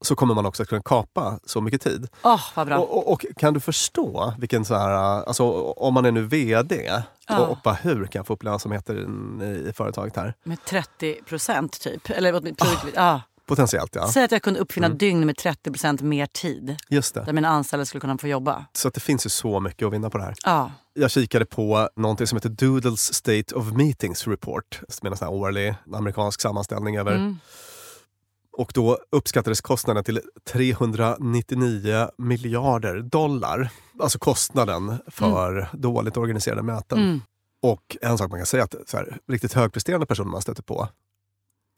så 0.05 0.15
kommer 0.17 0.35
man 0.35 0.47
också 0.47 0.63
att 0.63 0.69
kunna 0.69 0.83
kapa 0.83 1.39
så 1.45 1.61
mycket 1.61 1.83
tid. 1.83 2.09
Åh, 2.23 2.41
vad 2.55 2.67
bra. 2.67 2.79
Och, 2.79 2.97
och, 2.97 3.13
och 3.13 3.27
kan 3.37 3.55
du 3.55 3.61
förstå 3.61 4.35
vilken 4.39 4.65
så 4.65 4.75
här, 4.75 4.91
alltså 4.91 5.45
om 5.63 5.95
man 5.95 6.05
är 6.05 6.13
nu 6.13 6.23
VD 6.25 7.03
Ja. 7.29 7.39
och, 7.41 7.51
och 7.51 7.59
bara 7.65 7.75
hur 7.75 8.05
kan 8.07 8.19
jag 8.19 8.27
få 8.27 8.33
upp 8.33 8.43
lönsamheten 8.43 9.41
i, 9.43 9.69
i 9.69 9.73
företaget 9.73 10.17
här? 10.17 10.35
Med 10.45 10.65
30 10.65 11.15
procent 11.27 11.81
typ. 11.81 12.11
Eller 12.11 12.33
produktiv- 12.33 12.93
ja. 12.95 13.21
Potentiellt 13.49 13.95
ja. 13.95 14.09
Säg 14.13 14.25
att 14.25 14.33
jag 14.33 14.43
kunde 14.43 14.61
uppfinna 14.61 14.87
Mm. 14.87 14.99
dygn 14.99 15.27
med 15.27 15.37
30 15.37 15.71
procent 15.71 16.01
mer 16.03 16.27
tid. 16.27 16.77
Just 16.91 17.15
det. 17.15 17.25
Där 17.25 17.33
mina 17.33 17.49
anställda 17.49 17.85
skulle 17.87 18.01
kunna 18.01 18.19
få 18.19 18.29
jobba. 18.29 18.65
Så 18.73 18.89
att 18.89 18.95
det 18.95 19.01
finns 19.01 19.27
ju 19.27 19.31
så 19.31 19.61
mycket 19.61 19.87
att 19.87 19.93
vinna 19.93 20.11
på 20.11 20.19
det 20.19 20.25
här. 20.25 20.35
Ja. 20.45 20.73
Jag 20.95 21.11
kikade 21.11 21.45
på 21.45 21.89
någonting 21.97 22.27
som 22.27 22.37
heter 22.37 22.49
Doodles 22.49 23.15
State 23.15 23.55
of 23.55 23.73
Meetings 23.73 24.27
Report, 24.27 24.81
som 24.89 25.07
är 25.07 25.11
en 25.11 25.17
sån 25.17 25.29
här 25.29 25.35
årlig 25.35 25.75
amerikansk 25.93 26.41
sammanställning 26.41 26.97
över 26.97 27.15
Mm. 27.15 27.39
Och 28.53 28.71
då 28.75 28.99
uppskattades 29.13 29.61
kostnaden 29.61 30.05
till 30.05 30.21
399 30.53 32.09
miljarder 32.19 33.03
dollar. 33.03 33.71
Alltså 34.01 34.19
kostnaden 34.19 34.99
för 35.07 35.69
dåligt 35.73 36.17
organiserade 36.17 36.63
möten. 36.63 36.99
Mm. 36.99 37.21
Och 37.63 37.97
en 38.01 38.19
sak 38.19 38.31
man 38.31 38.39
kan 38.39 38.47
säga 38.47 38.65
att 38.65 38.75
så 38.87 38.97
här, 38.97 39.19
riktigt 39.29 39.53
högpresterande 39.53 40.07
personer 40.07 40.31
man 40.31 40.43
stöter 40.43 40.63
på, 40.63 40.89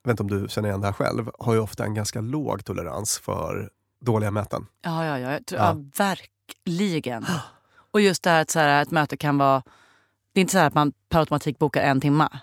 vet 0.05 0.11
inte 0.21 0.23
om 0.23 0.43
du 0.43 0.49
känner 0.49 0.69
igen 0.69 0.81
det 0.81 0.87
här 0.87 0.93
själv, 0.95 1.31
har 1.39 1.53
ju 1.55 1.61
ofta 1.61 1.85
en 1.85 1.95
ganska 1.95 2.21
låg 2.21 2.65
tolerans 2.65 3.19
för 3.19 3.71
dåliga 4.01 4.31
möten. 4.31 4.67
Ja, 4.83 5.05
ja, 5.05 5.19
ja, 5.19 5.33
jag 5.33 5.47
tror, 5.47 5.61
Ja. 5.61 5.67
ja. 5.67 6.05
verkligen. 6.05 7.27
Och 7.91 8.01
just 8.01 8.23
det 8.23 8.31
här 8.31 8.43
att 8.43 8.51
så 8.51 8.59
här, 8.59 8.83
ett 8.83 8.91
möte 8.91 9.17
kan 9.17 9.39
vara... 9.39 9.63
Det 10.33 10.41
är 10.41 10.43
inte 10.43 10.53
så 10.53 10.59
här 10.59 10.67
att 10.67 10.75
man 10.75 10.93
per 11.09 11.19
automatik 11.19 11.59
bokar 11.59 11.83
en 11.83 12.01
timma. 12.01 12.39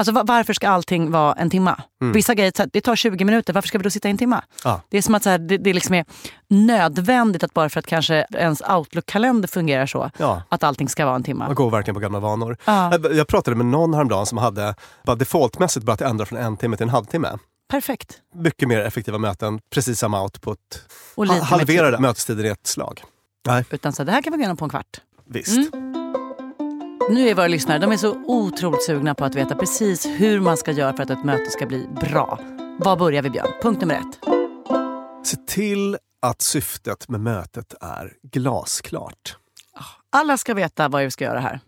Alltså 0.00 0.12
va- 0.12 0.22
varför 0.26 0.52
ska 0.52 0.68
allting 0.68 1.10
vara 1.10 1.32
en 1.32 1.50
timma? 1.50 1.82
Mm. 2.02 2.12
Vissa 2.12 2.34
grejer 2.34 2.52
så 2.56 2.62
här, 2.62 2.70
det 2.72 2.80
tar 2.80 2.96
20 2.96 3.24
minuter, 3.24 3.52
varför 3.52 3.68
ska 3.68 3.78
vi 3.78 3.84
då 3.84 3.90
sitta 3.90 4.08
i 4.08 4.10
en 4.10 4.18
timma? 4.18 4.44
Ja. 4.64 4.80
Det 4.88 4.98
är 4.98 5.02
som 5.02 5.14
att 5.14 5.22
så 5.22 5.30
här, 5.30 5.38
det, 5.38 5.58
det 5.58 5.72
liksom 5.72 5.94
är 5.94 6.04
nödvändigt 6.48 7.42
att 7.42 7.54
bara 7.54 7.68
för 7.68 7.78
att 7.78 7.86
kanske 7.86 8.26
ens 8.34 8.60
Outlook-kalender 8.60 9.48
fungerar 9.48 9.86
så, 9.86 10.10
Ja. 10.18 10.42
att 10.48 10.62
allting 10.64 10.88
ska 10.88 11.04
vara 11.06 11.16
en 11.16 11.22
timma. 11.22 11.46
Man 11.46 11.54
går 11.54 11.70
verkligen 11.70 11.94
på 11.94 12.00
gamla 12.00 12.20
vanor. 12.20 12.56
Ja. 12.64 12.98
Jag, 13.12 13.28
pratade 13.28 13.56
med 13.56 13.66
någon 13.66 13.94
häromdagen 13.94 14.26
som 14.26 14.38
hade 14.38 14.74
bara 15.04 15.16
defaultmässigt 15.16 15.86
börjat 15.86 16.00
ändra 16.00 16.26
från 16.26 16.38
en 16.38 16.56
timme 16.56 16.76
till 16.76 16.84
en 16.84 16.90
halvtimme. 16.90 17.28
Perfekt. 17.70 18.18
Mycket 18.34 18.68
mer 18.68 18.78
effektiva 18.80 19.18
möten, 19.18 19.60
precis 19.74 19.98
samma 19.98 20.22
output. 20.22 20.58
Och 21.14 21.26
lite 21.26 21.44
halverade 21.44 21.96
tid. 21.96 22.00
mötestiden 22.00 22.46
i 22.46 22.48
ett 22.48 22.66
slag. 22.66 23.02
Nej, 23.46 23.64
Utan 23.70 23.92
så 23.92 24.02
här, 24.02 24.06
det 24.06 24.12
här 24.12 24.22
kan 24.22 24.32
vi 24.32 24.36
gå 24.36 24.40
igenom 24.40 24.56
på 24.56 24.64
en 24.64 24.68
kvart. 24.70 25.00
visst. 25.28 25.74
Mm. 25.74 26.14
Nu 27.10 27.28
är 27.28 27.34
våra 27.34 27.46
lyssnare 27.46 27.78
de 27.78 27.92
är 27.92 27.96
så 27.96 28.16
otroligt 28.26 28.82
sugna 28.82 29.14
på 29.14 29.24
att 29.24 29.34
veta 29.34 29.54
precis 29.54 30.06
hur 30.06 30.40
man 30.40 30.56
ska 30.56 30.72
göra 30.72 30.96
för 30.96 31.02
att 31.02 31.10
ett 31.10 31.24
möte 31.24 31.50
ska 31.50 31.66
bli 31.66 31.88
bra. 32.00 32.38
Var 32.78 32.96
börjar 32.96 33.22
vi 33.22 33.30
Björn? 33.30 33.48
Punkt 33.62 33.80
nummer 33.80 33.94
ett. 33.94 34.18
Se 35.26 35.36
till 35.36 35.96
att 36.22 36.42
syftet 36.42 37.08
med 37.08 37.20
mötet 37.20 37.74
är 37.80 38.12
glasklart. 38.22 39.36
Alla 40.10 40.38
ska 40.38 40.54
veta 40.54 40.88
vad 40.88 41.04
vi 41.04 41.10
ska 41.10 41.24
göra 41.24 41.40
här. 41.40 41.60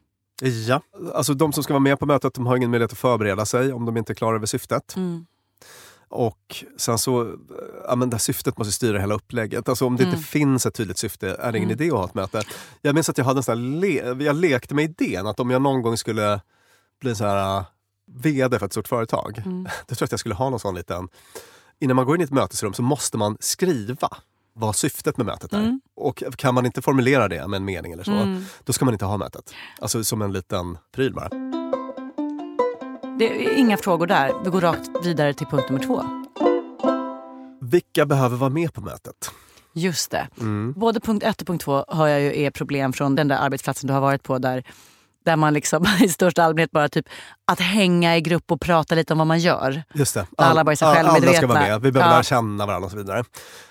Ja, 0.69 0.81
alltså 1.15 1.35
de 1.35 1.53
som 1.53 1.65
ska 1.65 1.73
vara 1.73 1.81
med 1.81 1.99
på 1.99 2.07
mötet 2.07 2.35
de 2.35 2.47
har 2.47 2.57
ingen 2.57 2.71
möjlighet 2.71 2.93
att 2.93 2.99
förbereda 2.99 3.47
sig 3.47 3.73
om 3.73 3.85
de 3.85 3.97
inte 3.97 4.13
är 4.13 4.15
klara 4.15 4.37
över 4.37 4.47
syftet. 4.47 4.97
Mm. 4.97 5.27
Och 6.15 6.65
sen 6.77 6.99
så, 6.99 7.35
ja 7.89 7.95
men 7.97 8.11
det 8.11 8.19
syftet 8.19 8.59
måste 8.59 8.73
styra 8.73 8.99
hela 8.99 9.15
upplägget. 9.15 9.69
Alltså 9.69 9.87
om 9.87 9.97
det 9.97 10.03
Mm. 10.03 10.15
inte 10.15 10.27
finns 10.29 10.67
ett 10.67 10.75
tydligt 10.75 10.99
syfte 10.99 11.29
är 11.41 11.53
det 11.53 11.59
ingen 11.59 11.71
Mm. 11.71 11.83
idé 11.83 11.91
att 11.93 11.99
ha 11.99 12.05
ett 12.05 12.15
möte. 12.15 12.43
Jag 12.83 12.95
minns 12.95 13.09
att 13.09 13.19
jag 13.19 13.25
hade 13.25 13.39
en 13.39 13.43
sån 13.43 13.81
le- 13.81 14.25
jag 14.25 14.37
lekte 14.37 14.75
med 14.75 14.85
idén 14.85 15.27
att 15.27 15.41
om 15.41 15.51
jag 15.51 15.63
någon 15.63 15.83
gång 15.83 15.97
skulle 15.97 16.41
bli 17.01 17.15
så 17.15 17.25
här 17.25 17.59
uh, 17.59 17.65
VD 18.13 18.59
för 18.59 18.67
ett 18.67 18.73
stort 18.73 18.89
företag. 18.89 19.39
Mm. 19.47 19.65
Då 19.87 19.95
tror 19.95 19.97
jag 20.01 20.05
att 20.07 20.11
jag 20.11 20.21
skulle 20.21 20.35
ha 20.35 20.51
någon 20.51 20.61
sån 20.61 20.75
liten... 20.75 21.09
Innan 21.81 21.97
man 21.97 22.07
går 22.07 22.15
in 22.15 22.21
i 22.21 22.25
ett 22.25 22.31
mötesrum 22.31 22.75
så 22.75 22.83
måste 22.83 23.17
man 23.19 23.37
skriva 23.41 24.09
vad 24.55 24.77
syftet 24.77 25.17
med 25.17 25.27
mötet 25.27 25.53
är. 25.53 25.59
Mm. 25.59 25.81
Och 25.97 26.23
kan 26.37 26.55
man 26.55 26.67
inte 26.67 26.83
formulera 26.83 27.29
det 27.29 27.49
med 27.49 27.57
en 27.57 27.65
mening 27.65 27.93
eller 27.93 28.05
så, 28.05 28.11
Mm. 28.13 28.45
då 28.65 28.73
ska 28.73 28.85
man 28.85 28.95
inte 28.95 29.05
ha 29.05 29.17
mötet. 29.17 29.55
Alltså 29.81 30.05
som 30.05 30.23
en 30.23 30.33
liten 30.33 30.79
pryl 30.95 31.15
bara. 31.15 31.29
Det 33.19 33.47
är 33.47 33.59
inga 33.59 33.77
frågor 33.77 34.07
där. 34.07 34.33
Vi 34.45 34.51
går 34.51 34.61
rakt 34.61 34.91
vidare 35.03 35.35
till 35.35 35.47
punkt 35.47 35.71
nummer 35.71 35.85
två. 35.85 36.03
Vilka 37.61 38.07
behöver 38.07 38.37
vara 38.37 38.51
med 38.51 38.75
på 38.75 38.81
mötet? 38.81 39.31
Just 39.73 40.11
det. 40.11 40.29
Mm. 40.41 40.73
Både 40.73 41.01
punkt 41.01 41.23
ett 41.23 41.41
och 41.41 41.47
punkt 41.47 41.65
två 41.65 41.85
hör 41.89 42.07
jag 42.07 42.21
ju 42.21 42.43
är 42.43 42.51
problem 42.51 42.93
från 42.93 43.15
den 43.15 43.29
där 43.29 43.37
arbetsplatsen 43.37 43.87
du 43.87 43.95
har 43.95 44.01
varit 44.01 44.23
på 44.23 44.39
där, 44.39 44.65
där 45.25 45.37
man 45.37 45.55
liksom 45.55 45.87
i 46.01 46.09
största 46.09 46.43
allmänhet 46.43 46.71
bara 46.71 46.89
typ 46.89 47.07
att 47.53 47.61
hänga 47.61 48.17
i 48.17 48.21
grupp 48.21 48.51
och 48.53 48.61
prata 48.61 48.95
lite 48.95 49.13
om 49.15 49.19
vad 49.19 49.27
man 49.27 49.39
gör. 49.39 49.83
Just 49.95 50.15
det. 50.15 50.27
Där 50.39 50.45
alla 50.45 50.65
bara 50.65 50.73
är 50.73 50.77
så 50.77 50.87
All- 50.87 50.97
alla 50.97 51.09
ska 51.09 51.13
självmedvetna. 51.21 51.49
vara 51.49 51.61
med. 51.61 51.83
Vi 51.83 51.93
behöver 51.93 52.11
Ja. 52.11 52.15
lära 52.15 52.23
känna 52.23 52.67
varandra 52.67 52.85
och 52.87 52.91
så 52.91 52.97
vidare. 52.97 53.25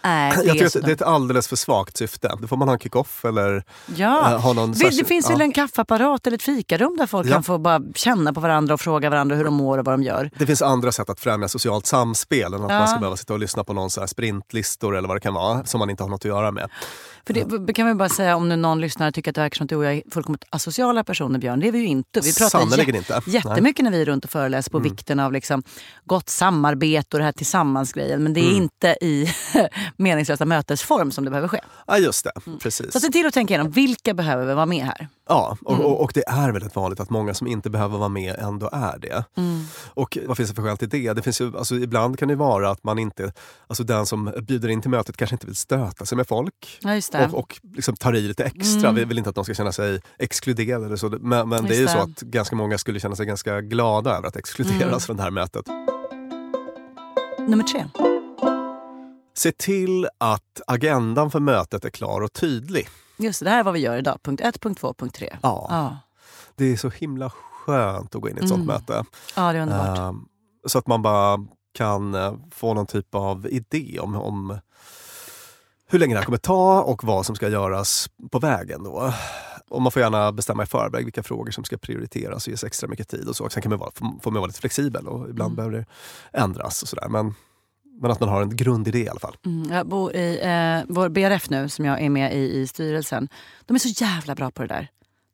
Nej, 0.04 0.32
det 0.32 0.38
jag 0.38 0.48
är 0.48 0.52
tycker 0.54 0.66
att 0.80 0.86
det 0.86 0.92
är 0.92 0.96
ett 0.96 1.02
alldeles 1.02 1.48
för 1.48 1.56
svagt 1.56 1.98
syfte. 1.98 2.32
Då 2.42 2.48
får 2.48 2.58
man 2.58 2.68
ha 2.68 2.74
en 2.74 2.80
kick-off 2.80 3.26
eller 3.26 3.64
Ja, 3.96 4.32
eh, 4.32 4.40
ha 4.42 4.54
någon 4.54 4.72
det, 4.72 4.78
särskild- 4.78 5.00
det 5.04 5.06
finns 5.08 5.26
ja. 5.26 5.32
väl 5.32 5.42
en 5.42 5.52
kaffeapparat 5.52 6.28
eller 6.28 6.38
ett 6.38 6.44
fikarum 6.44 6.98
där 6.98 7.08
folk 7.08 7.28
Ja. 7.28 7.34
kan 7.34 7.44
få 7.44 7.58
bara 7.58 7.82
känna 7.96 8.34
på 8.34 8.40
varandra 8.40 8.74
och 8.74 8.82
fråga 8.82 9.10
varandra 9.10 9.36
hur 9.36 9.44
de 9.46 9.54
mår 9.54 9.78
och 9.78 9.86
vad 9.86 9.94
de 9.94 10.04
gör. 10.04 10.30
Det 10.38 10.46
finns 10.46 10.62
andra 10.62 10.92
sätt 10.92 11.10
att 11.10 11.20
främja 11.20 11.48
socialt 11.48 11.86
samspel 11.86 12.54
än 12.54 12.64
att 12.64 12.70
man 12.72 12.88
ska 12.88 13.00
behöva 13.00 13.18
sitta 13.18 13.34
och 13.34 13.40
lyssna 13.40 13.64
på 13.64 13.74
någon 13.74 13.90
så 13.90 14.00
här 14.00 14.08
sprintlistor 14.08 14.98
eller 14.98 15.08
vad 15.08 15.18
det 15.18 15.22
kan 15.22 15.34
vara 15.34 15.66
som 15.66 15.80
man 15.80 15.90
inte 15.90 16.04
har 16.04 16.10
något 16.10 16.22
att 16.22 16.26
göra 16.30 16.52
med. 16.52 16.70
För 17.28 17.60
det 17.68 17.74
kan 17.74 17.88
vi 17.88 17.94
bara 17.94 18.10
säga 18.10 18.36
om 18.36 18.50
nu 18.50 18.56
någon 18.56 18.82
lyssnare 18.82 19.12
tycker 19.12 19.32
att 19.32 19.36
det 19.36 19.42
verkar 19.42 19.56
som 19.58 19.64
att 19.64 19.70
du 19.70 19.76
och 19.76 19.86
jag 19.86 19.94
är 19.94 20.04
fullkomligt 20.12 20.44
asociala 20.50 21.04
personer 21.04 21.40
Björn. 21.40 21.60
Det 21.60 21.68
är 21.68 21.72
vi 21.72 21.80
ju 21.80 21.86
inte. 21.88 22.20
Vi 22.24 22.34
pratar 22.36 22.60
jä- 22.60 22.96
inte. 22.98 23.22
jättemycket 23.28 23.84
när 23.84 23.92
vi 23.92 24.02
är 24.02 24.06
runt 24.06 24.26
och 24.26 24.32
föreläser 24.32 24.72
på 24.72 24.78
Mm. 24.78 24.92
vikten 24.92 25.20
av 25.20 25.34
liksom 25.34 25.64
gott 26.06 26.30
samarbete 26.30 27.08
och 27.18 27.20
det 27.20 27.26
här 27.26 27.32
tillsammans-grejen. 27.32 28.24
Men 28.24 28.34
det 28.34 28.40
är 28.42 28.50
Mm. 28.52 28.56
inte 28.64 28.98
i 29.02 29.34
meningslösa 29.98 30.46
mötesform 30.46 31.12
som 31.12 31.24
det 31.26 31.30
behöver 31.32 31.48
ske. 31.48 31.60
Ja, 31.88 31.98
just 31.98 32.24
det. 32.24 32.32
Precis. 32.62 32.94
Så 32.94 33.00
se 33.00 33.08
till 33.10 33.26
att 33.26 33.34
tänka 33.34 33.54
igenom 33.54 33.72
vilka 33.72 34.14
behöver 34.14 34.54
vara 34.56 34.66
med 34.66 34.86
här. 34.86 35.08
Ja, 35.30 35.58
och, 35.62 35.74
Mm. 35.74 35.86
och, 35.86 36.02
och 36.04 36.12
det 36.14 36.24
är 36.28 36.52
väldigt 36.52 36.76
vanligt 36.76 37.00
att 37.00 37.10
många 37.10 37.34
som 37.34 37.48
inte 37.48 37.70
behöver 37.70 37.98
vara 37.98 38.10
med 38.10 38.36
ändå 38.40 38.70
är 38.74 39.00
det. 39.00 39.24
Mm. 39.38 39.64
Och 39.88 40.18
vad 40.28 40.38
finns 40.38 40.50
det 40.50 40.56
för 40.56 40.64
skäl 40.64 40.78
till 40.78 40.90
det? 40.90 41.14
det 41.14 41.22
finns 41.22 41.42
ju, 41.42 41.58
alltså, 41.58 41.76
ibland 41.76 42.20
kan 42.20 42.28
det 42.28 42.36
vara 42.36 42.70
att 42.72 42.84
man 42.84 43.00
inte, 43.00 43.34
alltså 43.68 43.84
den 43.84 44.06
som 44.06 44.34
bjuder 44.48 44.70
in 44.70 44.82
till 44.82 44.90
mötet 44.92 45.18
kanske 45.18 45.36
inte 45.36 45.46
vill 45.46 45.56
stöta 45.56 46.06
sig 46.06 46.16
med 46.16 46.28
folk. 46.28 46.78
Ja. 46.82 46.96
Och, 47.16 47.34
och 47.40 47.60
liksom 47.76 47.96
tar 47.96 48.16
i 48.16 48.22
lite 48.22 48.44
extra. 48.44 48.90
Mm. 48.90 48.96
Vi 48.96 49.06
vill 49.06 49.18
inte 49.18 49.30
att 49.30 49.36
de 49.36 49.44
ska 49.46 49.54
känna 49.54 49.72
sig 49.72 50.02
exkluderade. 50.20 50.86
Eller 50.86 50.96
så. 50.96 51.10
Men, 51.10 51.50
men 51.50 51.66
det 51.66 51.74
är 51.74 51.76
ju 51.76 51.82
Just 51.82 51.94
så 51.94 51.98
det. 51.98 52.04
att 52.04 52.22
ganska 52.22 52.56
många 52.56 52.78
skulle 52.78 53.00
känna 53.00 53.16
sig 53.16 53.26
ganska 53.26 53.62
glada 53.62 54.18
över 54.18 54.28
att 54.28 54.36
exkluderas 54.36 54.82
Mm. 54.82 55.00
från 55.00 55.18
det 55.18 55.24
här 55.24 55.32
mötet. 55.32 55.66
Nummer 57.48 57.64
tre. 57.64 57.86
Se 59.34 59.52
till 59.52 60.08
att 60.18 60.62
agendan 60.68 61.32
för 61.32 61.40
mötet 61.40 61.86
är 61.86 61.90
klar 61.90 62.22
och 62.22 62.34
tydlig. 62.34 62.88
Just 63.18 63.40
det, 63.40 63.46
det 63.46 63.50
här 63.50 63.60
är 63.60 63.64
vad 63.64 63.74
vi 63.74 63.80
gör 63.80 63.98
idag. 63.98 64.20
Punkt 64.24 64.42
ett, 64.42 64.62
punkt 64.62 64.80
två, 64.82 64.94
punkt 64.94 65.16
tre. 65.16 65.38
Ja. 65.42 65.68
Ja, 65.70 65.98
Det 66.56 66.66
är 66.66 66.78
så 66.78 66.90
himla 66.90 67.30
skönt 67.30 68.16
att 68.16 68.22
gå 68.22 68.30
in 68.30 68.38
i 68.38 68.40
ett 68.42 68.50
sånt 68.50 68.64
Mm. 68.64 68.68
möte. 68.76 69.06
ja 69.36 69.52
det 69.54 69.58
är 69.58 69.62
underbart. 69.62 69.98
Ehm, 70.00 70.26
så 70.68 70.78
att 70.78 70.88
man 70.88 71.02
bara 71.02 71.46
kan 71.74 72.16
eh, 72.16 72.34
få 72.52 72.74
någon 72.74 72.86
typ 72.86 73.16
av 73.16 73.48
idé 73.50 74.00
om, 74.02 74.16
om 74.16 74.60
hur 75.92 76.00
länge 76.00 76.14
det 76.14 76.20
här 76.20 76.26
kommer 76.26 76.38
ta 76.38 76.82
och 76.82 77.04
vad 77.04 77.26
som 77.26 77.36
ska 77.36 77.50
göras 77.50 78.10
på 78.32 78.40
vägen. 78.40 78.84
Då. 78.84 79.14
Och 79.70 79.82
man 79.82 79.92
får 79.92 80.02
gärna 80.02 80.32
bestämma 80.32 80.64
i 80.64 80.66
förväg 80.66 81.04
vilka 81.04 81.24
frågor 81.24 81.52
som 81.52 81.64
ska 81.64 81.78
prioriteras 81.78 82.48
och 82.48 82.52
ges 82.52 82.64
extra 82.64 82.88
mycket 82.88 83.10
tid. 83.10 83.28
och 83.28 83.36
så. 83.36 83.50
Sen 83.50 83.62
kan 83.62 83.70
man 83.70 83.80
vara, 83.80 83.92
får 84.22 84.32
man 84.32 84.42
vara 84.42 84.48
lite 84.48 84.60
flexibel 84.60 85.08
och 85.08 85.30
ibland 85.30 85.56
behöver 85.56 85.78
det 85.78 85.86
ändras. 86.40 86.82
och 86.82 86.88
sådär. 86.88 87.08
Men, 87.10 87.34
men 88.02 88.12
att 88.12 88.20
man 88.20 88.30
har 88.30 88.42
en 88.42 88.56
grundidé 88.56 89.00
i 89.00 89.10
alla 89.10 89.20
fall. 89.20 89.36
Mm, 89.46 89.72
jag 89.72 89.88
bor 89.88 90.16
i 90.16 90.40
eh, 90.42 90.94
vår 90.96 91.10
BRF 91.10 91.50
nu, 91.50 91.70
som 91.70 91.86
jag 91.86 92.02
är 92.02 92.10
med 92.10 92.36
i, 92.36 92.60
i 92.60 92.68
styrelsen. 92.68 93.30
De 93.66 93.74
är 93.76 93.80
så 93.80 94.04
jävla 94.04 94.36
bra 94.36 94.52
på 94.52 94.62
det 94.62 94.68
där. 94.68 94.88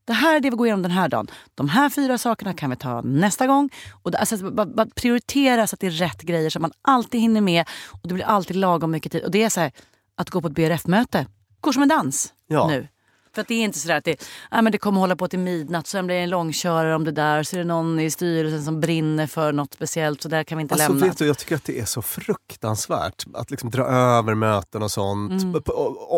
Det 0.06 0.14
här 0.14 0.36
är 0.36 0.40
det 0.40 0.50
vi 0.50 0.56
går 0.56 0.68
igenom 0.68 0.82
den 0.82 0.92
här 0.92 1.10
dagen. 1.10 1.28
De 1.56 1.70
här 1.70 1.90
fyra 1.90 2.18
sakerna 2.18 2.54
kan 2.54 2.70
vi 2.70 2.76
ta 2.76 3.02
nästa 3.02 3.48
gång. 3.48 3.70
Och 4.04 4.12
det, 4.12 4.18
alltså, 4.18 4.52
bara, 4.52 4.66
bara 4.66 4.88
prioritera 4.96 5.68
så 5.68 5.74
att 5.74 5.80
det 5.80 5.88
är 5.88 5.92
rätt 5.92 6.22
grejer 6.22 6.50
så 6.50 6.58
att 6.60 6.62
man 6.62 6.72
alltid 6.82 7.22
hinner 7.22 7.42
med. 7.42 7.66
Och 7.92 8.08
det 8.08 8.14
blir 8.14 8.26
alltid 8.26 8.56
lagom 8.56 8.92
mycket 8.92 9.12
tid. 9.12 9.24
Och 9.24 9.32
det 9.32 9.44
är 9.44 9.50
så 9.50 9.60
här, 9.60 9.72
att 10.18 10.30
gå 10.30 10.42
på 10.42 10.48
ett 10.48 10.54
BRF-möte 10.54 11.26
går 11.62 11.72
som 11.72 11.82
en 11.82 11.90
dans 11.90 12.34
Ja. 12.48 12.68
nu. 12.68 12.88
För 13.36 13.42
att 13.42 13.48
det 13.48 13.54
är 13.54 13.64
inte 13.64 13.80
sådär 13.80 13.98
att 13.98 14.04
det, 14.04 14.24
ja, 14.52 14.62
men 14.62 14.72
det 14.72 14.78
kommer 14.78 15.00
hålla 15.00 15.16
på 15.16 15.28
till 15.28 15.40
midnatt, 15.40 15.88
sen 15.88 16.06
blir 16.08 16.16
det 16.16 16.22
en 16.22 16.30
långkörare 16.30 16.96
om 16.96 17.04
det 17.04 17.12
där. 17.12 17.44
Så 17.44 17.56
är 17.56 17.58
det 17.58 17.64
någon 17.66 18.00
i 18.00 18.12
styrelsen 18.12 18.64
som 18.64 18.80
brinner 18.82 19.28
för 19.28 19.52
något 19.54 19.74
speciellt, 19.74 20.22
så 20.22 20.30
där 20.30 20.44
kan 20.44 20.58
vi 20.58 20.62
inte 20.62 20.74
Alltså, 20.74 20.90
lämna. 20.90 21.06
vet 21.08 21.18
du, 21.18 21.28
jag 21.28 21.38
tycker 21.38 21.56
att 21.56 21.64
det 21.64 21.80
är 21.80 21.86
så 21.86 22.02
fruktansvärt 22.02 23.26
att 23.34 23.52
liksom 23.52 23.70
dra 23.70 23.84
över 23.86 24.36
möten 24.36 24.84
och 24.84 24.92
sånt. 24.92 25.44
Mm. 25.44 25.62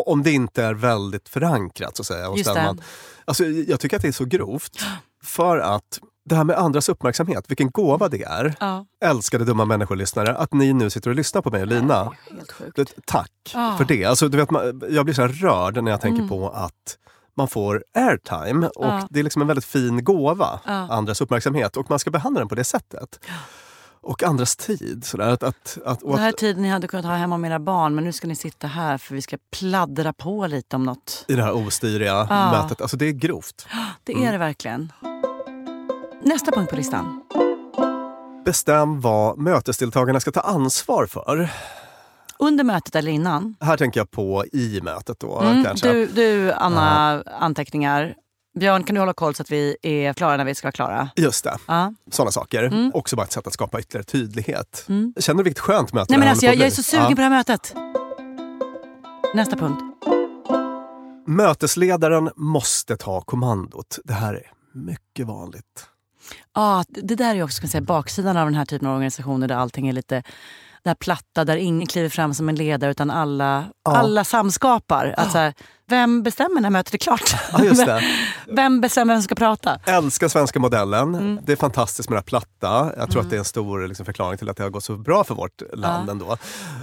Om 0.06 0.22
det 0.22 0.30
inte 0.32 0.62
är 0.64 0.74
väldigt 0.74 1.28
förankrat 1.28 1.96
så 1.96 2.02
att 2.02 2.06
säga. 2.06 2.28
hos 2.28 2.38
Just 2.38 2.54
den 2.54 2.56
det. 2.56 2.62
man- 2.64 2.80
Alltså, 3.24 3.44
jag 3.44 3.80
tycker 3.80 3.96
att 3.96 4.02
det 4.02 4.08
är 4.08 4.12
så 4.12 4.24
grovt. 4.24 4.78
För 5.22 5.58
att 5.58 6.00
det 6.30 6.36
här 6.36 6.44
med 6.44 6.56
andras 6.58 6.88
uppmärksamhet, 6.88 7.44
vilken 7.48 7.70
gåva 7.70 8.08
det 8.08 8.22
är. 8.22 8.54
Ja. 8.60 8.86
Älskade 9.04 9.44
dumma 9.44 9.64
människor-lyssnare, 9.64 10.34
att 10.36 10.52
ni 10.54 10.72
nu 10.72 10.90
sitter 10.90 11.10
och 11.10 11.16
lyssnar 11.16 11.42
på 11.42 11.50
mig 11.50 11.60
och 11.62 11.66
Lina. 11.66 12.12
Vet, 12.76 12.94
Tack 13.06 13.32
Ja. 13.54 13.74
för 13.78 13.84
det. 13.84 14.04
Alltså, 14.04 14.28
du 14.28 14.36
vet, 14.38 14.48
jag 14.90 15.04
blir 15.04 15.14
så 15.14 15.26
rörd 15.26 15.84
när 15.84 15.90
jag 15.90 16.00
tänker 16.00 16.18
Mm. 16.22 16.28
på 16.28 16.48
att 16.48 16.96
man 17.36 17.48
får 17.48 17.84
airtime 17.94 18.66
och 18.66 18.84
Ja. 18.86 19.06
det 19.10 19.20
är 19.20 19.24
liksom 19.24 19.42
en 19.42 19.48
väldigt 19.48 19.64
fin 19.64 20.04
gåva, 20.04 20.60
Ja. 20.66 20.72
andras 20.72 21.20
uppmärksamhet 21.20 21.76
och 21.76 21.90
man 21.90 21.98
ska 21.98 22.10
behandla 22.10 22.38
den 22.40 22.48
på 22.48 22.54
det 22.54 22.64
sättet. 22.64 23.20
Och 24.02 24.22
andras 24.22 24.56
tid. 24.56 25.04
Sådär, 25.04 25.28
att, 25.28 25.42
att, 25.42 25.78
att, 25.84 26.00
Den 26.00 26.18
här 26.18 26.28
att, 26.28 26.36
tiden 26.36 26.62
ni 26.62 26.68
hade 26.68 26.88
kunnat 26.88 27.04
ha 27.06 27.14
hemma 27.14 27.38
med 27.38 27.50
era 27.50 27.58
barn 27.58 27.94
men 27.94 28.04
nu 28.04 28.12
ska 28.12 28.26
ni 28.28 28.36
sitta 28.36 28.66
här 28.66 28.98
för 28.98 29.14
vi 29.14 29.22
ska 29.22 29.36
pladdra 29.58 30.12
på 30.12 30.46
lite 30.46 30.76
om 30.76 30.82
något. 30.84 31.24
I 31.28 31.34
det 31.34 31.42
här 31.42 31.52
ostyriga 31.52 32.26
Ja. 32.30 32.50
mötet. 32.52 32.80
Alltså 32.80 32.96
det 32.96 33.06
är 33.06 33.12
grovt. 33.12 33.66
Det 34.04 34.12
är 34.12 34.16
Mm. 34.16 34.32
det 34.32 34.38
verkligen. 34.38 34.92
Nästa 36.22 36.50
punkt 36.52 36.70
på 36.70 36.76
listan. 36.76 37.20
Bestäm 38.44 39.00
vad 39.00 39.38
mötesdeltagarna 39.38 40.20
ska 40.20 40.30
ta 40.32 40.40
ansvar 40.40 41.06
för. 41.06 41.50
Under 42.38 42.64
mötet 42.64 42.94
eller 42.94 43.12
innan? 43.12 43.56
Här 43.60 43.76
tänker 43.76 44.00
jag 44.00 44.10
på 44.10 44.44
i 44.52 44.80
mötet 44.82 45.20
då 45.20 45.38
Mm, 45.40 45.64
kanske. 45.64 45.92
du, 45.92 46.06
du, 46.06 46.52
Anna, 46.52 47.22
anteckningar. 47.40 48.14
Björn, 48.58 48.84
kan 48.84 48.94
du 48.94 49.00
hålla 49.00 49.12
koll 49.12 49.34
så 49.34 49.42
att 49.42 49.50
vi 49.50 49.76
är 49.82 50.12
klara 50.12 50.36
när 50.36 50.44
vi 50.44 50.54
ska 50.54 50.66
vara 50.66 50.72
klara? 50.72 51.08
Just 51.16 51.44
det. 51.44 51.56
Ja. 51.66 51.94
Sådana 52.10 52.30
saker. 52.30 52.62
Mm. 52.62 52.90
Också 52.94 53.16
bara 53.16 53.22
ett 53.22 53.32
sätt 53.32 53.46
att 53.46 53.52
skapa 53.52 53.80
ytterligare 53.80 54.04
tydlighet. 54.04 54.84
Mm. 54.88 55.14
Känner 55.20 55.38
du 55.38 55.44
vilket 55.44 55.60
skönt 55.62 55.92
möte 55.92 56.06
Nej, 56.12 56.18
men 56.18 56.28
alltså, 56.28 56.46
jag, 56.46 56.54
jag 56.54 56.66
är 56.66 56.70
så 56.70 56.82
sugen 56.82 57.02
Ja. 57.04 57.08
på 57.10 57.14
det 57.16 57.22
här 57.22 57.30
mötet. 57.30 57.74
Nästa 59.34 59.56
punkt. 59.56 59.82
Mötesledaren 61.26 62.30
måste 62.36 62.96
ta 62.96 63.20
kommandot. 63.20 63.98
Det 64.04 64.12
här 64.12 64.34
är 64.34 64.50
mycket 64.74 65.26
vanligt. 65.26 65.86
Ja, 66.54 66.84
det 66.88 67.14
där 67.14 67.34
är 67.34 67.42
också 67.42 67.62
jag 67.62 67.70
säga, 67.70 67.80
baksidan 67.80 68.36
av 68.36 68.46
den 68.46 68.54
här 68.54 68.64
typen 68.64 68.88
av 68.88 68.94
organisationer 68.94 69.48
där 69.48 69.56
allting 69.56 69.88
är 69.88 69.92
lite 69.92 70.22
det 70.82 70.90
här 70.90 70.94
platta, 70.94 71.44
där 71.44 71.56
ingen 71.56 71.86
kliver 71.86 72.08
fram 72.08 72.34
som 72.34 72.48
en 72.48 72.54
ledare 72.54 72.90
utan 72.90 73.10
alla, 73.10 73.64
Ja. 73.84 73.96
alla 73.96 74.24
samskapar. 74.24 75.14
Att 75.16 75.32
så 75.32 75.38
här, 75.38 75.54
vem 75.90 76.22
bestämmer 76.22 76.60
när 76.60 76.70
mötet 76.70 76.94
är 76.94 76.98
klart? 76.98 77.34
Ja, 77.52 77.64
just 77.64 77.86
det. 77.86 78.02
vem 78.56 78.80
bestämmer 78.80 79.14
vem 79.14 79.20
som 79.22 79.24
ska 79.24 79.34
prata? 79.34 79.78
Älskar 79.84 80.28
svenska 80.28 80.58
modellen. 80.58 81.14
Mm. 81.14 81.38
Det 81.46 81.52
är 81.52 81.56
fantastiskt 81.56 82.08
med 82.08 82.16
det 82.16 82.20
här 82.20 82.24
platta. 82.24 82.92
Jag 82.96 83.10
tror 83.10 83.22
att 83.22 83.30
det 83.30 83.36
är 83.36 83.38
en 83.38 83.44
stor 83.44 83.86
liksom, 83.88 84.06
förklaring 84.06 84.38
till 84.38 84.48
att 84.48 84.56
det 84.56 84.62
har 84.62 84.70
gått 84.70 84.84
så 84.84 84.96
bra 84.96 85.24
för 85.24 85.34
vårt 85.34 85.62
land 85.72 86.08
Ja. 86.08 86.12
ändå. 86.12 86.36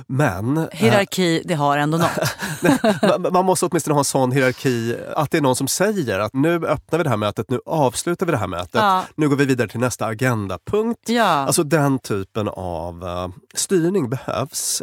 Men 0.08 0.58
eh, 0.58 0.64
Hierarki, 0.72 1.41
det 1.45 1.53
har 1.53 1.78
ändå 1.78 1.97
något. 1.97 3.32
man- 3.34 3.45
måste 3.45 3.66
åtminstone 3.66 3.93
ha 3.93 3.99
en 3.99 4.05
sån 4.05 4.32
hierarki 4.32 4.95
att 5.16 5.32
det 5.32 5.38
är 5.38 5.41
någon 5.41 5.55
som 5.55 5.68
säger 5.68 6.20
att 6.20 6.34
nu 6.34 6.55
öppnar 6.68 6.97
vi 6.99 7.03
det 7.03 7.10
här 7.10 7.18
mötet, 7.18 7.49
nu 7.49 7.60
avslutar 7.66 8.26
vi 8.26 8.32
det 8.32 8.38
här 8.38 8.47
mötet, 8.47 8.70
Ja. 8.74 9.03
nu 9.16 9.30
går 9.30 9.36
vi 9.36 9.45
vidare 9.45 9.68
till 9.68 9.80
nästa 9.80 10.05
agendapunkt. 10.05 11.10
Ja. 11.10 11.24
Alltså 11.24 11.64
den 11.64 11.99
typen 11.99 12.47
av 12.47 13.03
eh, 13.03 13.28
styrning 13.55 14.10
behövs. 14.10 14.82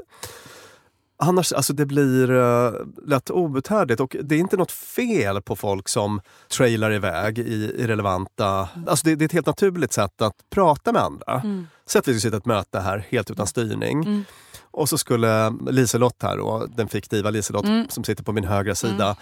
Annars, 1.17 1.53
alltså 1.53 1.73
det 1.73 1.87
blir 1.87 2.31
uh, 2.31 2.73
lätt 3.07 3.31
outhärdligt 3.31 4.01
och 4.01 4.17
det 4.23 4.35
är 4.35 4.39
inte 4.39 4.57
något 4.57 4.73
fel 4.73 5.43
på 5.43 5.57
folk 5.57 5.89
som 5.89 6.21
trailar 6.49 6.93
iväg 6.93 7.39
i 7.39 7.75
irrelevanta... 7.79 8.69
Alltså 8.87 9.07
det, 9.07 9.15
det 9.15 9.23
är 9.25 9.27
ett 9.27 9.33
helt 9.33 9.47
naturligt 9.47 9.93
sätt 9.93 10.23
att 10.23 10.35
prata 10.51 10.93
med 10.93 11.03
andra. 11.03 11.41
Mm. 11.45 11.67
Säg 11.87 11.99
att 11.99 12.09
vi 12.09 12.13
skulle 12.13 12.21
sitta 12.21 12.37
ett 12.37 12.47
möte 12.47 12.81
här 12.81 13.07
helt 13.09 13.31
utan 13.31 13.47
styrning. 13.47 14.05
Mm. 14.05 14.25
Och 14.71 14.89
så 14.89 14.99
skulle 14.99 15.51
Liselott 15.71 16.23
här, 16.23 16.37
då, 16.37 16.67
den 16.77 16.89
fiktiva 16.89 17.31
Liselott 17.31 17.65
Mm. 17.65 17.87
som 17.89 18.05
sitter 18.05 18.25
på 18.25 18.33
min 18.33 18.45
högra 18.45 18.75
sida, 18.75 19.17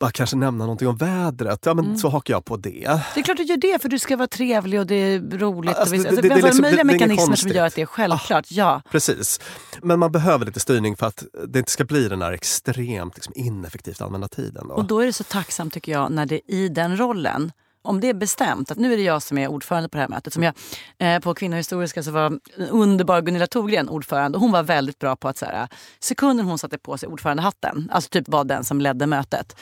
bara 0.00 0.10
kanske 0.10 0.36
nämna 0.36 0.64
någonting 0.64 0.88
om 0.88 0.96
vädret. 0.96 1.60
Ja 1.66 1.74
men 1.74 1.84
Mm. 1.84 1.96
så 1.98 2.08
hakar 2.08 2.34
jag 2.34 2.44
på 2.44 2.56
det. 2.56 2.70
Det 3.14 3.20
är 3.20 3.22
klart 3.22 3.36
du 3.36 3.42
gör 3.42 3.56
det 3.56 3.82
för 3.82 3.88
du 3.88 3.98
ska 3.98 4.16
vara 4.16 4.28
trevlig 4.28 4.80
och 4.80 4.86
det 4.86 4.94
är 4.94 5.20
roligt. 5.38 5.76
Alltså, 5.76 5.92
vi, 5.96 6.02
det- 6.02 6.08
alltså, 6.08 6.22
det- 6.22 6.28
det 6.28 6.34
liksom- 6.34 6.62
möjliga 6.62 6.84
det- 6.84 6.90
det 6.92 6.98
mekanismer 6.98 7.36
som 7.36 7.50
gör 7.50 7.66
att 7.66 7.74
det 7.74 7.82
är 7.82 7.86
självklart. 7.86 8.46
Ja. 8.50 8.82
Precis. 8.90 9.40
Men 9.82 9.98
man 9.98 10.12
behöver 10.12 10.46
lite 10.46 10.60
styrning 10.60 10.96
för 10.96 11.06
att 11.06 11.24
det 11.48 11.58
inte 11.58 11.70
ska 11.70 11.84
bli 11.84 12.08
den 12.08 12.18
där 12.18 12.32
extremt 12.32 13.14
liksom, 13.14 13.32
ineffektivt 13.36 14.00
använda 14.00 14.28
tiden. 14.28 14.68
Då. 14.68 14.74
Och 14.74 14.84
då 14.84 15.00
är 15.00 15.06
det 15.06 15.12
så 15.12 15.24
tacksamt 15.24 15.72
tycker 15.74 15.92
jag 15.92 16.12
när 16.12 16.26
det 16.26 16.40
i 16.52 16.68
den 16.68 16.96
rollen 16.96 17.52
om 17.82 18.00
det 18.00 18.08
är 18.08 18.14
bestämt 18.14 18.70
att 18.70 18.78
nu 18.78 18.92
är 18.92 18.96
det 18.96 19.02
jag 19.02 19.22
som 19.22 19.38
är 19.38 19.48
ordförande 19.48 19.88
på 19.88 19.96
det 19.96 20.00
här 20.00 20.08
mötet. 20.08 20.32
Som 20.32 20.42
jag, 20.42 20.54
eh, 20.98 21.20
på 21.20 21.34
Kvinnohistoriska 21.34 22.02
så 22.02 22.10
var 22.10 22.38
underbar 22.70 23.20
Gunilla 23.20 23.46
Thorgren 23.46 23.88
ordförande. 23.88 24.38
Hon 24.38 24.52
var 24.52 24.62
väldigt 24.62 24.98
bra 24.98 25.16
på 25.16 25.28
att 25.28 25.38
så 25.38 25.46
här, 25.46 25.68
sekunden 26.00 26.46
hon 26.46 26.58
satte 26.58 26.78
på 26.78 26.98
sig 26.98 27.08
ordförandehatten, 27.08 27.88
alltså 27.92 28.10
typ 28.10 28.28
var 28.28 28.44
den 28.44 28.64
som 28.64 28.80
ledde 28.80 29.06
mötet. 29.06 29.56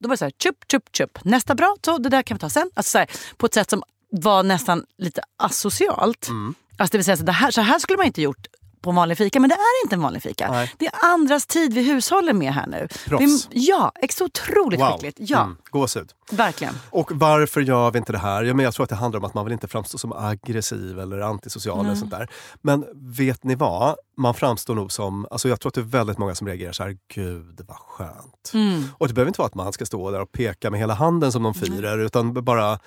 Då 0.00 0.08
var 0.08 0.14
det 0.14 0.18
så 0.18 0.24
här, 0.24 0.32
tjup, 0.42 0.56
tjup, 0.70 0.84
tjup. 0.92 1.24
Nästa 1.24 1.54
bra, 1.54 1.76
så 1.84 1.98
det 1.98 2.08
där 2.08 2.22
kan 2.22 2.34
vi 2.34 2.38
ta 2.38 2.50
sen. 2.50 2.70
Alltså 2.74 2.90
så 2.90 2.98
här, 2.98 3.08
på 3.36 3.46
ett 3.46 3.54
sätt 3.54 3.70
som 3.70 3.82
var 4.10 4.42
nästan 4.42 4.84
lite 4.98 5.22
asocialt. 5.36 6.28
Mm. 6.28 6.54
Alltså 6.76 6.92
det 6.92 6.98
vill 6.98 7.04
säga, 7.04 7.16
så, 7.16 7.30
här, 7.30 7.50
så 7.50 7.60
här 7.60 7.78
skulle 7.78 7.96
man 7.96 8.06
inte 8.06 8.22
gjort 8.22 8.46
på 8.80 8.90
en 8.90 8.96
vanlig 8.96 9.18
fika, 9.18 9.40
men 9.40 9.50
det 9.50 9.54
är 9.56 9.84
inte 9.84 9.94
en 9.94 10.02
vanlig 10.02 10.22
fika. 10.22 10.50
Nej. 10.50 10.72
Det 10.78 10.86
är 10.86 10.92
andras 11.04 11.46
tid 11.46 11.74
vi 11.74 11.82
hushåller 11.82 12.32
med 12.32 12.52
här 12.54 12.66
nu. 12.66 12.88
Proffs. 13.06 13.48
Vi, 13.50 13.68
ja, 13.68 13.92
så 14.10 14.24
otroligt 14.24 14.80
Wow. 14.80 14.92
skickligt. 14.92 15.16
Ja, 15.20 15.40
Mm. 15.42 15.56
Gåshud. 15.70 16.10
verkligen. 16.30 16.74
Och 16.90 17.10
varför 17.14 17.60
gör 17.60 17.90
vi 17.90 17.98
inte 17.98 18.12
det 18.12 18.18
här? 18.18 18.42
Ja, 18.42 18.54
men 18.54 18.64
jag 18.64 18.74
tror 18.74 18.84
att 18.84 18.90
det 18.90 18.96
handlar 18.96 19.18
om 19.20 19.24
att 19.24 19.34
man 19.34 19.44
vill 19.44 19.52
inte 19.52 19.68
framstå 19.68 19.98
som 19.98 20.12
aggressiv 20.12 21.00
eller 21.00 21.20
antisocial. 21.20 21.84
Eller 21.86 21.94
sånt 21.94 22.10
där. 22.10 22.28
Men 22.60 22.84
vet 22.94 23.44
ni 23.44 23.54
vad? 23.54 23.96
Man 24.16 24.34
framstår 24.34 24.74
nog 24.74 24.92
som... 24.92 25.26
Alltså 25.30 25.48
jag 25.48 25.60
tror 25.60 25.70
att 25.70 25.74
det 25.74 25.80
är 25.80 25.82
väldigt 25.82 26.18
många 26.18 26.34
som 26.34 26.46
reagerar 26.46 26.72
så 26.72 26.82
här, 26.82 26.96
gud 27.14 27.60
vad 27.68 27.76
skönt. 27.76 28.50
Mm. 28.54 28.84
Och 28.98 29.08
det 29.08 29.14
behöver 29.14 29.28
inte 29.28 29.40
vara 29.40 29.46
att 29.46 29.54
man 29.54 29.72
ska 29.72 29.86
stå 29.86 30.10
där 30.10 30.20
och 30.20 30.32
peka 30.32 30.70
med 30.70 30.80
hela 30.80 30.94
handen 30.94 31.32
som 31.32 31.42
de 31.42 31.54
firar, 31.54 31.98
utan 31.98 32.44
bara 32.44 32.78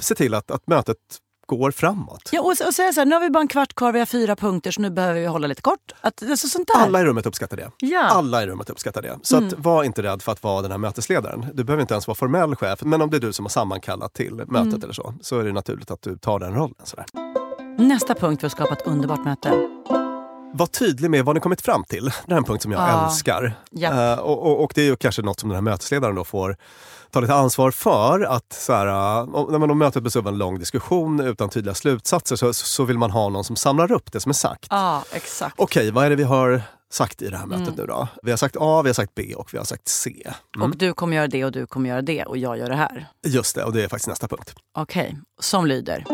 se 0.00 0.14
till 0.14 0.34
att, 0.34 0.50
att 0.50 0.66
mötet 0.66 0.96
går 1.56 1.70
framåt. 1.70 2.28
Ja, 2.32 2.40
och, 2.40 2.46
och 2.66 2.74
säga 2.74 2.92
så 2.92 3.00
här, 3.00 3.04
nu 3.06 3.14
har 3.14 3.20
vi 3.20 3.30
bara 3.30 3.40
en 3.40 3.48
kvart 3.48 3.74
kvar, 3.74 3.92
vi 3.92 3.98
har 3.98 4.06
fyra 4.06 4.36
punkter 4.36 4.70
så 4.70 4.80
nu 4.80 4.90
behöver 4.90 5.20
vi 5.20 5.26
hålla 5.26 5.46
lite 5.46 5.62
kort. 5.62 5.92
Att, 6.00 6.22
alltså, 6.30 6.48
sånt 6.48 6.68
där. 6.74 6.82
Alla 6.82 7.00
i 7.00 7.04
rummet 7.04 7.26
uppskattar 7.26 7.56
det. 7.56 7.70
Ja. 7.78 8.00
Alla 8.02 8.42
i 8.42 8.46
rummet 8.46 8.70
uppskattar 8.70 9.02
det. 9.02 9.18
Så 9.22 9.36
Mm. 9.36 9.48
att, 9.48 9.54
var 9.58 9.84
inte 9.84 10.02
rädd 10.02 10.22
för 10.22 10.32
att 10.32 10.42
vara 10.42 10.62
den 10.62 10.70
här 10.70 10.78
mötesledaren. 10.78 11.46
Du 11.54 11.64
behöver 11.64 11.80
inte 11.80 11.94
ens 11.94 12.06
vara 12.06 12.14
formell 12.14 12.56
chef, 12.56 12.82
men 12.82 13.02
om 13.02 13.10
det 13.10 13.16
är 13.16 13.20
du 13.20 13.32
som 13.32 13.44
har 13.44 13.50
sammankallat 13.50 14.14
till 14.14 14.34
mötet 14.34 14.52
Mm. 14.56 14.82
eller 14.82 14.92
så, 14.92 15.14
så 15.20 15.38
är 15.40 15.44
det 15.44 15.52
naturligt 15.52 15.90
att 15.90 16.02
du 16.02 16.18
tar 16.18 16.38
den 16.38 16.54
rollen. 16.54 16.74
Sådär. 16.84 17.04
Nästa 17.78 18.14
punkt 18.14 18.40
för 18.40 18.46
att 18.46 18.52
skapa 18.52 18.72
ett 18.72 18.86
underbart 18.86 19.24
möte. 19.24 19.68
Var 20.52 20.66
tydlig 20.66 21.10
med 21.10 21.24
vad 21.24 21.34
ni 21.36 21.40
kommit 21.40 21.60
fram 21.60 21.84
till. 21.84 22.10
Det 22.26 22.32
är 22.32 22.36
en 22.36 22.44
punkt 22.44 22.62
som 22.62 22.72
jag 22.72 22.80
Ja. 22.80 23.06
älskar. 23.06 23.54
Japp. 23.70 23.94
Eh, 24.18 24.24
och, 24.24 24.46
och, 24.46 24.64
och 24.64 24.72
det 24.74 24.80
är 24.80 24.84
ju 24.84 24.96
kanske 24.96 25.22
något 25.22 25.40
som 25.40 25.48
den 25.48 25.54
här 25.56 25.62
mötesledaren 25.62 26.14
då 26.14 26.24
får 26.24 26.56
ta 27.10 27.20
lite 27.20 27.34
ansvar 27.34 27.70
för. 27.70 28.20
Att 28.20 28.52
så 28.52 28.72
här, 28.72 28.86
om, 29.36 29.52
när 29.52 29.58
man 29.58 29.78
mötet 29.78 30.02
består 30.02 30.20
av 30.20 30.28
en 30.28 30.38
lång 30.38 30.58
diskussion 30.58 31.20
utan 31.20 31.48
tydliga 31.48 31.74
slutsatser 31.74 32.36
så, 32.36 32.52
så 32.54 32.84
vill 32.84 32.98
man 32.98 33.10
ha 33.10 33.28
någon 33.28 33.44
som 33.44 33.56
samlar 33.56 33.92
upp 33.92 34.12
det 34.12 34.20
som 34.20 34.30
är 34.30 34.34
sagt. 34.34 34.66
Ja, 34.70 35.04
exakt. 35.12 35.54
Okej, 35.58 35.90
vad 35.90 36.04
är 36.04 36.10
det 36.10 36.16
vi 36.16 36.22
har 36.22 36.62
sagt 36.90 37.22
i 37.22 37.28
det 37.30 37.36
här 37.36 37.46
mötet 37.46 37.62
Mm. 37.68 37.74
nu 37.80 37.86
då? 37.86 38.08
Vi 38.22 38.30
har 38.30 38.38
sagt 38.38 38.56
A, 38.60 38.82
vi 38.82 38.88
har 38.88 38.94
sagt 38.94 39.14
B 39.14 39.34
och 39.36 39.54
vi 39.54 39.58
har 39.58 39.64
sagt 39.64 39.88
C. 39.88 40.14
Mm. 40.56 40.70
Och 40.70 40.76
du 40.76 40.92
kommer 40.94 41.16
göra 41.16 41.28
det 41.28 41.44
och 41.44 41.52
du 41.52 41.66
kommer 41.66 41.88
göra 41.90 42.02
det 42.02 42.24
och 42.24 42.36
jag 42.36 42.58
gör 42.58 42.68
det 42.68 42.76
här. 42.76 43.06
Just 43.26 43.54
det, 43.54 43.64
och 43.64 43.72
det 43.72 43.84
är 43.84 43.88
faktiskt 43.88 44.08
nästa 44.08 44.28
punkt. 44.28 44.54
Okej, 44.78 45.18
som 45.40 45.66
lyder. 45.66 46.04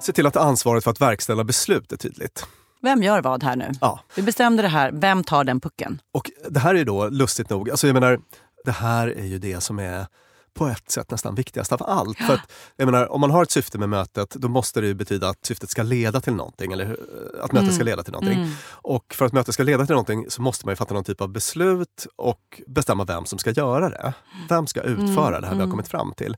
Se 0.00 0.12
till 0.12 0.26
att 0.26 0.36
ansvaret 0.36 0.84
för 0.84 0.90
att 0.90 1.00
verkställa 1.00 1.44
beslut 1.44 1.92
är 1.92 1.96
tydligt. 1.96 2.46
Vem 2.82 3.02
gör 3.02 3.22
vad 3.22 3.42
här 3.42 3.56
nu? 3.56 3.70
Ja. 3.80 4.00
Vi 4.16 4.22
bestämde 4.22 4.62
det 4.62 4.68
här, 4.68 4.90
vem 4.92 5.24
tar 5.24 5.44
den 5.44 5.60
pucken? 5.60 6.00
Och 6.12 6.30
det 6.48 6.60
här 6.60 6.74
är 6.74 6.84
då 6.84 7.08
lustigt 7.08 7.50
nog, 7.50 7.70
alltså 7.70 7.86
jag 7.86 7.94
menar, 7.94 8.20
det 8.64 8.70
här 8.70 9.08
är 9.08 9.24
ju 9.24 9.38
det 9.38 9.60
som 9.60 9.78
är 9.78 10.06
på 10.54 10.66
ett 10.66 10.90
sätt 10.90 11.10
nästan 11.10 11.34
viktigast 11.34 11.72
av 11.72 11.82
allt. 11.82 12.18
För 12.18 12.34
att, 12.34 12.52
jag 12.76 12.86
menar, 12.86 13.12
om 13.12 13.20
man 13.20 13.30
har 13.30 13.42
ett 13.42 13.50
syfte 13.50 13.78
med 13.78 13.88
mötet, 13.88 14.30
då 14.30 14.48
måste 14.48 14.80
det 14.80 14.86
ju 14.86 14.94
betyda 14.94 15.28
att 15.28 15.44
syftet 15.46 15.70
ska 15.70 15.82
leda 15.82 16.20
till 16.20 16.32
någonting. 16.34 16.72
Eller 16.72 16.96
att 17.42 17.52
mötet 17.52 17.62
Mm. 17.62 17.74
ska 17.74 17.84
leda 17.84 18.02
till 18.02 18.12
någonting. 18.12 18.38
Mm. 18.38 18.52
Och 18.70 19.14
för 19.14 19.26
att 19.26 19.32
mötet 19.32 19.54
ska 19.54 19.62
leda 19.62 19.86
till 19.86 19.92
någonting 19.92 20.26
så 20.30 20.42
måste 20.42 20.66
man 20.66 20.72
ju 20.72 20.76
fatta 20.76 20.94
någon 20.94 21.04
typ 21.04 21.20
av 21.20 21.28
beslut 21.28 22.06
och 22.16 22.62
bestämma 22.66 23.04
vem 23.04 23.24
som 23.24 23.38
ska 23.38 23.50
göra 23.50 23.88
det. 23.88 24.12
Vem 24.48 24.66
ska 24.66 24.80
utföra 24.80 25.28
Mm, 25.28 25.40
det 25.40 25.46
här 25.46 25.54
vi 25.54 25.60
har 25.60 25.64
mm. 25.64 25.70
kommit 25.70 25.88
fram 25.88 26.12
till? 26.16 26.36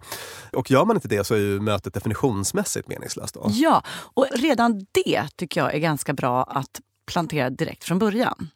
Och 0.52 0.70
gör 0.70 0.84
man 0.84 0.96
inte 0.96 1.08
det 1.08 1.24
så 1.24 1.34
är 1.34 1.38
ju 1.38 1.60
mötet 1.60 1.94
definitionsmässigt 1.94 2.88
meningslöst. 2.88 3.34
Då. 3.34 3.46
Ja, 3.50 3.82
och 4.14 4.26
redan 4.36 4.86
det 4.92 5.28
tycker 5.36 5.60
jag 5.60 5.74
är 5.74 5.78
ganska 5.78 6.12
bra 6.12 6.42
att 6.42 6.80
plantera 7.06 7.50
direkt 7.50 7.84
från 7.84 7.98
början. 7.98 8.48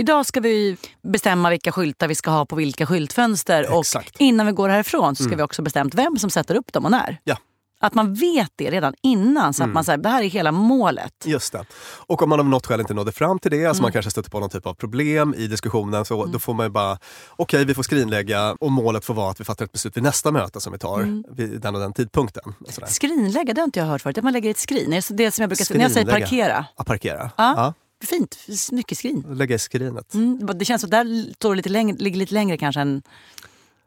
Idag 0.00 0.26
ska 0.26 0.40
vi 0.40 0.76
bestämma 1.02 1.50
vilka 1.50 1.72
skyltar 1.72 2.08
vi 2.08 2.14
ska 2.14 2.30
ha 2.30 2.46
på 2.46 2.56
vilka 2.56 2.86
skyltfönster 2.86 3.72
och 3.76 3.84
innan 4.18 4.46
vi 4.46 4.52
går 4.52 4.68
härifrån 4.68 5.16
så 5.16 5.22
ska 5.22 5.28
Mm. 5.28 5.36
vi 5.36 5.42
också 5.42 5.62
bestämt 5.62 5.94
vem 5.94 6.16
som 6.16 6.30
sätter 6.30 6.54
upp 6.54 6.72
dem 6.72 6.84
och 6.84 6.90
när. 6.90 7.20
Ja. 7.24 7.36
Att 7.80 7.94
man 7.94 8.14
vet 8.14 8.52
det 8.56 8.70
redan 8.70 8.94
innan 9.02 9.54
så 9.54 9.62
att 9.62 9.66
Mm. 9.66 9.74
man 9.74 9.84
säger 9.84 9.98
det 9.98 10.08
här 10.08 10.22
är 10.22 10.28
hela 10.28 10.52
målet. 10.52 11.12
Just 11.24 11.52
det. 11.52 11.64
Och 12.06 12.22
om 12.22 12.28
man 12.28 12.40
av 12.40 12.46
något 12.46 12.66
skäl 12.66 12.80
inte 12.80 12.94
nådde 12.94 13.12
fram 13.12 13.38
till 13.38 13.50
det, 13.50 13.66
alltså 13.66 13.80
Mm. 13.80 13.82
man 13.84 13.92
kanske 13.92 14.10
stöter 14.10 14.30
på 14.30 14.40
någon 14.40 14.50
typ 14.50 14.66
av 14.66 14.74
problem 14.74 15.34
i 15.38 15.46
diskussionen, 15.46 16.04
så 16.04 16.26
då 16.26 16.38
får 16.38 16.54
man 16.54 16.66
ju 16.66 16.70
bara, 16.70 16.98
okej 17.36 17.64
vi 17.64 17.74
får 17.74 17.82
skrinlägga 17.82 18.52
och 18.60 18.72
målet 18.72 19.04
får 19.04 19.14
vara 19.14 19.30
att 19.30 19.40
vi 19.40 19.44
fattar 19.44 19.64
ett 19.64 19.72
beslut 19.72 19.96
vid 19.96 20.02
nästa 20.02 20.30
möte 20.32 20.60
som 20.60 20.72
vi 20.72 20.78
tar 20.78 21.00
Mm. 21.00 21.24
vid 21.30 21.60
den 21.60 21.74
och 21.74 21.80
den 21.80 21.92
tidpunkten. 21.92 22.54
Och. 22.82 22.88
Skrinlägga, 22.88 23.54
det 23.54 23.60
har 23.60 23.64
inte 23.66 23.78
jag 23.78 23.86
hört 23.86 24.02
förut. 24.02 24.18
Att 24.18 24.24
man 24.24 24.32
lägger 24.32 24.48
i 24.48 24.50
ett 24.50 24.58
skrin. 24.58 24.90
Det 24.90 24.96
är 24.96 25.14
det 25.14 25.30
som 25.30 25.42
jag 25.42 25.48
brukar 25.50 25.64
säga 25.64 25.78
när 25.78 25.84
jag 25.84 25.92
säger 25.92 26.06
parkera. 26.06 26.64
Ja, 26.76 26.84
parkera. 26.84 27.30
Ja. 27.36 27.74
Fint, 28.04 28.38
mycket 28.72 28.98
skrin. 28.98 29.24
Lägga 29.28 29.54
i 29.54 29.58
skrinet. 29.58 30.14
Mm, 30.14 30.46
det 30.54 30.64
känns 30.64 30.80
som 30.80 30.90
där 30.90 31.34
står 31.34 31.54
lite 31.54 31.68
längre, 31.68 31.96
ligger 31.96 32.18
lite 32.18 32.34
längre 32.34 32.56
kanske 32.56 32.80
än 32.80 33.02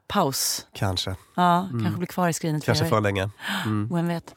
paus. 0.08 0.66
Kanske. 0.74 1.16
Ja, 1.34 1.58
Mm. 1.70 1.82
kanske 1.82 1.98
blir 1.98 2.06
kvar 2.08 2.28
i 2.28 2.32
skrinet. 2.32 2.64
Kanske 2.64 2.84
för 2.88 3.00
länge. 3.00 3.30
Mm. 3.64 3.88
Vem 3.94 4.08
vet? 4.08 4.34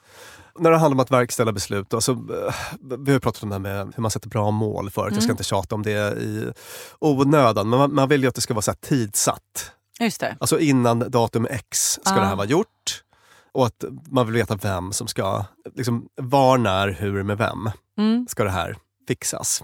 När 0.60 0.72
det 0.72 0.78
handlar 0.78 0.96
om 0.96 1.00
att 1.00 1.12
verkställa 1.12 1.52
beslut, 1.52 1.90
då, 1.90 2.02
så, 2.02 2.12
eh, 2.12 2.56
vi 3.00 3.12
har 3.14 3.20
pratat 3.20 3.44
om 3.44 3.50
det 3.50 3.56
här 3.56 3.60
med 3.60 3.94
hur 3.96 4.02
man 4.02 4.12
sätter 4.12 4.30
bra 4.30 4.52
mål 4.52 4.90
förut. 4.90 5.14
Jag 5.14 5.24
ska 5.24 5.30
Mm. 5.30 5.34
inte 5.34 5.44
tjata 5.44 5.76
om 5.76 5.84
det 5.84 6.18
i 6.22 6.52
onödan, 7.00 7.70
men 7.70 7.80
man, 7.80 7.94
man 7.96 8.10
vill 8.10 8.22
ju 8.22 8.28
att 8.30 8.36
det 8.36 8.42
ska 8.42 8.54
vara 8.54 8.62
så 8.62 8.74
tidsatt. 8.74 9.72
Just 10.00 10.20
det. 10.20 10.38
Alltså 10.40 10.60
innan 10.60 11.00
datum 11.12 11.48
X 11.50 12.00
ska 12.04 12.14
Ah. 12.16 12.20
det 12.20 12.26
här 12.26 12.36
vara 12.36 12.48
gjort. 12.48 13.04
Och 13.52 13.66
att 13.66 13.84
man 14.10 14.26
vill 14.26 14.36
veta 14.36 14.56
vem 14.56 14.94
som 14.94 15.08
ska, 15.08 15.46
liksom, 15.76 16.08
var, 16.16 16.58
när, 16.58 16.88
hur, 16.88 17.24
med 17.24 17.38
vem 17.38 17.70
Mm. 17.98 18.28
ska 18.30 18.44
det 18.44 18.50
här 18.52 18.78
fixas. 19.08 19.64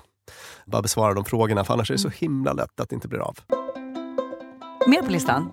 Bara 0.66 0.82
besvara 0.82 1.14
de 1.14 1.26
frågorna, 1.26 1.64
för 1.64 1.74
annars 1.74 1.90
är 1.92 1.94
det 1.94 2.00
så 2.00 2.08
Mm. 2.08 2.18
himla 2.20 2.54
lätt 2.54 2.80
att 2.80 2.90
det 2.90 2.96
inte 2.96 3.08
blir 3.08 3.20
av. 3.20 3.38
Mer 4.88 5.02
på 5.02 5.12
listan? 5.12 5.52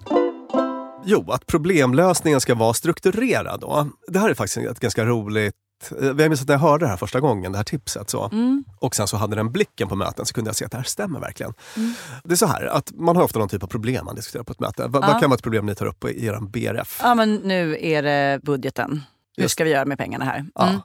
Jo, 1.05 1.31
att 1.33 1.47
problemlösningen 1.47 2.41
ska 2.41 2.55
vara 2.55 2.75
strukturerad. 2.75 3.61
Då. 3.61 3.89
Det 4.09 4.19
här 4.19 4.31
är 4.31 4.35
faktiskt 4.35 4.57
ett 4.57 4.81
ganska 4.81 5.05
roligt 5.05 5.55
eh, 6.01 6.07
jag 6.07 6.17
minns 6.19 6.41
att 6.43 6.49
när 6.49 6.55
jag 6.55 6.61
hörde 6.61 6.85
det 6.85 6.89
här 6.89 6.97
första 6.97 7.21
gången, 7.21 7.53
det 7.53 7.59
här 7.59 7.65
tipset, 7.65 8.11
så, 8.11 8.29
Mm. 8.33 8.65
och 8.81 8.95
sen 8.95 9.09
så 9.09 9.17
hade 9.17 9.37
den 9.37 9.53
blicken 9.53 9.89
på 9.89 9.97
möten 9.97 10.27
så 10.27 10.35
kunde 10.35 10.49
jag 10.49 10.57
se 10.57 10.65
att 10.65 10.71
det 10.71 10.77
här 10.77 10.85
stämmer 10.85 11.21
verkligen. 11.21 11.53
Mm. 11.77 11.93
Det 12.25 12.33
är 12.35 12.37
så 12.37 12.47
här 12.47 12.67
att 12.67 12.93
man 12.95 13.17
har 13.17 13.23
ofta 13.23 13.39
någon 13.39 13.49
typ 13.49 13.63
av 13.63 13.67
problem 13.67 14.05
man 14.05 14.15
diskuterar 14.15 14.45
på 14.45 14.53
ett 14.53 14.61
möte. 14.61 14.83
Va, 14.87 14.99
Ja. 15.03 15.07
Vad 15.13 15.21
kan 15.21 15.31
vara 15.31 15.37
ett 15.37 15.43
problem 15.43 15.67
ni 15.67 15.75
tar 15.75 15.87
upp 15.87 16.05
i 16.05 16.27
er 16.27 16.39
BRF? 16.41 17.01
Ja, 17.03 17.15
men 17.15 17.35
nu 17.35 17.77
är 17.81 18.03
det 18.03 18.41
budgeten. 18.43 19.03
Hur 19.37 19.43
Just 19.43 19.53
ska 19.53 19.65
vi 19.65 19.71
göra 19.71 19.85
med 19.85 19.99
pengarna 19.99 20.25
här? 20.25 20.39
Mm. 20.39 20.51
Ja. 20.55 20.81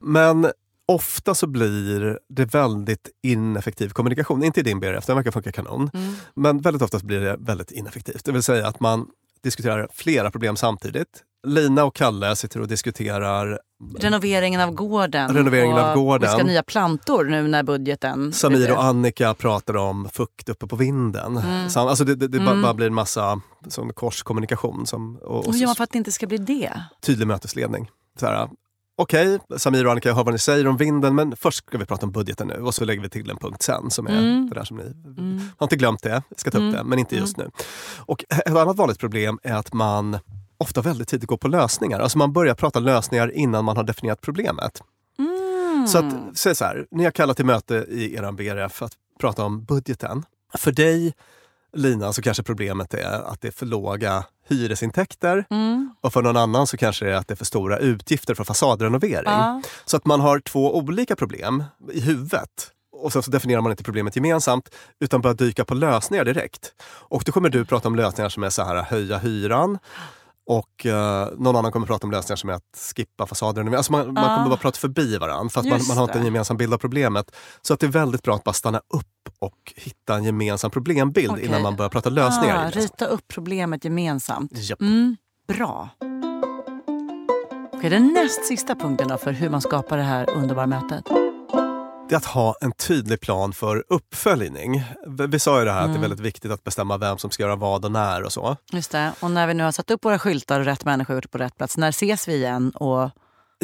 Men 0.00 0.50
ofta 0.90 1.34
så 1.34 1.46
blir 1.46 2.18
det 2.28 2.44
väldigt 2.44 3.08
ineffektiv 3.22 3.88
kommunikation. 3.88 4.44
Inte 4.44 4.60
i 4.60 4.62
din 4.62 4.80
BRF, 4.80 5.06
den 5.06 5.16
verkar 5.16 5.30
funka 5.30 5.52
kanon. 5.52 5.90
Mm. 5.94 6.14
Men 6.34 6.60
väldigt 6.60 6.82
ofta 6.82 6.98
så 6.98 7.06
blir 7.06 7.20
det 7.20 7.36
väldigt 7.40 7.70
ineffektivt. 7.70 8.24
Det 8.24 8.32
vill 8.32 8.42
säga 8.42 8.66
att 8.68 8.80
man 8.80 9.06
diskuterar 9.42 9.88
flera 9.92 10.30
problem 10.30 10.56
samtidigt. 10.56 11.22
Lina 11.46 11.84
och 11.84 11.94
Kalle 11.94 12.36
sitter 12.36 12.60
och 12.60 12.68
diskuterar 12.68 13.58
Renoveringen 13.98 14.60
av 14.60 14.70
gården. 14.70 15.34
Renoveringen 15.34 15.76
och 15.78 15.82
av 15.84 15.96
gården. 15.96 16.30
Vi 16.30 16.36
ska 16.38 16.46
nya 16.46 16.62
plantor 16.62 17.24
nu 17.24 17.48
när 17.48 17.62
budgeten... 17.62 18.32
Samir 18.32 18.72
och 18.72 18.84
Annika 18.84 19.34
pratar 19.34 19.76
om 19.76 20.08
fukt 20.12 20.48
uppe 20.48 20.66
på 20.66 20.76
vinden. 20.76 21.36
Mm. 21.36 21.68
Sam- 21.70 21.88
Alltså 21.88 22.04
det 22.04 22.14
det, 22.14 22.28
det 22.28 22.38
bara- 22.38 22.50
Mm. 22.50 22.62
bara 22.62 22.74
blir 22.74 22.86
en 22.86 22.94
massa 22.94 23.40
sån 23.68 23.92
korskommunikation. 23.92 24.86
Som, 24.86 25.16
och, 25.16 25.46
och 25.46 25.54
så- 25.54 25.60
gör 25.60 25.66
man 25.66 25.76
för 25.76 25.84
att 25.84 25.90
det 25.92 25.98
inte 25.98 26.12
ska 26.12 26.26
bli 26.26 26.38
det? 26.38 26.82
tydlig 27.02 27.26
mötesledning. 27.26 27.90
Så 28.20 28.26
här, 28.26 28.48
Okej, 29.02 29.38
Samir 29.56 29.84
och 29.86 29.90
Annika, 29.92 30.08
jag 30.08 30.16
hör 30.16 30.24
vad 30.24 30.34
ni 30.34 30.38
säger 30.38 30.66
om 30.66 30.76
vinden, 30.76 31.14
men 31.14 31.36
först 31.36 31.58
ska 31.66 31.78
vi 31.78 31.84
prata 31.86 32.06
om 32.06 32.12
budgeten 32.12 32.46
nu 32.48 32.54
och 32.54 32.74
så 32.74 32.84
lägger 32.84 33.02
vi 33.02 33.08
till 33.08 33.30
en 33.30 33.36
punkt 33.36 33.62
sen 33.62 33.90
som 33.90 34.06
är 34.06 34.10
Mm. 34.18 34.48
det 34.48 34.54
där 34.54 34.64
som 34.64 34.76
ni 34.76 34.82
Mm. 34.82 35.40
har 35.58 35.64
inte 35.64 35.76
glömt 35.76 36.02
det, 36.02 36.22
ska 36.36 36.50
ta 36.50 36.58
upp 36.58 36.62
Mm. 36.62 36.74
det, 36.74 36.84
men 36.84 36.98
inte 36.98 37.16
just 37.16 37.36
nu. 37.36 37.50
Och 37.98 38.24
ett 38.28 38.48
annat 38.56 38.76
vanligt 38.76 38.98
problem 38.98 39.38
är 39.42 39.54
att 39.54 39.72
man 39.72 40.18
ofta 40.58 40.82
väldigt 40.82 41.08
tidigt 41.08 41.28
går 41.28 41.36
på 41.36 41.48
lösningar. 41.48 42.00
Alltså 42.00 42.18
man 42.18 42.32
börjar 42.32 42.54
prata 42.54 42.80
lösningar 42.80 43.30
innan 43.32 43.64
man 43.64 43.76
har 43.76 43.84
definierat 43.84 44.20
problemet. 44.20 44.82
Mm. 45.18 45.86
Så 45.86 45.98
att, 45.98 46.38
säg 46.38 46.54
så 46.54 46.64
här, 46.64 46.86
ni 46.90 47.04
har 47.04 47.10
kallat 47.10 47.36
till 47.36 47.46
möte 47.46 47.74
i 47.88 48.14
er 48.14 48.32
BRF 48.32 48.82
att 48.82 48.92
prata 49.20 49.44
om 49.44 49.64
budgeten. 49.64 50.24
För 50.58 50.72
dig, 50.72 51.14
Lina, 51.72 52.12
så 52.12 52.22
kanske 52.22 52.42
problemet 52.42 52.94
är 52.94 53.32
att 53.32 53.40
det 53.40 53.48
är 53.48 53.52
för 53.52 53.66
låga 53.66 54.24
hyresintäkter. 54.48 55.44
Mm. 55.50 55.94
Och 56.00 56.12
för 56.12 56.22
någon 56.22 56.36
annan 56.36 56.66
så 56.66 56.76
kanske 56.76 57.04
det 57.04 57.12
är 57.12 57.16
att 57.16 57.28
det 57.28 57.34
är 57.34 57.36
för 57.36 57.44
stora 57.44 57.78
utgifter 57.78 58.34
för 58.34 58.44
fasadrenovering. 58.44 59.22
Ja. 59.32 59.62
Så 59.84 59.96
att 59.96 60.06
man 60.06 60.20
har 60.20 60.40
två 60.40 60.76
olika 60.76 61.16
problem 61.16 61.64
i 61.92 62.00
huvudet. 62.00 62.70
Och 62.92 63.12
sen 63.12 63.22
så 63.22 63.30
definierar 63.30 63.60
man 63.60 63.72
inte 63.72 63.84
problemet 63.84 64.16
gemensamt 64.16 64.74
utan 65.00 65.20
börjar 65.20 65.34
dyka 65.34 65.64
på 65.64 65.74
lösningar 65.74 66.24
direkt. 66.24 66.72
Och 66.82 67.22
då 67.26 67.32
kommer 67.32 67.48
du 67.48 67.64
prata 67.64 67.88
om 67.88 67.96
lösningar 67.96 68.28
som 68.28 68.42
är 68.42 68.50
så 68.50 68.62
här 68.62 68.82
höja 68.82 69.18
hyran. 69.18 69.78
Och 70.46 70.86
eh, 70.86 71.28
någon 71.38 71.56
annan 71.56 71.72
kommer 71.72 71.86
prata 71.86 72.06
om 72.06 72.10
lösningar 72.10 72.36
som 72.36 72.50
är 72.50 72.54
att 72.54 72.92
skippa 72.96 73.26
fasadrenovering. 73.26 73.76
Alltså 73.76 73.92
man, 73.92 74.14
man 74.14 74.24
Ja. 74.24 74.36
kommer 74.36 74.48
bara 74.48 74.56
prata 74.56 74.78
förbi 74.78 75.18
varandra 75.18 75.50
för 75.50 75.60
att 75.60 75.66
man, 75.66 75.80
man 75.88 75.96
har 75.96 76.04
inte 76.04 76.18
en 76.18 76.24
gemensam 76.24 76.56
bild 76.56 76.74
av 76.74 76.78
problemet. 76.78 77.30
Så 77.62 77.74
att 77.74 77.80
det 77.80 77.86
är 77.86 77.90
väldigt 77.90 78.22
bra 78.22 78.34
att 78.34 78.44
bara 78.44 78.52
stanna 78.52 78.78
upp 78.94 79.06
och 79.40 79.72
hitta 79.76 80.14
en 80.16 80.24
gemensam 80.24 80.70
problembild 80.70 81.30
Okej. 81.32 81.44
innan 81.44 81.62
man 81.62 81.76
börjar 81.76 81.90
prata 81.90 82.10
lösningar. 82.10 82.66
Ah, 82.66 82.70
det. 82.70 82.80
rita 82.80 83.06
upp 83.06 83.28
problemet 83.28 83.84
gemensamt. 83.84 84.50
Japp. 84.54 84.80
Mm, 84.80 85.16
bra. 85.48 85.88
Okej, 87.72 87.90
den 87.90 88.06
näst 88.12 88.46
sista 88.46 88.74
punkten 88.74 89.18
för 89.18 89.32
hur 89.32 89.48
man 89.50 89.60
skapar 89.60 89.96
det 89.96 90.02
här 90.02 90.30
underbara 90.30 90.66
mötet. 90.66 91.04
det 92.08 92.14
är 92.14 92.16
att 92.16 92.24
ha 92.24 92.54
en 92.60 92.72
tydlig 92.72 93.20
plan 93.20 93.52
för 93.52 93.84
uppföljning. 93.88 94.82
Vi 95.28 95.38
sa 95.38 95.58
ju 95.58 95.64
det 95.64 95.72
här 95.72 95.78
att 95.80 95.84
det 95.86 95.90
är 95.90 95.96
Mm. 95.96 96.00
väldigt 96.00 96.20
viktigt 96.20 96.50
att 96.50 96.64
bestämma 96.64 96.98
vem 96.98 97.18
som 97.18 97.30
ska 97.30 97.42
göra 97.42 97.56
vad 97.56 97.84
och 97.84 97.92
när 97.92 98.22
och 98.22 98.32
så. 98.32 98.56
Just 98.72 98.90
det. 98.90 99.12
Och 99.20 99.30
när 99.30 99.46
vi 99.46 99.54
nu 99.54 99.64
har 99.64 99.72
satt 99.72 99.90
upp 99.90 100.04
våra 100.04 100.18
skyltar 100.18 100.60
och 100.60 100.66
rätt 100.66 100.84
människor 100.84 101.14
gjort 101.16 101.22
det 101.24 101.28
på 101.28 101.38
rätt 101.38 101.56
plats, 101.56 101.76
när 101.76 101.88
ses 101.88 102.28
vi 102.28 102.34
igen 102.34 102.70
och 102.70 103.10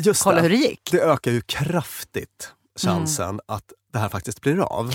Just 0.00 0.22
kolla 0.22 0.40
hur 0.40 0.50
det 0.50 0.56
gick? 0.56 0.88
Det 0.92 1.00
ökar 1.00 1.30
ju 1.30 1.40
kraftigt 1.40 2.52
chansen 2.80 3.28
Mm. 3.28 3.40
att 3.48 3.64
det 3.92 3.98
här 3.98 4.08
faktiskt 4.08 4.40
blir 4.40 4.60
av. 4.60 4.94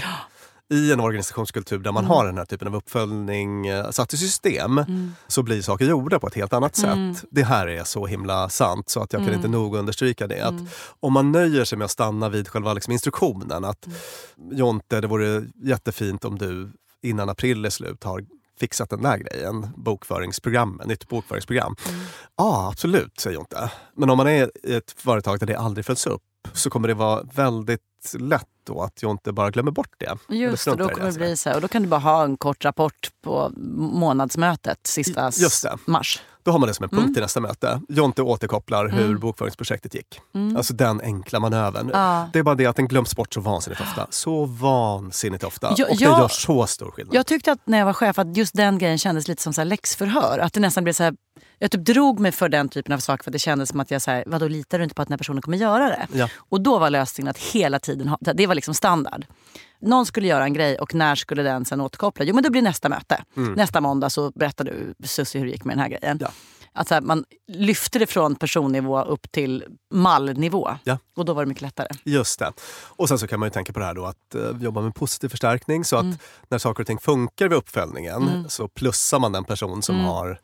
I 0.72 0.92
en 0.92 1.00
organisationskultur 1.00 1.80
där 1.80 1.92
man 1.92 2.04
Mm. 2.06 2.16
har 2.18 2.26
den 2.26 2.38
här 2.38 2.46
typen 2.46 2.68
av 2.68 2.76
uppföljning 2.76 3.68
eh, 3.68 3.90
satt 3.90 4.14
i 4.14 4.18
system 4.18 4.78
Mm. 4.78 5.12
så 5.28 5.44
blir 5.44 5.62
saker 5.62 5.86
gjorda 5.86 6.20
på 6.20 6.28
ett 6.28 6.36
helt 6.36 6.54
annat 6.54 6.78
Mm. 6.84 7.14
sätt. 7.16 7.26
Det 7.32 7.44
här 7.44 7.68
är 7.68 7.84
så 7.84 8.06
himla 8.08 8.50
sant 8.50 8.90
så 8.90 9.00
att 9.04 9.14
jag 9.14 9.20
kan 9.20 9.28
Mm. 9.28 9.36
inte 9.40 9.48
nog 9.48 9.76
understryka 9.76 10.28
det. 10.28 10.42
Att 10.42 10.52
Mm. 10.52 10.68
Om 11.00 11.14
man 11.14 11.32
nöjer 11.32 11.66
sig 11.66 11.78
med 11.78 11.86
att 11.86 11.92
stanna 11.92 12.30
vid 12.30 12.48
själva 12.48 12.74
liksom 12.74 12.94
instruktionen 12.94 13.66
att 13.66 13.86
Mm. 13.86 14.58
Jonte, 14.58 15.02
det 15.02 15.08
vore 15.08 15.44
jättefint 15.64 16.26
om 16.26 16.38
du 16.38 16.72
innan 17.04 17.30
april 17.30 17.66
är 17.66 17.70
slut 17.70 18.04
har 18.04 18.26
fixat 18.60 18.90
den 18.90 19.02
där 19.02 19.18
grejen, 19.18 19.68
bokföringsprogram, 19.76 20.82
nytt 20.86 21.08
bokföringsprogram. 21.08 21.76
Mm. 21.90 22.02
Ja, 22.38 22.70
absolut, 22.72 23.20
säger 23.20 23.36
Jonte. 23.36 23.72
Men 23.96 24.10
om 24.10 24.18
man 24.18 24.28
är 24.28 24.52
i 24.64 24.74
ett 24.76 24.92
företag 24.98 25.40
där 25.40 25.48
det 25.48 25.56
aldrig 25.60 25.86
följs 25.86 26.08
upp 26.08 26.22
så 26.54 26.70
kommer 26.70 26.88
det 26.88 26.94
vara 26.94 27.24
väldigt 27.34 27.82
lätt 28.20 28.48
då 28.64 28.82
att 28.82 29.04
Jonte 29.04 29.32
bara 29.32 29.50
glömmer 29.50 29.72
bort 29.72 29.94
det. 29.98 30.36
Just 30.36 30.66
det, 30.66 30.76
då 30.76 30.90
kommer 30.90 31.12
det 31.12 31.18
bli 31.18 31.38
så 31.38 31.50
här. 31.50 31.56
Och 31.56 31.62
då 31.62 31.68
kan 31.68 31.82
du 31.82 31.88
bara 31.88 32.00
ha 32.00 32.24
en 32.24 32.38
kort 32.38 32.66
rapport 32.66 33.12
på 33.22 33.52
månadsmötet 33.78 34.88
sista 34.88 35.32
mars. 35.86 36.22
Då 36.44 36.52
har 36.52 36.60
man 36.60 36.68
det 36.68 36.74
som 36.74 36.84
en 36.84 36.90
punkt 36.90 37.02
Mm. 37.02 37.14
till 37.14 37.22
nästa 37.24 37.40
möte. 37.40 37.82
Jonte 37.90 38.22
återkopplar 38.22 38.88
hur 38.88 39.06
Mm. 39.06 39.20
bokföringsprojektet 39.20 39.94
gick. 39.96 40.20
Mm. 40.36 40.58
Alltså 40.58 40.74
den 40.74 41.02
enkla 41.02 41.40
manövern. 41.40 41.90
Ja. 41.94 42.30
Det 42.34 42.40
är 42.40 42.44
bara 42.44 42.56
det 42.56 42.66
att 42.66 42.76
den 42.76 42.88
glöms 42.88 43.16
bort 43.16 43.34
så 43.34 43.42
vansinnigt 43.42 43.82
ofta. 43.82 44.08
Så 44.10 44.46
vansinnigt 44.46 45.44
ofta. 45.44 45.74
Ja, 45.78 45.86
och 45.90 45.98
det 45.98 46.04
gör 46.04 46.28
så 46.28 46.68
stor 46.68 46.92
skillnad. 46.92 47.16
Jag 47.16 47.26
tyckte 47.28 47.52
att 47.52 47.60
när 47.66 47.78
jag 47.78 47.86
var 47.86 47.94
chef 47.94 48.20
att 48.20 48.38
just 48.38 48.54
den 48.56 48.78
grejen 48.78 48.98
kändes 48.98 49.28
lite 49.28 49.42
som 49.42 49.54
så 49.54 49.62
här 49.62 49.66
läxförhör. 49.66 50.40
Att 50.40 50.54
det 50.54 50.60
nästan 50.60 50.84
blev 50.84 50.94
så 50.94 51.04
här, 51.04 51.14
jag 51.60 51.72
typ 51.72 51.86
drog 51.86 52.20
mig 52.20 52.32
för 52.32 52.50
den 52.50 52.70
typen 52.70 52.94
av 52.94 53.00
saker 53.00 53.24
för 53.24 53.32
att 53.32 53.34
det 53.34 53.40
kändes 53.40 53.70
som 53.70 53.80
att 53.80 53.92
jag 53.92 54.02
så 54.02 54.12
här, 54.12 54.24
vadå 54.28 54.48
litar 54.48 54.78
du 54.78 54.84
inte 54.84 54.96
på 54.96 55.02
att 55.02 55.08
den 55.08 55.14
här 55.14 55.18
personen 55.18 55.42
kommer 55.42 55.58
göra 55.58 55.88
det? 55.88 56.08
Ja. 56.14 56.30
Och 56.50 56.62
då 56.62 56.80
var 56.80 56.90
lösningen 56.90 57.30
att 57.30 57.38
hela 57.38 57.80
tiden 57.80 58.08
ha, 58.08 58.18
det 58.22 58.48
var 58.48 58.56
liksom 58.56 58.74
standard. 58.74 59.26
Någon 59.82 60.06
skulle 60.06 60.28
göra 60.28 60.44
en 60.44 60.54
grej 60.54 60.78
och 60.78 60.96
när 60.96 61.16
skulle 61.16 61.44
den 61.44 61.66
sen 61.66 61.82
återkoppla? 61.82 62.26
Jo 62.26 62.36
men 62.36 62.44
det 62.44 62.50
blir 62.50 62.62
nästa 62.62 62.90
möte. 62.90 63.24
Mm. 63.38 63.54
Nästa 63.54 63.82
måndag 63.82 64.10
så 64.10 64.32
berättar 64.36 64.66
du 64.66 64.94
Susie 65.08 65.40
hur 65.40 65.46
det 65.46 65.52
gick 65.52 65.64
med 65.66 65.74
den 65.78 65.82
här 65.82 65.90
grejen. 65.90 66.18
Ja. 66.22 66.32
Att 66.74 66.88
så 66.88 66.94
här, 66.94 67.02
man 67.02 67.24
lyfte 67.48 68.00
det 68.00 68.08
från 68.08 68.36
personnivå 68.36 69.02
upp 69.04 69.32
till 69.32 69.66
mallnivå. 69.94 70.70
Ja. 70.84 70.98
Och 71.16 71.26
då 71.26 71.34
var 71.34 71.44
det 71.46 71.50
mycket 71.50 71.62
lättare. 71.62 71.88
Just 72.06 72.40
det. 72.40 72.52
Och 72.84 73.08
sen 73.10 73.20
så 73.20 73.28
kan 73.28 73.40
man 73.40 73.48
ju 73.48 73.52
tänka 73.52 73.74
på 73.74 73.80
det 73.80 73.86
här 73.86 73.94
då 73.94 74.06
att 74.06 74.36
eh, 74.36 74.42
jobba 74.62 74.82
med 74.82 74.96
positiv 74.96 75.30
förstärkning 75.30 75.86
så 75.86 75.96
att 75.96 76.04
Mm. 76.04 76.18
när 76.50 76.58
saker 76.58 76.84
och 76.84 76.88
ting 76.88 77.00
funkar 77.00 77.48
vid 77.48 77.58
uppföljningen 77.58 78.22
Mm. 78.30 78.50
så 78.50 78.68
plussar 78.68 79.20
man 79.20 79.32
den 79.32 79.44
person 79.44 79.82
som 79.82 79.96
Mm. 79.96 80.08
har 80.08 80.40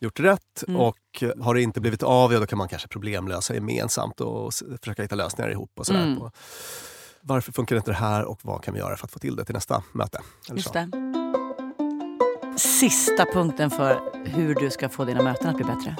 gjort 0.00 0.20
rätt 0.20 0.64
Mm. 0.68 0.80
och 0.80 0.96
har 1.40 1.54
det 1.54 1.62
inte 1.62 1.80
blivit 1.80 2.02
av, 2.02 2.32
ja, 2.32 2.40
då 2.40 2.46
kan 2.46 2.58
man 2.58 2.68
kanske 2.68 2.88
problemlösa 2.88 3.54
gemensamt 3.54 4.20
och 4.20 4.52
försöka 4.82 5.02
hitta 5.02 5.14
lösningar 5.14 5.50
ihop. 5.50 5.70
Och 5.78 5.86
sådär. 5.86 6.02
Mm. 6.06 6.30
Varför 7.22 7.52
funkar 7.52 7.76
inte 7.76 7.90
det 7.90 7.96
här 7.96 8.24
och 8.24 8.38
vad 8.42 8.62
kan 8.62 8.74
vi 8.74 8.80
göra 8.80 8.96
för 8.96 9.04
att 9.04 9.12
få 9.12 9.18
till 9.18 9.36
det 9.36 9.44
till 9.44 9.54
nästa 9.54 9.82
möte? 9.92 10.20
Just 10.48 10.72
det. 10.72 10.90
Sista 12.56 13.24
punkten 13.24 13.70
för 13.70 14.00
hur 14.24 14.54
du 14.54 14.70
ska 14.70 14.88
få 14.88 15.04
dina 15.04 15.22
möten 15.22 15.48
att 15.48 15.56
bli 15.56 15.64
bättre. 15.64 15.96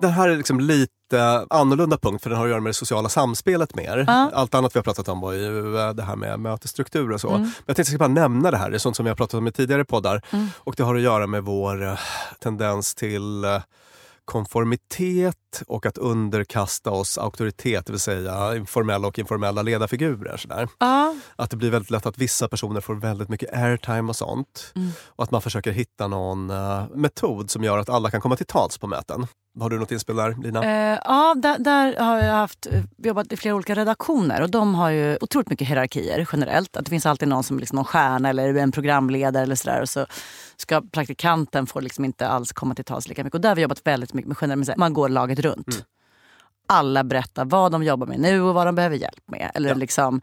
Det 0.00 0.08
här 0.08 0.28
är 0.28 0.36
liksom 0.36 0.60
lite 0.60 1.46
annorlunda 1.50 1.98
punkt 1.98 2.22
för 2.22 2.30
den 2.30 2.38
har 2.38 2.46
att 2.46 2.50
göra 2.50 2.60
med 2.60 2.70
det 2.70 2.74
sociala 2.74 3.08
samspelet 3.08 3.74
mer. 3.74 4.04
Ja. 4.06 4.30
Allt 4.34 4.54
annat 4.54 4.74
vi 4.74 4.78
har 4.78 4.84
pratat 4.84 5.08
om 5.08 5.20
var 5.20 5.32
ju 5.32 5.78
eh, 5.78 5.92
det 5.92 6.02
här 6.02 6.16
med 6.16 6.40
mötesstruktur 6.40 7.12
och 7.12 7.20
så. 7.20 7.28
Mm. 7.28 7.40
Men 7.40 7.50
jag 7.66 7.76
tänkte 7.76 7.80
jag 7.80 7.86
ska 7.86 7.98
bara 7.98 8.28
nämna 8.28 8.50
det 8.50 8.56
här, 8.56 8.70
det 8.70 8.76
är 8.76 8.78
sånt 8.78 8.96
som 8.96 9.04
vi 9.04 9.10
har 9.10 9.16
pratat 9.16 9.34
om 9.34 9.46
i 9.46 9.52
tidigare 9.52 9.84
poddar. 9.84 10.22
Mm. 10.30 10.48
Och 10.56 10.74
det 10.76 10.82
har 10.82 10.94
att 10.94 11.02
göra 11.02 11.26
med 11.26 11.44
vår 11.44 11.86
eh, 11.86 11.98
tendens 12.38 12.94
till 12.94 13.44
eh, 13.44 13.60
konformitet 14.26 15.62
och 15.66 15.86
att 15.86 15.98
underkasta 15.98 16.90
oss 16.90 17.18
auktoritet, 17.18 17.86
det 17.86 17.92
vill 17.92 18.00
säga 18.00 18.56
informella 18.56 19.08
och 19.08 19.18
informella 19.18 19.62
ledarfigurer. 19.62 20.36
Sådär. 20.36 20.68
Ja. 20.78 21.16
Att 21.36 21.50
det 21.50 21.56
blir 21.56 21.70
väldigt 21.70 21.90
lätt 21.90 22.06
att 22.06 22.18
vissa 22.18 22.48
personer 22.48 22.80
får 22.80 22.94
väldigt 22.94 23.28
mycket 23.28 23.52
airtime 23.52 24.08
och 24.08 24.16
sånt. 24.16 24.72
Mm. 24.76 24.90
Och 25.06 25.24
att 25.24 25.30
man 25.30 25.42
försöker 25.42 25.72
hitta 25.72 26.08
någon 26.08 26.50
eh, 26.50 26.84
metod 26.94 27.50
som 27.50 27.64
gör 27.64 27.78
att 27.78 27.88
alla 27.88 28.10
kan 28.10 28.20
komma 28.20 28.36
till 28.36 28.46
tals 28.46 28.78
på 28.78 28.86
möten. 28.86 29.26
Har 29.60 29.70
du 29.70 29.78
något 29.78 29.92
inspel 29.92 30.16
där, 30.16 30.36
Lina? 30.42 30.64
Eh, 30.64 30.98
ja, 31.04 31.34
där, 31.38 31.58
där 31.58 31.96
har 31.96 32.18
jag 32.18 32.34
haft, 32.34 32.66
eh, 32.66 32.82
jobbat 32.96 33.32
i 33.32 33.36
flera 33.36 33.54
olika 33.54 33.74
redaktioner 33.74 34.42
och 34.42 34.50
de 34.50 34.74
har 34.74 34.90
ju 34.90 35.18
otroligt 35.20 35.50
mycket 35.50 35.68
hierarkier 35.68 36.28
generellt. 36.32 36.76
Att 36.76 36.84
det 36.84 36.90
finns 36.90 37.06
alltid 37.06 37.28
någon 37.28 37.42
som 37.44 37.58
liksom 37.58 37.76
någon 37.76 37.84
stjärna 37.84 38.28
eller 38.30 38.54
en 38.54 38.72
programledare 38.72 39.42
eller 39.42 39.54
sådär 39.54 39.80
och 39.82 39.88
så 39.88 40.06
ska 40.56 40.82
praktikanten 40.92 41.66
få 41.66 41.80
liksom 41.80 42.04
inte 42.04 42.28
alls 42.28 42.52
komma 42.52 42.74
till 42.74 42.84
tals 42.84 43.08
lika 43.08 43.24
mycket. 43.24 43.34
Och 43.34 43.40
där 43.40 43.48
har 43.48 43.56
vi 43.56 43.62
jobbat 43.62 43.86
väldigt 43.86 44.14
mycket 44.14 44.28
med 44.28 44.36
generellt, 44.40 44.76
man 44.76 44.92
går 44.94 45.08
laget 45.08 45.38
runt. 45.38 45.68
Mm. 45.68 45.82
Alla 46.68 47.04
berättar 47.04 47.44
vad 47.44 47.72
de 47.72 47.82
jobbar 47.82 48.06
med 48.06 48.20
nu 48.20 48.40
och 48.42 48.54
vad 48.54 48.66
de 48.66 48.74
behöver 48.74 48.96
hjälp 48.96 49.22
med. 49.26 49.50
Eller 49.54 49.74
liksom 49.74 50.20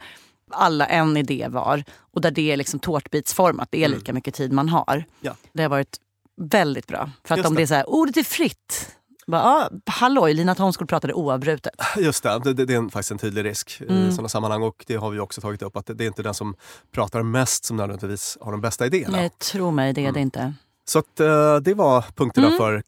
alla 0.52 0.86
en 0.86 1.18
idé 1.18 1.48
var. 1.50 1.84
Och 2.14 2.22
där 2.22 2.32
det 2.32 2.52
är 2.52 2.58
liksom 2.58 2.80
tårtbitsformat, 2.80 3.68
det 3.72 3.78
är 3.84 3.86
Mm. 3.86 3.98
lika 4.00 4.14
mycket 4.14 4.34
tid 4.34 4.52
man 4.52 4.70
har. 4.70 5.04
Ja. 5.22 5.36
Det 5.54 5.62
har 5.64 5.70
varit 5.70 5.98
väldigt 6.42 6.88
bra. 6.88 7.10
För 7.24 7.34
att 7.34 7.38
Just 7.38 7.50
om 7.50 7.56
det 7.56 7.62
är 7.62 7.66
så 7.68 7.74
här, 7.74 7.90
ordet 7.90 8.18
är 8.18 8.24
fritt. 8.24 8.96
Bara, 9.28 9.42
ah, 9.44 9.70
halloj, 9.86 10.34
Lina 10.34 10.56
Thomsgård 10.56 10.90
pratade 10.90 11.14
oavbrutet. 11.14 11.74
Just 11.98 12.24
det, 12.24 12.40
det, 12.44 12.54
det 12.66 12.74
är 12.74 12.78
en, 12.78 12.90
faktiskt 12.90 13.12
en 13.12 13.18
tydlig 13.18 13.46
risk 13.46 13.82
Mm. 13.90 14.08
i 14.08 14.12
sådana 14.12 14.30
sammanhang 14.30 14.64
och 14.64 14.84
det 14.88 14.96
har 14.96 15.10
vi 15.10 15.20
också 15.20 15.42
tagit 15.42 15.62
upp 15.62 15.78
att 15.78 15.86
det, 15.86 15.94
det 15.94 16.04
är 16.04 16.08
inte 16.08 16.24
den 16.24 16.34
som 16.34 16.56
pratar 16.96 17.24
mest 17.24 17.66
som 17.66 17.78
nödvändigtvis 17.78 18.38
har 18.42 18.52
de 18.52 18.62
bästa 18.62 18.86
idéerna. 18.86 19.18
Nej, 19.18 19.30
tro 19.30 19.72
mig, 19.72 19.94
det 19.94 20.06
är 20.06 20.12
det 20.12 20.20
inte. 20.20 20.54
Så 20.86 21.00
att, 21.00 21.20
eh, 21.20 21.56
det 21.56 21.74
var 21.74 22.02
punkterna 22.16 22.48
Mm. 22.48 22.58
för 22.58 22.84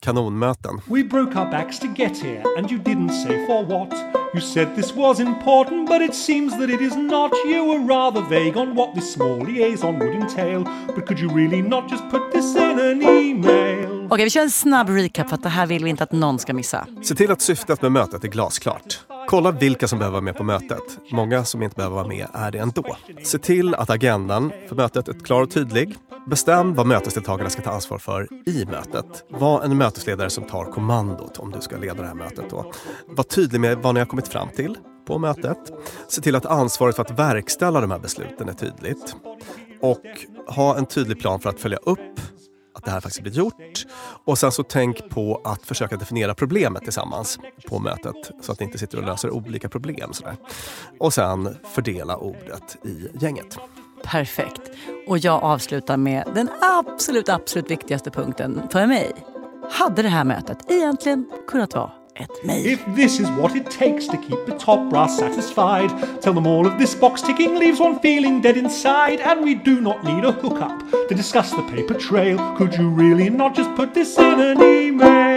kanonmöten. 0.00 0.80
We 0.90 1.04
broke 1.04 1.38
our 1.38 1.50
backs 1.50 1.78
to 1.78 1.86
get 1.86 2.22
here, 2.22 2.42
and 2.58 2.70
you 2.70 2.80
didn't 2.82 3.12
say 3.12 3.46
for 3.46 3.64
what. 3.66 3.94
You 4.34 4.40
said 4.40 4.76
this 4.76 4.94
was 4.96 5.20
important, 5.20 5.88
but 5.88 6.02
it 6.02 6.14
seems 6.14 6.58
that 6.58 6.70
it 6.70 6.80
is 6.80 6.96
not. 6.96 7.32
You 7.46 7.64
were 7.64 7.94
rather 7.94 8.28
vague 8.28 8.56
on 8.56 8.76
what 8.76 8.94
this 8.94 9.12
small 9.12 9.38
liaison 9.46 9.98
would 9.98 10.14
entail. 10.14 10.64
But 10.94 11.06
could 11.06 11.20
you 11.20 11.28
really 11.36 11.62
not 11.62 11.90
just 11.90 12.10
put 12.10 12.32
this 12.32 12.56
in 12.56 12.78
an 12.80 13.02
email? 13.02 14.08
Okej, 14.10 14.24
vi 14.24 14.30
kör 14.30 14.42
en 14.42 14.50
snabb 14.50 14.88
recap 14.88 15.28
för 15.28 15.34
att 15.34 15.42
det 15.42 15.48
här 15.48 15.66
vill 15.66 15.84
vi 15.84 15.90
inte 15.90 16.04
att 16.04 16.12
någon 16.12 16.38
ska 16.38 16.54
missa. 16.54 16.86
Se 17.02 17.14
till 17.14 17.30
att 17.30 17.40
syftet 17.40 17.82
med 17.82 17.92
mötet 17.92 18.24
är 18.24 18.28
glasklart. 18.28 19.00
Kolla 19.28 19.50
vilka 19.50 19.88
som 19.88 19.98
behöver 19.98 20.12
vara 20.12 20.22
med 20.22 20.36
på 20.36 20.44
mötet. 20.44 20.98
Många 21.12 21.44
som 21.44 21.62
inte 21.62 21.76
behöver 21.76 21.96
vara 21.96 22.08
med 22.08 22.26
är 22.32 22.50
det 22.50 22.58
ändå. 22.58 22.96
Se 23.22 23.38
till 23.38 23.74
att 23.74 23.90
agendan 23.90 24.52
för 24.68 24.76
mötet 24.76 25.08
är 25.08 25.12
klar 25.12 25.42
och 25.42 25.50
tydlig. 25.50 25.96
Bestäm 26.30 26.74
vad 26.74 26.86
mötesdeltagarna 26.86 27.50
ska 27.50 27.62
ta 27.62 27.70
ansvar 27.70 27.98
för 27.98 28.28
i 28.46 28.64
mötet. 28.64 29.24
Var 29.28 29.62
en 29.62 29.76
mötesledare 29.76 30.30
som 30.30 30.44
tar 30.44 30.64
kommandot 30.64 31.38
om 31.38 31.50
du 31.50 31.60
ska 31.60 31.76
leda 31.76 32.02
det 32.02 32.06
här 32.06 32.14
mötet. 32.14 32.50
Då. 32.50 32.72
Var 33.06 33.24
tydlig 33.24 33.60
med 33.60 33.78
vad 33.78 33.94
ni 33.94 34.00
har 34.00 34.06
kommit 34.06 34.28
fram 34.28 34.48
till 34.48 34.76
på 35.06 35.18
mötet. 35.18 35.58
Se 36.08 36.20
till 36.20 36.34
att 36.34 36.46
ansvaret 36.46 36.96
för 36.96 37.02
att 37.02 37.18
verkställa 37.18 37.80
de 37.80 37.90
här 37.90 37.98
besluten 37.98 38.48
är 38.48 38.52
tydligt. 38.52 39.16
Och 39.80 40.04
ha 40.46 40.76
en 40.76 40.86
tydlig 40.86 41.20
plan 41.20 41.40
för 41.40 41.50
att 41.50 41.60
följa 41.60 41.78
upp 41.78 42.20
att 42.74 42.84
det 42.84 42.90
här 42.90 43.00
faktiskt 43.00 43.22
blir 43.22 43.32
gjort. 43.32 43.86
Och 44.24 44.38
sen 44.38 44.52
så 44.52 44.62
tänk 44.62 45.10
på 45.10 45.40
att 45.44 45.62
försöka 45.62 45.96
definiera 45.96 46.34
problemet 46.34 46.82
tillsammans 46.82 47.38
på 47.68 47.78
mötet 47.78 48.30
så 48.42 48.52
att 48.52 48.60
ni 48.60 48.66
inte 48.66 48.78
sitter 48.78 48.98
och 48.98 49.04
löser 49.04 49.30
olika 49.30 49.68
problem. 49.68 50.12
Sådär. 50.12 50.36
Och 51.00 51.14
sen 51.14 51.56
fördela 51.74 52.16
ordet 52.16 52.76
i 52.84 53.08
gänget. 53.20 53.58
Perfekt. 54.10 54.60
Och 55.06 55.18
jag 55.18 55.42
avslutar 55.42 55.96
med 55.96 56.24
den 56.34 56.50
absolut, 56.60 57.28
absolut 57.28 57.70
viktigaste 57.70 58.10
punkten 58.10 58.62
för 58.72 58.86
mig. 58.86 59.12
Hade 59.70 60.02
det 60.02 60.08
här 60.08 60.24
mötet 60.24 60.70
egentligen 60.70 61.26
kunnat 61.46 61.74
vara 61.74 61.90
ett 62.14 62.44
mejl? 62.44 62.66
If 62.66 62.80
this 62.96 63.20
is 63.20 63.28
what 63.28 63.56
it 63.56 63.70
takes 63.78 64.06
to 64.06 64.16
keep 64.28 64.46
the 64.46 64.64
top 64.64 64.90
brass 64.90 65.18
satisfied, 65.18 65.90
tell 66.22 66.34
them 66.34 66.46
all 66.46 66.66
of 66.66 66.78
this 66.78 67.00
box 67.00 67.22
ticking 67.22 67.58
leaves 67.58 67.80
one 67.80 67.98
feeling 68.02 68.42
dead 68.42 68.56
inside. 68.56 69.20
And 69.24 69.44
we 69.44 69.54
do 69.54 69.80
not 69.80 70.04
need 70.04 70.24
a 70.24 70.32
hookup 70.32 71.08
to 71.08 71.14
discuss 71.14 71.50
the 71.50 71.62
paper 71.62 71.94
trail. 71.94 72.38
Could 72.56 72.74
you 72.78 72.88
really 72.90 73.30
not 73.30 73.56
just 73.56 73.74
put 73.76 73.94
this 73.94 74.18
in 74.18 74.40
an 74.40 74.62
email? 74.62 75.27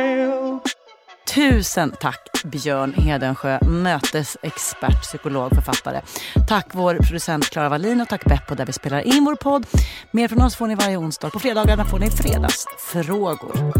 Tusen 1.35 1.91
tack 1.99 2.43
Björn 2.43 2.93
Hedensjö, 2.93 3.59
mötesexpert, 3.61 5.01
psykolog, 5.01 5.55
författare. 5.55 6.01
Tack 6.47 6.67
vår 6.73 6.95
producent 6.95 7.49
Klara 7.49 7.69
Wallin 7.69 8.01
och 8.01 8.07
tack 8.07 8.25
Beppo 8.25 8.55
där 8.55 8.65
vi 8.65 8.73
spelar 8.73 9.01
in 9.01 9.25
vår 9.25 9.35
podd. 9.35 9.65
Mer 10.11 10.27
från 10.27 10.41
oss 10.41 10.55
får 10.55 10.67
ni 10.67 10.75
varje 10.75 10.97
onsdag. 10.97 11.29
På 11.29 11.39
fredagarna 11.39 11.85
får 11.85 11.99
ni 11.99 12.11
fredagsfrågor. 12.11 13.73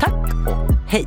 Tack 0.00 0.48
och 0.48 0.74
hej! 0.88 1.06